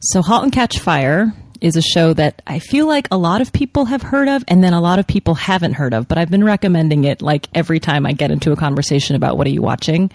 so 0.02 0.22
*Halt 0.22 0.44
and 0.44 0.52
Catch 0.52 0.80
Fire* 0.80 1.32
is 1.62 1.76
a 1.76 1.82
show 1.82 2.13
that 2.13 2.41
I 2.48 2.60
feel 2.60 2.88
like 2.88 3.08
a 3.12 3.17
lot 3.17 3.41
of 3.41 3.52
people 3.52 3.86
have 3.86 4.02
heard 4.02 4.28
of, 4.28 4.43
and 4.48 4.63
then 4.63 4.74
a 4.74 4.82
lot 4.82 5.00
of 5.00 5.08
people 5.08 5.36
haven't 5.36 5.74
heard 5.74 5.93
of. 5.93 6.08
But 6.08 6.17
I've 6.17 6.30
been 6.30 6.43
recommending 6.43 7.04
it 7.04 7.22
like 7.22 7.48
every 7.54 7.80
time 7.80 8.06
I 8.06 8.13
get 8.13 8.32
into 8.32 8.52
a 8.52 8.56
conversation 8.56 9.15
about 9.15 9.38
what 9.38 9.48
are 9.48 9.52
you 9.52 9.62
watching. 9.62 10.12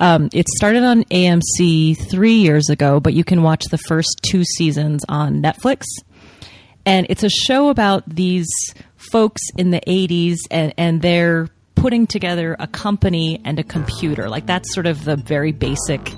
Um, 0.00 0.28
it 0.32 0.48
started 0.48 0.84
on 0.84 1.04
AMC 1.04 1.96
three 2.10 2.36
years 2.36 2.68
ago, 2.68 3.00
but 3.00 3.14
you 3.14 3.24
can 3.24 3.42
watch 3.42 3.64
the 3.70 3.78
first 3.78 4.20
two 4.22 4.44
seasons 4.44 5.04
on 5.08 5.42
Netflix. 5.42 5.84
And 6.84 7.06
it's 7.10 7.24
a 7.24 7.30
show 7.30 7.68
about 7.68 8.08
these 8.08 8.48
folks 8.96 9.42
in 9.56 9.70
the 9.70 9.80
80s, 9.86 10.36
and, 10.50 10.72
and 10.76 11.02
they're 11.02 11.48
putting 11.74 12.06
together 12.06 12.56
a 12.58 12.66
company 12.66 13.40
and 13.44 13.58
a 13.58 13.64
computer. 13.64 14.28
Like 14.28 14.46
that's 14.46 14.72
sort 14.74 14.86
of 14.86 15.04
the 15.04 15.16
very 15.16 15.52
basic 15.52 16.12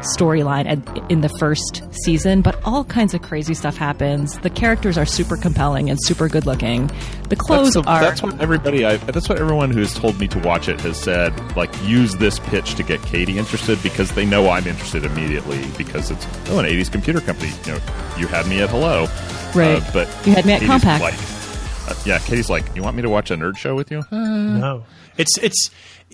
storyline 0.00 1.10
in 1.10 1.20
the 1.20 1.28
first 1.38 1.82
season, 2.04 2.42
but 2.42 2.58
all 2.64 2.84
kinds 2.84 3.14
of 3.14 3.22
crazy 3.22 3.54
stuff 3.54 3.76
happens. 3.76 4.38
The 4.38 4.50
characters 4.50 4.96
are 4.98 5.06
super 5.06 5.36
compelling 5.36 5.90
and 5.90 5.98
super 6.02 6.28
good 6.28 6.46
looking. 6.46 6.90
The 7.28 7.36
clothes 7.36 7.74
that's, 7.74 7.86
the- 7.86 7.90
are. 7.90 8.00
that's 8.00 8.22
what 8.22 8.40
everybody. 8.40 8.84
I, 8.84 8.96
that's 8.96 9.28
what 9.28 9.38
everyone 9.38 9.70
who's 9.70 9.94
told 9.94 10.18
me 10.18 10.28
to 10.28 10.38
watch 10.40 10.68
it 10.68 10.80
has 10.80 10.96
said. 10.98 11.32
Like, 11.56 11.70
use 11.84 12.14
this 12.16 12.38
pitch 12.38 12.74
to 12.76 12.82
get 12.82 13.00
Katie 13.02 13.38
interested 13.38 13.82
because 13.82 14.12
they 14.12 14.24
know 14.26 14.48
I'm 14.50 14.66
interested 14.66 15.04
immediately 15.04 15.64
because 15.78 16.10
it's 16.10 16.26
oh 16.50 16.58
an 16.58 16.64
'80s 16.66 16.90
computer 16.90 17.20
company. 17.20 17.52
You 17.66 17.72
know, 17.72 17.78
you 18.18 18.26
had 18.26 18.46
me 18.46 18.60
at 18.62 18.70
Hello, 18.70 19.06
Right. 19.54 19.82
Uh, 19.82 19.90
but 19.92 20.26
You 20.26 20.32
had 20.34 20.46
me 20.46 20.52
at 20.54 20.60
Katie's 20.60 20.82
Compaq. 20.82 21.00
Like, 21.00 21.90
uh, 21.90 22.00
yeah, 22.04 22.18
Katie's 22.20 22.48
like, 22.50 22.64
you 22.76 22.82
want 22.82 22.96
me 22.96 23.02
to 23.02 23.08
watch 23.10 23.30
a 23.30 23.36
nerd 23.36 23.56
show 23.56 23.74
with 23.74 23.90
you? 23.90 24.04
No, 24.10 24.84
it's 25.16 25.36
it's 25.38 25.70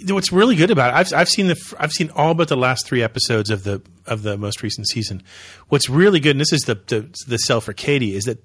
what's 0.08 0.32
really 0.32 0.56
good 0.56 0.70
about 0.70 0.90
it. 0.90 0.96
I've 0.96 1.20
I've 1.20 1.28
seen 1.28 1.46
the 1.46 1.74
I've 1.78 1.92
seen 1.92 2.10
all 2.14 2.34
but 2.34 2.48
the 2.48 2.56
last 2.56 2.86
three 2.86 3.02
episodes 3.02 3.50
of 3.50 3.64
the 3.64 3.82
of 4.06 4.22
the 4.22 4.36
most 4.36 4.62
recent 4.62 4.88
season. 4.88 5.22
What's 5.68 5.88
really 5.88 6.20
good, 6.20 6.32
and 6.32 6.40
this 6.40 6.52
is 6.52 6.62
the 6.62 6.74
the, 6.74 7.08
the 7.26 7.38
sell 7.38 7.60
for 7.60 7.72
Katie, 7.72 8.14
is 8.14 8.24
that 8.24 8.38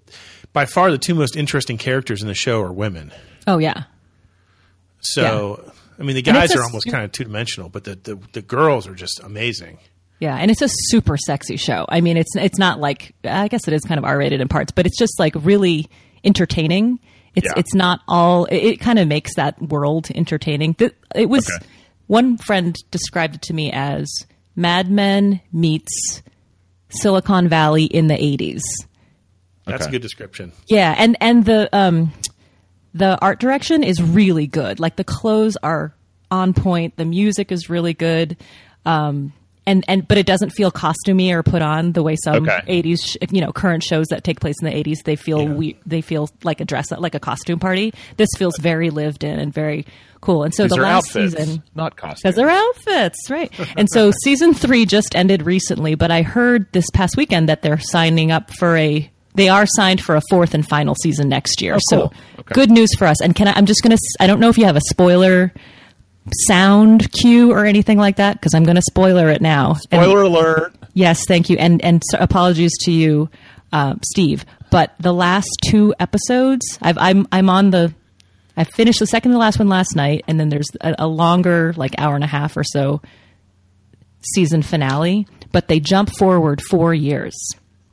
by 0.54 0.66
far 0.66 0.92
the 0.92 0.98
two 0.98 1.16
most 1.16 1.36
interesting 1.36 1.78
characters 1.78 2.22
in 2.22 2.28
the 2.28 2.34
show 2.34 2.62
are 2.62 2.72
women. 2.72 3.12
oh, 3.48 3.58
yeah. 3.58 3.84
So 5.02 5.72
I 6.00 6.04
mean, 6.04 6.16
the 6.16 6.22
guys 6.22 6.52
it's 6.52 6.56
a 6.56 6.60
are 6.60 6.64
almost 6.64 6.90
kind 6.90 7.04
of 7.04 7.12
two 7.12 7.24
dimensional, 7.24 7.70
but 7.70 7.84
the, 7.84 7.96
the 7.96 8.20
the 8.34 8.42
girls 8.42 8.88
are 8.88 8.96
just 8.96 9.20
amazing. 9.24 9.80
Yeah, 10.20 10.36
and 10.36 10.52
it's 10.52 10.62
a 10.62 10.70
super 10.70 11.18
sexy 11.18 11.58
show. 11.58 11.86
I 11.90 12.02
mean, 12.02 12.18
it's 12.18 12.36
it's 12.36 12.60
not 12.60 12.80
like 12.80 13.14
I 13.24 13.48
guess 13.48 13.68
it 13.68 13.74
is 13.74 13.82
kind 13.82 13.98
of 13.98 14.06
R 14.06 14.18
rated 14.18 14.42
in 14.42 14.48
parts, 14.48 14.72
but 14.72 14.86
it's 14.86 14.98
just 14.98 15.20
like 15.20 15.34
really 15.36 15.88
entertaining. 16.24 17.00
It's 17.36 17.46
Yeah. 17.48 17.54
it's 17.60 17.74
not 17.74 18.02
all. 18.08 18.46
It, 18.46 18.58
it 18.58 18.80
kind 18.80 19.00
of 19.00 19.08
makes 19.08 19.36
that 19.36 19.62
world 19.62 20.10
entertaining. 20.14 20.74
Th- 20.76 20.96
It 21.16 21.30
was 21.30 21.50
Okay. 21.50 21.66
one 22.08 22.38
friend 22.38 22.76
described 22.92 23.36
it 23.36 23.42
to 23.44 23.54
me 23.54 23.72
as 23.72 24.10
Mad 24.56 24.92
Men 24.92 25.40
meets 25.54 26.22
Silicon 26.90 27.48
Valley 27.48 27.86
in 27.86 28.08
the 28.08 28.22
eighties. 28.22 28.64
That's 29.66 29.84
Okay. 29.84 29.90
a 29.90 29.92
good 29.92 30.02
description. 30.02 30.52
Yeah, 30.68 30.94
and 30.98 31.16
and 31.22 31.46
the 31.46 31.70
um 31.72 32.12
the 32.94 33.18
art 33.22 33.40
direction 33.40 33.84
is 33.84 34.02
really 34.02 34.48
good. 34.48 34.80
Like 34.80 34.98
the 34.98 35.04
clothes 35.06 35.56
are 35.64 35.96
on 36.30 36.54
point, 36.54 36.98
the 36.98 37.06
music 37.06 37.52
is 37.52 37.70
really 37.70 37.94
good. 37.94 38.36
Um 38.86 39.32
and 39.68 39.86
and 39.88 40.08
but 40.08 40.18
it 40.18 40.26
doesn't 40.26 40.50
feel 40.52 40.72
costumey 40.72 41.32
or 41.32 41.44
put 41.44 41.62
on 41.62 41.92
the 41.92 42.02
way 42.04 42.16
some 42.24 42.48
Okay. 42.48 42.82
80s 42.82 43.00
sh- 43.06 43.18
you 43.32 43.42
know 43.42 43.52
current 43.52 43.84
shows 43.84 44.08
that 44.08 44.24
take 44.24 44.40
place 44.40 44.56
in 44.62 44.66
the 44.70 44.74
80s 44.74 45.04
they 45.06 45.16
feel 45.16 45.46
we 45.48 45.78
they 45.86 46.02
feel 46.02 46.30
like 46.44 46.62
a 46.62 46.66
dress 46.66 46.92
like 46.92 47.16
a 47.16 47.20
costume 47.20 47.60
party. 47.60 47.94
This 48.18 48.30
feels 48.38 48.58
very 48.60 48.90
lived 48.90 49.24
in 49.24 49.40
and 49.40 49.54
very 49.54 49.86
cool. 50.22 50.44
And 50.44 50.54
so 50.54 50.64
These 50.64 50.72
the 50.72 50.78
last 50.82 51.08
outfits, 51.16 51.36
season 51.36 51.64
not 51.76 51.96
costumes. 51.96 52.22
because 52.22 52.36
they're 52.36 52.50
outfits, 52.50 53.30
right? 53.30 53.52
and 53.78 53.88
so 53.90 54.12
season 54.24 54.54
three 54.54 54.86
just 54.86 55.16
ended 55.16 55.44
recently, 55.44 55.96
but 55.96 56.12
I 56.12 56.22
heard 56.22 56.72
this 56.74 56.86
past 56.94 57.18
weekend 57.18 57.50
that 57.50 57.62
they're 57.62 57.80
signing 57.80 58.32
up 58.32 58.52
for 58.60 58.76
a. 58.78 59.10
They 59.34 59.48
are 59.48 59.66
signed 59.66 60.02
for 60.02 60.16
a 60.18 60.22
fourth 60.30 60.54
and 60.54 60.68
final 60.68 60.94
season 60.96 61.30
next 61.30 61.62
year. 61.62 61.76
Oh, 61.76 61.80
So. 61.90 62.12
Okay. 62.40 62.54
good 62.54 62.70
news 62.70 62.90
for 62.98 63.06
us. 63.08 63.22
And 63.22 63.34
can 63.34 63.48
I? 63.48 63.54
I'm 63.56 63.66
just 63.66 63.82
gonna. 63.82 63.96
i 64.20 64.28
don't 64.28 64.40
know 64.42 64.50
if 64.50 64.58
you 64.58 64.66
have 64.66 64.76
a 64.76 64.82
spoiler 64.90 65.54
sound 66.48 67.12
cue 67.12 67.52
or 67.52 67.66
anything 67.66 67.98
like 67.98 68.18
that 68.18 68.34
because 68.40 68.54
I'm 68.54 68.64
going 68.64 68.76
to 68.76 68.82
spoiler 68.82 69.30
it 69.30 69.42
now. 69.42 69.78
And- 69.92 70.04
Spoiler 70.04 70.22
alert! 70.24 70.76
Yes, 70.94 71.26
thank 71.26 71.50
you, 71.50 71.58
and 71.58 71.84
and 71.84 72.02
so 72.12 72.18
apologies 72.20 72.72
to 72.82 72.92
you, 72.92 73.30
uh, 73.72 73.96
Steve. 74.04 74.46
But 74.72 74.94
the 75.00 75.14
last 75.14 75.50
two 75.66 75.94
episodes, 76.00 76.78
I've, 76.82 76.98
I'm 76.98 77.28
I'm 77.32 77.50
on 77.50 77.72
the, 77.72 77.94
I 78.58 78.64
finished 78.66 79.00
the 79.00 79.08
second 79.08 79.32
to 79.32 79.38
last 79.38 79.58
one 79.60 79.70
last 79.70 79.96
night, 79.96 80.24
and 80.28 80.40
then 80.40 80.50
there's 80.50 80.70
a, 80.82 80.96
a 81.00 81.08
longer, 81.08 81.74
like 81.78 81.96
hour 81.98 82.16
and 82.16 82.24
a 82.24 82.28
half 82.28 82.58
or 82.58 82.64
so, 82.64 83.02
season 84.34 84.62
finale. 84.62 85.28
But 85.54 85.68
they 85.68 85.80
jump 85.82 86.10
forward 86.18 86.62
four 86.62 86.94
years. 86.94 87.34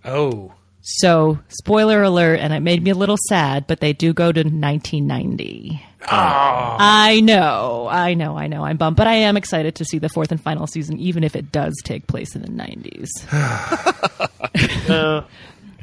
Oh, 0.05 0.53
So, 0.91 1.39
spoiler 1.49 2.03
alert, 2.03 2.41
and 2.41 2.55
it 2.55 2.61
made 2.61 2.83
me 2.83 2.91
a 2.91 2.95
little 2.95 3.19
sad, 3.29 3.67
but 3.67 3.81
they 3.81 3.93
do 3.93 4.15
go 4.15 4.33
to 4.33 4.41
1990. 4.41 5.83
Ah. 6.07 6.77
I 6.79 7.21
know, 7.21 7.87
I 7.91 8.15
know, 8.15 8.39
I 8.39 8.47
know. 8.47 8.65
I'm 8.65 8.79
bummed, 8.79 8.97
but 8.97 9.07
I 9.07 9.17
am 9.17 9.37
excited 9.37 9.75
to 9.77 9.85
see 9.85 9.99
the 9.99 10.09
fourth 10.09 10.31
and 10.33 10.41
final 10.41 10.67
season, 10.67 10.99
even 10.99 11.25
if 11.25 11.37
it 11.37 11.53
does 11.53 11.75
take 11.85 12.07
place 12.07 12.35
in 12.35 12.41
the 12.43 12.49
90s. 12.49 13.09
Uh, 14.89 15.23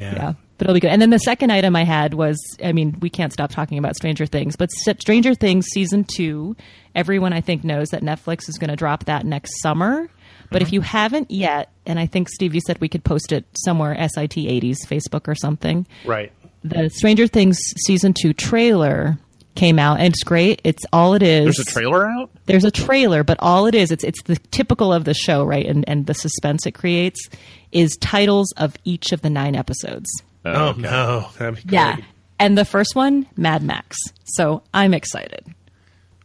yeah. 0.00 0.14
yeah. 0.14 0.32
But 0.58 0.66
it'll 0.66 0.74
be 0.74 0.80
good. 0.80 0.90
And 0.90 1.02
then 1.02 1.10
the 1.10 1.18
second 1.18 1.50
item 1.52 1.76
I 1.76 1.84
had 1.84 2.14
was 2.14 2.38
I 2.62 2.72
mean, 2.72 2.96
we 3.00 3.10
can't 3.10 3.32
stop 3.32 3.50
talking 3.50 3.78
about 3.78 3.96
Stranger 3.96 4.26
Things, 4.26 4.56
but 4.56 4.70
Stranger 4.70 5.34
Things 5.34 5.66
season 5.66 6.04
two, 6.04 6.56
everyone 6.94 7.32
I 7.32 7.40
think 7.40 7.64
knows 7.64 7.88
that 7.88 8.02
Netflix 8.02 8.48
is 8.48 8.58
going 8.58 8.70
to 8.70 8.76
drop 8.76 9.04
that 9.04 9.26
next 9.26 9.60
summer. 9.60 10.08
But 10.50 10.62
if 10.62 10.68
mm-hmm. 10.68 10.74
you 10.74 10.80
haven't 10.82 11.30
yet, 11.30 11.72
and 11.86 11.98
I 11.98 12.06
think 12.06 12.28
Steve, 12.28 12.54
you 12.54 12.60
said 12.64 12.80
we 12.80 12.88
could 12.88 13.04
post 13.04 13.32
it 13.32 13.44
somewhere, 13.64 13.94
SIT 14.08 14.30
80s, 14.30 14.76
Facebook 14.86 15.28
or 15.28 15.34
something. 15.34 15.86
Right. 16.04 16.32
The 16.62 16.88
Stranger 16.90 17.26
Things 17.26 17.58
season 17.84 18.14
two 18.14 18.32
trailer 18.32 19.18
came 19.56 19.78
out, 19.78 19.98
and 19.98 20.08
it's 20.08 20.22
great. 20.22 20.60
It's 20.62 20.84
all 20.92 21.14
it 21.14 21.22
is. 21.22 21.56
There's 21.56 21.58
a 21.60 21.64
trailer 21.64 22.06
out. 22.06 22.30
There's 22.46 22.64
a 22.64 22.70
trailer, 22.70 23.24
but 23.24 23.38
all 23.40 23.66
it 23.66 23.74
is, 23.74 23.90
it's 23.90 24.04
it's 24.04 24.22
the 24.22 24.36
typical 24.36 24.92
of 24.92 25.04
the 25.04 25.14
show, 25.14 25.44
right? 25.44 25.66
And 25.66 25.88
and 25.88 26.06
the 26.06 26.14
suspense 26.14 26.66
it 26.66 26.72
creates 26.72 27.28
is 27.72 27.96
titles 28.00 28.52
of 28.56 28.76
each 28.84 29.12
of 29.12 29.22
the 29.22 29.30
nine 29.30 29.56
episodes. 29.56 30.08
Oh, 30.54 30.72
no. 30.76 31.28
That'd 31.38 31.66
be 31.66 31.72
Yeah. 31.74 31.96
And 32.38 32.56
the 32.56 32.64
first 32.64 32.94
one, 32.94 33.26
Mad 33.36 33.62
Max. 33.62 33.96
So 34.24 34.62
I'm 34.74 34.92
excited. 34.94 35.44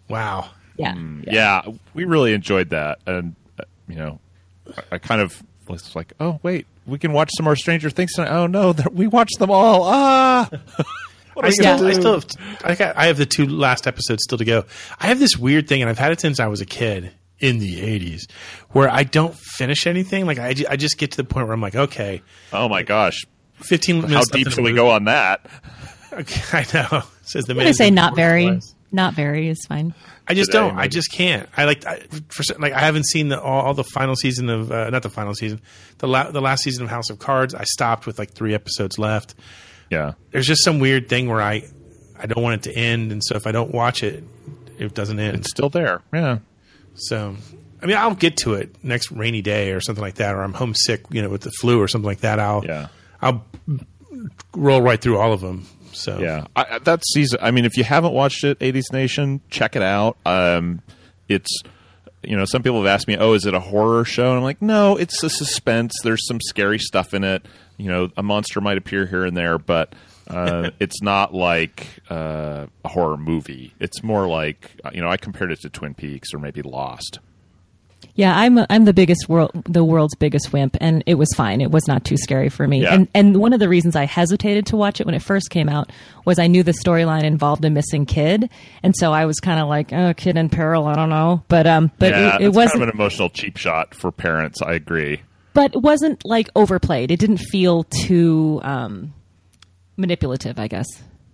Wow. 0.10 0.50
Yeah. 0.78 0.96
Yeah. 1.24 1.62
we 1.94 2.04
really 2.06 2.34
enjoyed 2.34 2.70
that, 2.72 3.00
and 3.06 3.36
uh, 3.60 3.64
you 3.88 3.96
know, 3.96 4.20
I, 4.76 4.84
I 4.94 4.98
kind 4.98 5.22
of 5.22 5.42
was 5.68 5.96
like, 5.96 6.14
oh 6.20 6.40
wait, 6.44 6.66
we 6.86 6.98
can 7.00 7.14
watch 7.14 7.30
some 7.36 7.46
more 7.46 7.56
Stranger 7.56 7.90
Things 7.90 8.14
tonight. 8.14 8.32
Oh 8.32 8.48
no, 8.48 8.74
th- 8.74 8.90
we 8.92 9.08
watched 9.08 9.40
them 9.40 9.52
all. 9.52 9.84
Ah, 9.84 10.50
What 11.34 11.46
are 11.46 11.48
I 11.48 11.52
still, 11.52 11.78
gonna 11.78 11.88
I 11.90 11.94
still 11.94 12.14
have, 12.16 12.26
I, 12.66 12.76
got, 12.76 12.98
I 12.98 13.06
have 13.06 13.18
the 13.18 13.26
two 13.26 13.48
last 13.48 13.88
episodes 13.88 14.24
still 14.24 14.38
to 14.38 14.44
go. 14.44 14.66
I 15.00 15.08
have 15.08 15.18
this 15.20 15.38
weird 15.38 15.68
thing, 15.70 15.82
and 15.82 15.90
I've 15.90 15.98
had 15.98 16.12
it 16.12 16.20
since 16.20 16.42
I 16.42 16.48
was 16.48 16.60
a 16.60 16.66
kid 16.66 17.12
in 17.40 17.60
the 17.60 17.80
'80s, 17.80 18.30
where 18.72 18.90
I 18.90 19.04
don't 19.04 19.34
finish 19.36 19.88
anything. 19.88 20.26
Like 20.26 20.40
I, 20.40 20.54
I 20.70 20.76
just 20.76 20.98
get 20.98 21.12
to 21.12 21.18
the 21.18 21.24
point 21.24 21.48
where 21.48 21.54
I'm 21.54 21.62
like, 21.62 21.76
okay, 21.76 22.22
oh 22.52 22.68
my 22.68 22.84
gosh, 22.84 23.24
15 23.64 23.96
minutes. 24.02 24.14
how 24.14 24.24
deep 24.24 24.48
in 24.48 24.54
should 24.54 24.64
we 24.64 24.74
go 24.74 24.90
on 24.92 25.06
that? 25.06 25.46
Okay, 26.14 26.42
I 26.58 26.66
know. 26.74 27.04
Says 27.24 27.46
the 27.46 27.54
I'm 27.54 27.58
man. 27.58 27.66
going 27.66 27.74
to 27.74 27.78
say 27.78 27.90
not 27.92 28.16
very. 28.16 28.46
was. 28.52 28.76
Not 28.94 29.14
very 29.14 29.48
is 29.48 29.66
fine. 29.68 29.94
I 30.28 30.34
just 30.34 30.52
Today, 30.52 30.68
don't. 30.68 30.78
I 30.78 30.88
just 30.90 31.12
can't. 31.14 31.48
I 31.56 31.64
like 31.64 31.86
I, 31.86 32.00
for 32.28 32.44
like 32.60 32.74
I 32.74 32.80
haven't 32.80 33.06
seen 33.06 33.30
the 33.30 33.42
all, 33.42 33.62
all 33.68 33.74
the 33.74 33.86
final 33.86 34.16
season 34.18 34.50
of 34.50 34.70
uh, 34.72 34.90
not 34.90 35.02
the 35.04 35.10
final 35.10 35.34
season, 35.34 35.62
the 36.00 36.08
la- 36.08 36.30
the 36.30 36.42
last 36.42 36.64
season 36.64 36.84
of 36.84 36.90
House 36.90 37.10
of 37.10 37.18
Cards. 37.18 37.56
I 37.56 37.64
stopped 37.64 38.06
with 38.06 38.20
like 38.20 38.32
three 38.34 38.54
episodes 38.54 39.00
left. 39.00 39.34
Yeah, 39.90 40.14
There's 40.32 40.46
just 40.46 40.64
some 40.66 40.80
weird 40.80 41.08
thing 41.08 41.30
where 41.30 41.42
I 41.42 41.64
I 42.20 42.26
don't 42.28 42.44
want 42.44 42.56
it 42.66 42.70
to 42.72 42.78
end, 42.78 43.12
and 43.14 43.24
so 43.24 43.36
if 43.36 43.48
I 43.48 43.52
don't 43.54 43.74
watch 43.74 44.04
it, 44.04 44.24
it 44.78 44.94
doesn't 44.94 45.20
end. 45.20 45.38
it's 45.38 45.50
still 45.52 45.70
there. 45.70 46.02
Yeah, 46.14 46.40
So, 46.96 47.36
I 47.82 47.86
mean, 47.86 47.96
I'll 47.98 48.14
get 48.16 48.38
to 48.38 48.54
it 48.56 48.76
next 48.84 49.12
rainy 49.12 49.42
day 49.42 49.72
or 49.72 49.80
something 49.82 50.02
like 50.04 50.16
that, 50.16 50.36
or 50.36 50.42
I'm 50.44 50.54
homesick, 50.54 51.04
you 51.12 51.22
know, 51.22 51.30
with 51.30 51.42
the 51.42 51.52
flu 51.52 51.82
or 51.82 51.88
something 51.88 52.08
like 52.08 52.20
that. 52.22 52.40
I'll 52.40 52.64
Yeah. 52.66 52.88
I'll 53.22 53.46
roll 54.56 54.82
right 54.82 55.00
through 55.02 55.18
all 55.18 55.34
of 55.34 55.42
them. 55.42 55.68
So 55.94 56.20
yeah. 56.20 56.46
I, 56.56 56.80
that 56.80 57.04
season. 57.06 57.40
I 57.42 57.52
mean, 57.52 57.66
if 57.66 57.78
you 57.78 57.84
haven't 57.84 58.14
watched 58.14 58.44
it, 58.44 58.60
'80s 58.60 58.92
Nation, 58.94 59.42
check 59.50 59.76
it 59.76 59.82
out. 59.82 60.18
Um, 60.26 60.82
it's 61.28 61.62
you 62.24 62.38
know, 62.38 62.46
some 62.46 62.62
people 62.64 62.80
have 62.80 62.88
asked 62.88 63.08
me, 63.08 63.18
"Oh, 63.18 63.34
is 63.34 63.46
it 63.46 63.54
a 63.54 63.60
horror 63.60 64.06
show?" 64.06 64.30
And 64.30 64.38
I'm 64.38 64.44
like, 64.44 64.62
"No, 64.62 64.96
it's 64.96 65.24
a 65.24 65.30
suspense. 65.30 65.94
There's 66.04 66.26
some 66.28 66.40
scary 66.42 66.80
stuff 66.80 67.14
in 67.14 67.24
it. 67.24 67.46
You 67.78 67.90
know, 67.90 68.10
a 68.16 68.24
monster 68.24 68.62
might 68.62 68.78
appear 68.78 69.06
here 69.06 69.26
and 69.26 69.36
there, 69.36 69.58
but 69.58 69.94
uh, 70.28 70.70
it's 70.80 71.02
not 71.02 71.34
like 71.34 71.88
uh, 72.10 72.68
a 72.84 72.88
horror 72.88 73.18
movie. 73.18 73.74
It's 73.80 74.04
more 74.04 74.28
like 74.28 74.72
you 74.94 75.02
know, 75.02 75.10
I 75.10 75.18
compared 75.18 75.52
it 75.52 75.62
to 75.62 75.70
Twin 75.70 75.94
Peaks 75.94 76.34
or 76.34 76.40
maybe 76.40 76.62
Lost. 76.62 77.20
Yeah, 78.16 78.38
I'm 78.38 78.60
I'm 78.70 78.86
the 78.86 78.94
biggest 78.94 79.30
world 79.30 79.52
the 79.66 79.84
world's 79.84 80.16
biggest 80.16 80.52
wimp, 80.52 80.76
and 80.82 81.04
it 81.06 81.16
was 81.16 81.30
fine. 81.36 81.62
It 81.62 81.72
was 81.72 81.88
not 81.88 82.04
too 82.04 82.18
scary 82.18 82.50
for 82.50 82.68
me. 82.68 82.84
Yeah. 82.84 82.94
And 82.94 83.08
and 83.14 83.38
one 83.38 83.54
of 83.54 83.60
the 83.60 83.70
reasons 83.70 83.96
I 83.96 84.06
hesitated 84.06 84.66
to 84.68 84.76
watch 84.76 85.00
it 85.00 85.06
when 85.06 85.16
it 85.16 85.22
first 85.22 85.50
came 85.50 85.70
out 85.70 85.92
was 86.26 86.38
I 86.38 86.48
knew 86.48 86.62
the 86.64 86.74
storyline 86.74 87.24
involved 87.24 87.64
a 87.66 87.70
missing 87.70 88.06
kid, 88.06 88.50
and 88.84 88.94
so 88.98 89.14
I 89.14 89.26
was 89.26 89.40
kind 89.40 89.60
of 89.60 89.68
like, 89.70 89.94
oh, 89.94 90.14
kid 90.14 90.38
in 90.38 90.50
peril. 90.50 90.88
I 90.88 90.96
don't 90.96 91.10
know, 91.10 91.44
but 91.48 91.66
um, 91.68 91.92
but 92.00 92.12
yeah, 92.12 92.36
it, 92.36 92.42
it 92.42 92.54
wasn't. 92.54 92.80
kind 92.80 92.84
of 92.84 92.90
an 92.90 92.96
emotional 92.96 93.30
cheap 93.30 93.58
shot 93.58 93.96
for 93.96 94.12
parents. 94.12 94.62
I 94.62 94.74
agree. 94.74 95.22
but 95.54 95.74
it 95.74 95.82
wasn't 95.82 96.24
like 96.26 96.50
overplayed. 96.56 97.12
It 97.12 97.20
didn't 97.20 97.38
feel 97.40 97.84
too 97.84 98.60
um, 98.64 99.14
manipulative. 99.98 100.60
I 100.60 100.68
guess. 100.68 100.88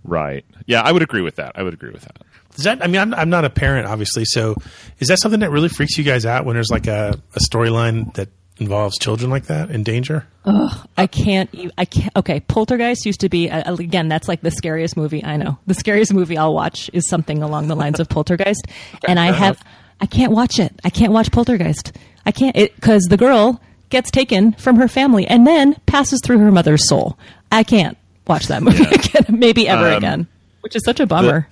Right. 0.04 0.46
Yeah, 0.68 0.82
I 0.84 0.92
would 0.92 1.02
agree 1.02 1.22
with 1.22 1.36
that. 1.36 1.52
I 1.56 1.64
would 1.64 1.74
agree 1.74 1.92
with 1.92 2.04
that. 2.04 2.22
Is 2.58 2.64
that? 2.64 2.84
I 2.84 2.88
mean, 2.88 3.00
I'm, 3.02 3.14
I'm 3.14 3.30
not 3.30 3.46
a 3.46 3.50
parent, 3.50 3.88
obviously. 3.88 4.26
So, 4.26 4.56
is 5.00 5.08
that 5.10 5.20
something 5.20 5.42
that 5.42 5.52
really 5.52 5.70
freaks 5.70 5.98
you 5.98 6.04
guys 6.04 6.26
out 6.26 6.46
when 6.46 6.56
there's 6.56 6.70
like 6.72 6.88
a, 6.88 7.20
a 7.36 7.40
storyline 7.40 8.14
that 8.16 8.30
involves 8.58 8.98
children 8.98 9.30
like 9.30 9.46
that 9.46 9.70
in 9.70 9.84
danger? 9.84 10.26
Ugh, 10.46 10.88
I 10.98 11.08
can't. 11.08 11.50
I 11.78 11.86
can't. 11.86 12.12
Okay, 12.16 12.40
Poltergeist 12.40 13.06
used 13.06 13.20
to 13.22 13.30
be 13.30 13.50
uh, 13.50 13.76
again. 13.76 14.08
That's 14.08 14.28
like 14.28 14.42
the 14.42 14.52
scariest 14.52 14.98
movie 14.98 15.24
I 15.24 15.38
know. 15.38 15.58
The 15.68 15.74
scariest 15.76 16.14
movie 16.14 16.38
I'll 16.38 16.54
watch 16.54 16.90
is 16.94 17.08
something 17.08 17.44
along 17.44 17.68
the 17.68 17.76
lines 17.76 18.00
of 18.00 18.10
Poltergeist, 18.10 18.66
and 19.08 19.20
I 19.20 19.32
have. 19.32 19.64
I 20.00 20.06
can't 20.06 20.32
watch 20.32 20.60
it. 20.60 20.80
I 20.84 20.90
can't 20.92 21.12
watch 21.12 21.32
Poltergeist. 21.32 21.92
I 22.26 22.32
can't 22.32 22.56
it 22.56 22.76
because 22.76 23.04
the 23.04 23.18
girl 23.18 23.62
gets 23.90 24.12
taken 24.12 24.52
from 24.54 24.76
her 24.76 24.88
family 24.88 25.26
and 25.26 25.48
then 25.48 25.76
passes 25.86 26.20
through 26.24 26.40
her 26.40 26.52
mother's 26.52 26.88
soul. 26.88 27.18
I 27.52 27.64
can't 27.64 27.98
watch 28.28 28.48
that 28.48 28.62
movie 28.62 28.84
again. 28.92 29.40
Maybe 29.40 29.68
ever 29.68 29.88
Um, 29.88 29.94
again, 29.98 30.28
which 30.62 30.76
is 30.76 30.84
such 30.84 31.00
a 31.00 31.08
bummer. 31.08 31.48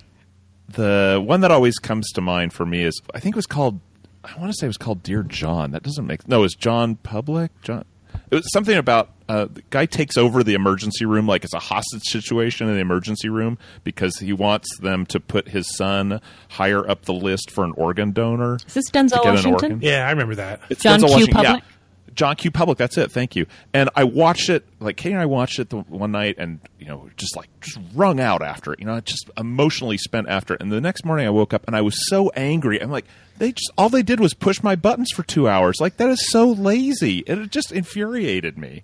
The 0.68 1.22
one 1.24 1.40
that 1.42 1.50
always 1.50 1.78
comes 1.78 2.10
to 2.12 2.20
mind 2.20 2.52
for 2.52 2.66
me 2.66 2.82
is 2.82 3.00
I 3.14 3.20
think 3.20 3.34
it 3.34 3.38
was 3.38 3.46
called 3.46 3.80
I 4.24 4.38
want 4.40 4.52
to 4.52 4.58
say 4.58 4.66
it 4.66 4.68
was 4.68 4.76
called 4.76 5.02
Dear 5.02 5.22
John. 5.22 5.70
That 5.70 5.82
doesn't 5.82 6.06
make 6.06 6.26
no. 6.28 6.40
It 6.40 6.42
was 6.42 6.54
John 6.54 6.96
Public. 6.96 7.50
John. 7.62 7.84
It 8.30 8.34
was 8.34 8.52
something 8.52 8.76
about 8.76 9.10
uh, 9.28 9.46
the 9.52 9.62
guy 9.70 9.86
takes 9.86 10.16
over 10.16 10.42
the 10.42 10.54
emergency 10.54 11.04
room 11.04 11.26
like 11.26 11.44
it's 11.44 11.54
a 11.54 11.58
hostage 11.58 12.02
situation 12.04 12.68
in 12.68 12.74
the 12.74 12.80
emergency 12.80 13.28
room 13.28 13.58
because 13.84 14.18
he 14.18 14.32
wants 14.32 14.66
them 14.78 15.06
to 15.06 15.20
put 15.20 15.48
his 15.48 15.76
son 15.76 16.20
higher 16.48 16.88
up 16.88 17.04
the 17.04 17.12
list 17.12 17.50
for 17.50 17.64
an 17.64 17.72
organ 17.72 18.12
donor. 18.12 18.56
is 18.66 18.74
this 18.74 18.90
Denzel 18.90 19.24
Washington? 19.24 19.80
Yeah, 19.82 20.06
I 20.06 20.10
remember 20.10 20.36
that. 20.36 20.60
It's 20.70 20.82
John 20.82 21.00
Denzel 21.00 21.08
Q. 21.08 21.10
Washington, 21.12 21.34
Public? 21.34 21.62
Yeah. 21.62 21.75
John 22.16 22.34
Q. 22.34 22.50
Public. 22.50 22.78
That's 22.78 22.96
it. 22.98 23.12
Thank 23.12 23.36
you. 23.36 23.46
And 23.72 23.90
I 23.94 24.04
watched 24.04 24.48
it. 24.48 24.66
Like 24.80 24.96
Katie 24.96 25.12
and 25.12 25.22
I 25.22 25.26
watched 25.26 25.58
it 25.58 25.70
the 25.70 25.78
one 25.78 26.12
night, 26.12 26.36
and 26.38 26.60
you 26.78 26.86
know, 26.86 27.08
just 27.16 27.36
like 27.36 27.48
just 27.60 27.78
wrung 27.94 28.18
out 28.18 28.42
after 28.42 28.72
it. 28.72 28.80
You 28.80 28.86
know, 28.86 28.98
just 29.00 29.30
emotionally 29.38 29.98
spent 29.98 30.28
after 30.28 30.54
it. 30.54 30.62
And 30.62 30.72
the 30.72 30.80
next 30.80 31.04
morning, 31.04 31.26
I 31.26 31.30
woke 31.30 31.54
up 31.54 31.64
and 31.66 31.76
I 31.76 31.82
was 31.82 32.08
so 32.08 32.30
angry. 32.30 32.82
I'm 32.82 32.90
like, 32.90 33.06
they 33.38 33.52
just 33.52 33.70
all 33.78 33.88
they 33.88 34.02
did 34.02 34.18
was 34.18 34.34
push 34.34 34.62
my 34.62 34.74
buttons 34.74 35.10
for 35.14 35.22
two 35.22 35.46
hours. 35.46 35.76
Like 35.78 35.98
that 35.98 36.08
is 36.08 36.30
so 36.30 36.48
lazy. 36.48 37.18
It 37.20 37.50
just 37.50 37.70
infuriated 37.70 38.58
me. 38.58 38.82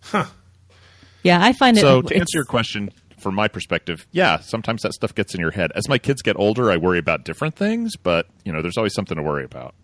Huh. 0.00 0.26
Yeah, 1.22 1.42
I 1.42 1.54
find 1.54 1.78
it. 1.78 1.80
So 1.80 2.02
to 2.02 2.14
answer 2.14 2.36
your 2.36 2.44
question, 2.44 2.90
from 3.16 3.34
my 3.34 3.48
perspective, 3.48 4.06
yeah, 4.12 4.40
sometimes 4.40 4.82
that 4.82 4.92
stuff 4.92 5.14
gets 5.14 5.34
in 5.34 5.40
your 5.40 5.52
head. 5.52 5.72
As 5.74 5.88
my 5.88 5.96
kids 5.98 6.20
get 6.20 6.36
older, 6.36 6.70
I 6.70 6.76
worry 6.76 6.98
about 6.98 7.24
different 7.24 7.54
things, 7.54 7.96
but 7.96 8.26
you 8.44 8.52
know, 8.52 8.60
there's 8.60 8.76
always 8.76 8.92
something 8.92 9.16
to 9.16 9.22
worry 9.22 9.44
about. 9.44 9.74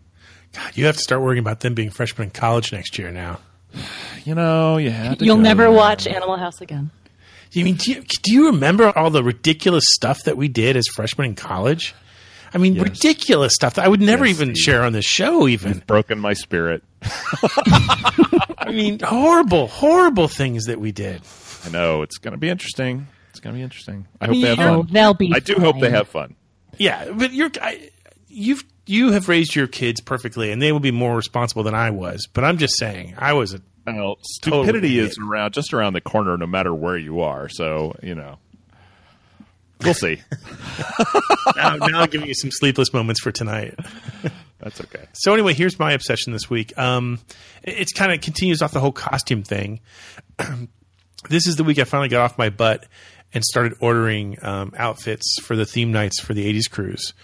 God, 0.54 0.72
you 0.76 0.86
have 0.86 0.96
to 0.96 1.02
start 1.02 1.22
worrying 1.22 1.38
about 1.38 1.60
them 1.60 1.74
being 1.74 1.90
freshmen 1.90 2.26
in 2.26 2.30
college 2.32 2.72
next 2.72 2.98
year 2.98 3.10
now. 3.10 3.38
You 4.24 4.34
know, 4.34 4.76
you 4.76 4.90
had 4.90 5.18
to 5.20 5.24
You'll 5.24 5.36
go 5.36 5.42
never 5.42 5.70
watch 5.70 6.06
Animal 6.06 6.36
House 6.36 6.60
again. 6.60 6.90
You 7.52 7.64
mean 7.64 7.76
do 7.76 7.90
you, 7.92 8.02
do 8.22 8.32
you 8.34 8.46
remember 8.46 8.92
all 8.96 9.08
the 9.08 9.24
ridiculous 9.24 9.84
stuff 9.94 10.24
that 10.24 10.36
we 10.36 10.46
did 10.48 10.76
as 10.76 10.86
freshmen 10.88 11.28
in 11.28 11.34
college? 11.36 11.94
I 12.52 12.58
mean, 12.58 12.74
Yes. 12.74 12.84
ridiculous 12.84 13.54
stuff 13.54 13.74
that 13.74 13.84
I 13.86 13.88
would 13.88 14.02
never 14.02 14.26
Yes, 14.26 14.36
even 14.36 14.54
Steve. 14.54 14.62
share 14.62 14.82
on 14.82 14.92
the 14.92 15.00
show. 15.00 15.48
Even 15.48 15.82
broken 15.86 16.18
my 16.18 16.34
spirit. 16.34 16.82
I 17.02 18.70
mean, 18.72 19.00
horrible, 19.00 19.68
horrible 19.68 20.28
things 20.28 20.66
that 20.66 20.78
we 20.80 20.92
did. 20.92 21.22
I 21.64 21.70
know 21.70 22.02
it's 22.02 22.18
going 22.18 22.32
to 22.32 22.38
be 22.38 22.48
interesting. 22.50 23.06
It's 23.30 23.40
going 23.40 23.54
to 23.54 23.58
be 23.58 23.62
interesting. 23.62 24.06
I 24.20 24.26
hope 24.26 24.36
Yeah. 24.36 24.54
they 24.54 24.62
have 24.62 24.76
fun. 24.76 24.88
they'll 24.92 25.14
be 25.14 25.32
I 25.34 25.38
do 25.38 25.54
hope 25.54 25.80
they 25.80 25.90
have 25.90 26.08
fun. 26.08 26.34
Yeah, 26.78 27.10
but 27.12 27.32
you're 27.32 27.50
I, 27.62 27.90
you've 28.28 28.64
you 28.90 29.12
have 29.12 29.28
raised 29.28 29.54
your 29.54 29.66
kids 29.66 30.00
perfectly, 30.00 30.50
and 30.52 30.60
they 30.60 30.72
will 30.72 30.80
be 30.80 30.90
more 30.90 31.16
responsible 31.16 31.62
than 31.62 31.74
I 31.74 31.90
was. 31.90 32.26
But 32.32 32.44
I'm 32.44 32.58
just 32.58 32.76
saying, 32.78 33.14
I 33.16 33.32
was 33.32 33.54
a 33.54 33.60
Well, 33.86 34.18
stupidity 34.22 34.88
idiot. 34.98 35.10
is 35.12 35.18
around 35.18 35.52
just 35.54 35.72
around 35.72 35.92
the 35.94 36.00
corner, 36.00 36.36
no 36.36 36.46
matter 36.46 36.74
where 36.74 36.96
you 36.98 37.20
are. 37.20 37.48
So 37.48 37.94
you 38.02 38.14
know, 38.14 38.38
we'll 39.82 39.94
see. 39.94 40.20
now, 41.56 41.76
now 41.76 42.00
I'm 42.02 42.10
giving 42.10 42.28
you 42.28 42.34
some 42.34 42.50
sleepless 42.50 42.92
moments 42.92 43.20
for 43.20 43.32
tonight. 43.32 43.74
That's 44.58 44.80
okay. 44.80 45.06
So 45.14 45.32
anyway, 45.32 45.54
here's 45.54 45.78
my 45.78 45.92
obsession 45.92 46.32
this 46.32 46.50
week. 46.50 46.76
Um, 46.78 47.18
it- 47.62 47.78
it's 47.78 47.92
kind 47.92 48.12
of 48.12 48.20
continues 48.20 48.60
off 48.62 48.72
the 48.72 48.80
whole 48.80 48.92
costume 48.92 49.42
thing. 49.42 49.80
this 51.30 51.46
is 51.46 51.56
the 51.56 51.64
week 51.64 51.78
I 51.78 51.84
finally 51.84 52.08
got 52.08 52.22
off 52.22 52.38
my 52.38 52.50
butt 52.50 52.86
and 53.32 53.44
started 53.44 53.74
ordering 53.80 54.36
um, 54.42 54.72
outfits 54.76 55.36
for 55.42 55.56
the 55.56 55.64
theme 55.64 55.92
nights 55.92 56.20
for 56.20 56.34
the 56.34 56.52
'80s 56.52 56.68
cruise. 56.70 57.14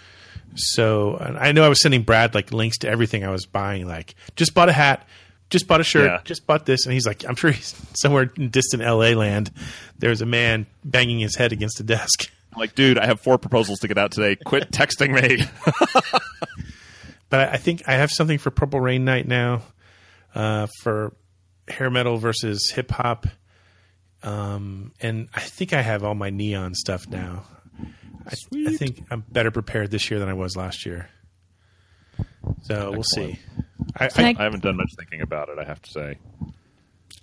So 0.55 1.17
I 1.19 1.51
know 1.51 1.63
I 1.63 1.69
was 1.69 1.79
sending 1.81 2.01
Brad 2.03 2.33
like 2.33 2.51
links 2.51 2.79
to 2.79 2.89
everything 2.89 3.23
I 3.23 3.29
was 3.29 3.45
buying. 3.45 3.87
Like 3.87 4.15
just 4.35 4.53
bought 4.53 4.69
a 4.69 4.73
hat, 4.73 5.07
just 5.49 5.67
bought 5.67 5.81
a 5.81 5.83
shirt, 5.83 6.05
Yeah. 6.07 6.19
just 6.23 6.47
bought 6.47 6.65
this, 6.65 6.85
and 6.85 6.93
he's 6.93 7.05
like, 7.05 7.23
I'm 7.27 7.35
sure 7.35 7.51
he's 7.51 7.75
somewhere 7.93 8.31
in 8.37 8.49
distant 8.49 8.81
L.A. 8.83 9.13
land. 9.15 9.51
There's 9.99 10.21
a 10.21 10.25
man 10.25 10.65
banging 10.83 11.19
his 11.19 11.35
head 11.35 11.51
against 11.51 11.79
a 11.79 11.83
desk. 11.83 12.31
I'm 12.53 12.59
like, 12.59 12.73
dude, 12.75 12.97
I 12.97 13.05
have 13.05 13.19
four 13.21 13.37
proposals 13.37 13.79
to 13.79 13.87
get 13.87 13.97
out 13.97 14.11
today. 14.11 14.35
Quit 14.35 14.71
texting 14.71 15.13
me. 15.13 15.45
But 17.29 17.49
I, 17.49 17.53
I 17.53 17.57
think 17.57 17.83
I 17.87 17.93
have 17.93 18.09
something 18.11 18.37
for 18.37 18.51
Purple 18.51 18.79
Rain 18.79 19.03
Night 19.05 19.27
now, 19.27 19.61
uh, 20.33 20.67
for 20.81 21.13
hair 21.67 21.89
metal 21.89 22.17
versus 22.17 22.71
hip 22.73 22.89
hop, 22.91 23.27
um, 24.23 24.93
and 25.01 25.27
I 25.35 25.41
think 25.41 25.73
I 25.73 25.81
have 25.81 26.03
all 26.03 26.15
my 26.15 26.29
neon 26.29 26.73
stuff 26.73 27.07
now. 27.07 27.43
I, 28.27 28.69
I 28.69 28.75
think 28.75 29.03
I'm 29.09 29.23
better 29.31 29.51
prepared 29.51 29.91
this 29.91 30.09
year 30.11 30.19
than 30.19 30.29
I 30.29 30.33
was 30.33 30.55
last 30.55 30.85
year. 30.85 31.09
So 32.63 32.91
we'll 32.91 33.03
see. 33.03 33.39
I, 33.95 34.05
I, 34.05 34.09
I- 34.17 34.35
I 34.39 34.43
haven't 34.43 34.63
done 34.63 34.77
much 34.77 34.91
thinking 34.97 35.21
about 35.21 35.49
it. 35.49 35.57
I 35.59 35.63
have 35.63 35.81
to 35.81 35.89
say. 35.91 36.17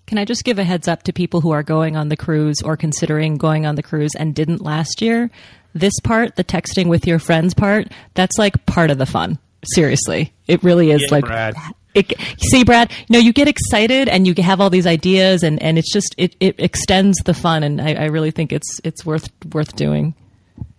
Can 0.06 0.18
I 0.18 0.24
just 0.26 0.44
give 0.44 0.58
a 0.58 0.64
heads 0.64 0.86
up 0.86 1.02
to 1.04 1.12
people 1.12 1.40
who 1.40 1.50
are 1.50 1.62
going 1.62 1.96
on 1.96 2.08
the 2.08 2.16
cruise 2.16 2.60
or 2.62 2.76
considering 2.76 3.36
going 3.38 3.64
on 3.64 3.74
the 3.74 3.82
cruise 3.82 4.12
and 4.18 4.34
didn't 4.34 4.60
last 4.60 5.00
year? 5.00 5.30
This 5.74 5.98
part, 6.00 6.36
the 6.36 6.44
texting 6.44 6.88
with 6.88 7.06
your 7.06 7.18
friends 7.18 7.54
part, 7.54 7.88
that's 8.14 8.36
like 8.38 8.64
part 8.66 8.90
of 8.90 8.98
the 8.98 9.06
fun. 9.06 9.38
Seriously. 9.74 10.32
It 10.46 10.62
really 10.62 10.90
is 10.90 11.00
Yeah, 11.02 11.08
like 11.10 11.24
Brad. 11.24 11.54
It, 11.94 12.12
see, 12.38 12.64
Brad, 12.64 12.90
you 12.92 13.06
know, 13.14 13.18
you 13.18 13.32
get 13.32 13.48
excited 13.48 14.08
and 14.08 14.26
you 14.26 14.34
have 14.42 14.60
all 14.60 14.68
these 14.68 14.86
ideas 14.86 15.42
and, 15.42 15.62
and 15.62 15.78
it's 15.78 15.92
just, 15.92 16.14
it, 16.18 16.36
it 16.38 16.56
extends 16.60 17.16
the 17.24 17.34
fun. 17.34 17.62
And 17.62 17.80
I, 17.80 17.94
I 17.94 18.04
really 18.06 18.30
think 18.30 18.52
it's, 18.52 18.80
it's 18.84 19.06
worth, 19.06 19.28
worth 19.52 19.74
doing. 19.74 20.14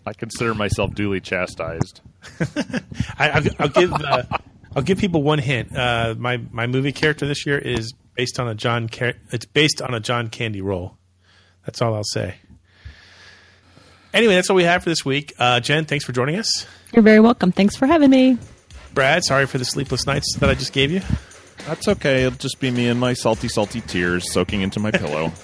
I 0.06 0.14
consider 0.14 0.54
myself 0.54 0.94
duly 0.94 1.20
chastised. 1.20 2.02
I, 3.18 3.30
I'll, 3.30 3.44
I'll 3.60 3.70
give 3.70 3.94
uh, 3.94 4.24
I'll 4.76 4.84
give 4.84 4.98
people 4.98 5.24
one 5.24 5.40
hint. 5.40 5.76
Uh, 5.76 6.16
my 6.18 6.38
my 6.52 6.68
movie 6.68 6.92
character 6.92 7.26
this 7.28 7.46
year 7.46 7.58
is 7.58 7.94
based 8.16 8.40
on 8.40 8.48
a 8.48 8.56
John. 8.56 8.88
Car- 8.88 9.16
it's 9.32 9.46
based 9.46 9.82
on 9.82 9.94
a 9.94 10.00
John 10.00 10.30
Candy 10.30 10.62
role. 10.62 10.98
That's 11.66 11.82
all 11.82 11.96
I'll 11.96 12.04
say. 12.04 12.36
Anyway, 14.14 14.36
that's 14.36 14.50
all 14.50 14.56
we 14.56 14.64
have 14.64 14.84
for 14.84 14.90
this 14.90 15.04
week. 15.04 15.34
Uh, 15.38 15.60
Jen, 15.60 15.86
thanks 15.86 16.06
for 16.06 16.14
joining 16.14 16.38
us. 16.38 16.66
You're 16.94 17.04
very 17.04 17.20
welcome. 17.20 17.52
Thanks 17.52 17.76
for 17.76 17.86
having 17.86 18.10
me. 18.10 18.38
Brad, 18.94 19.26
sorry 19.26 19.46
for 19.46 19.58
the 19.58 19.66
sleepless 19.66 20.06
nights 20.06 20.38
that 20.38 20.50
I 20.50 20.54
just 20.54 20.72
gave 20.72 20.90
you. 20.90 21.02
That's 21.68 21.88
okay. 21.88 22.24
It'll 22.24 22.38
just 22.38 22.62
be 22.62 22.72
me 22.72 22.88
and 22.88 22.98
my 22.98 23.14
salty, 23.14 23.50
salty 23.50 23.82
tears 23.82 24.32
soaking 24.32 24.62
into 24.62 24.80
my 24.80 24.92
pillow. 24.92 25.32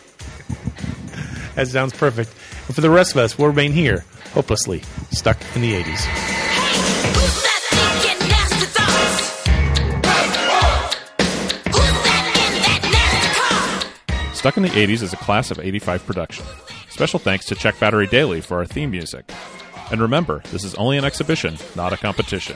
That 1.56 1.68
sounds 1.68 1.92
perfect. 1.92 2.34
And 2.72 2.76
for 2.78 2.80
the 2.80 2.90
rest 2.90 3.12
of 3.12 3.18
us, 3.18 3.38
we'll 3.38 3.50
remain 3.50 3.74
here, 3.74 4.06
hopelessly 4.34 4.82
stuck 5.12 5.38
in 5.56 5.62
the 5.62 5.74
80s. 5.74 6.00
Stuck 14.34 14.56
in 14.56 14.64
the 14.64 14.70
80s 14.70 15.02
is 15.02 15.12
a 15.12 15.18
class 15.18 15.52
of 15.52 15.60
85 15.60 16.06
production. 16.06 16.46
Special 16.88 17.20
thanks 17.20 17.44
to 17.48 17.56
Check 17.56 17.78
Battery 17.78 18.08
Daily 18.08 18.40
for 18.40 18.60
our 18.60 18.66
theme 18.66 18.92
music. 18.92 19.30
And 19.92 20.00
remember, 20.00 20.42
this 20.54 20.64
is 20.64 20.74
only 20.76 20.98
an 20.98 21.04
exhibition, 21.04 21.58
not 21.76 21.92
a 21.92 21.98
competition. 21.98 22.56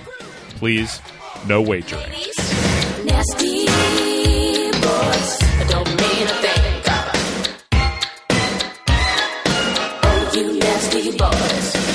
Please, 0.52 1.02
no 1.46 1.62
wagering. 1.62 2.10
Nasty 3.04 3.66
boys. 4.80 5.45
Bubbles. 11.18 11.95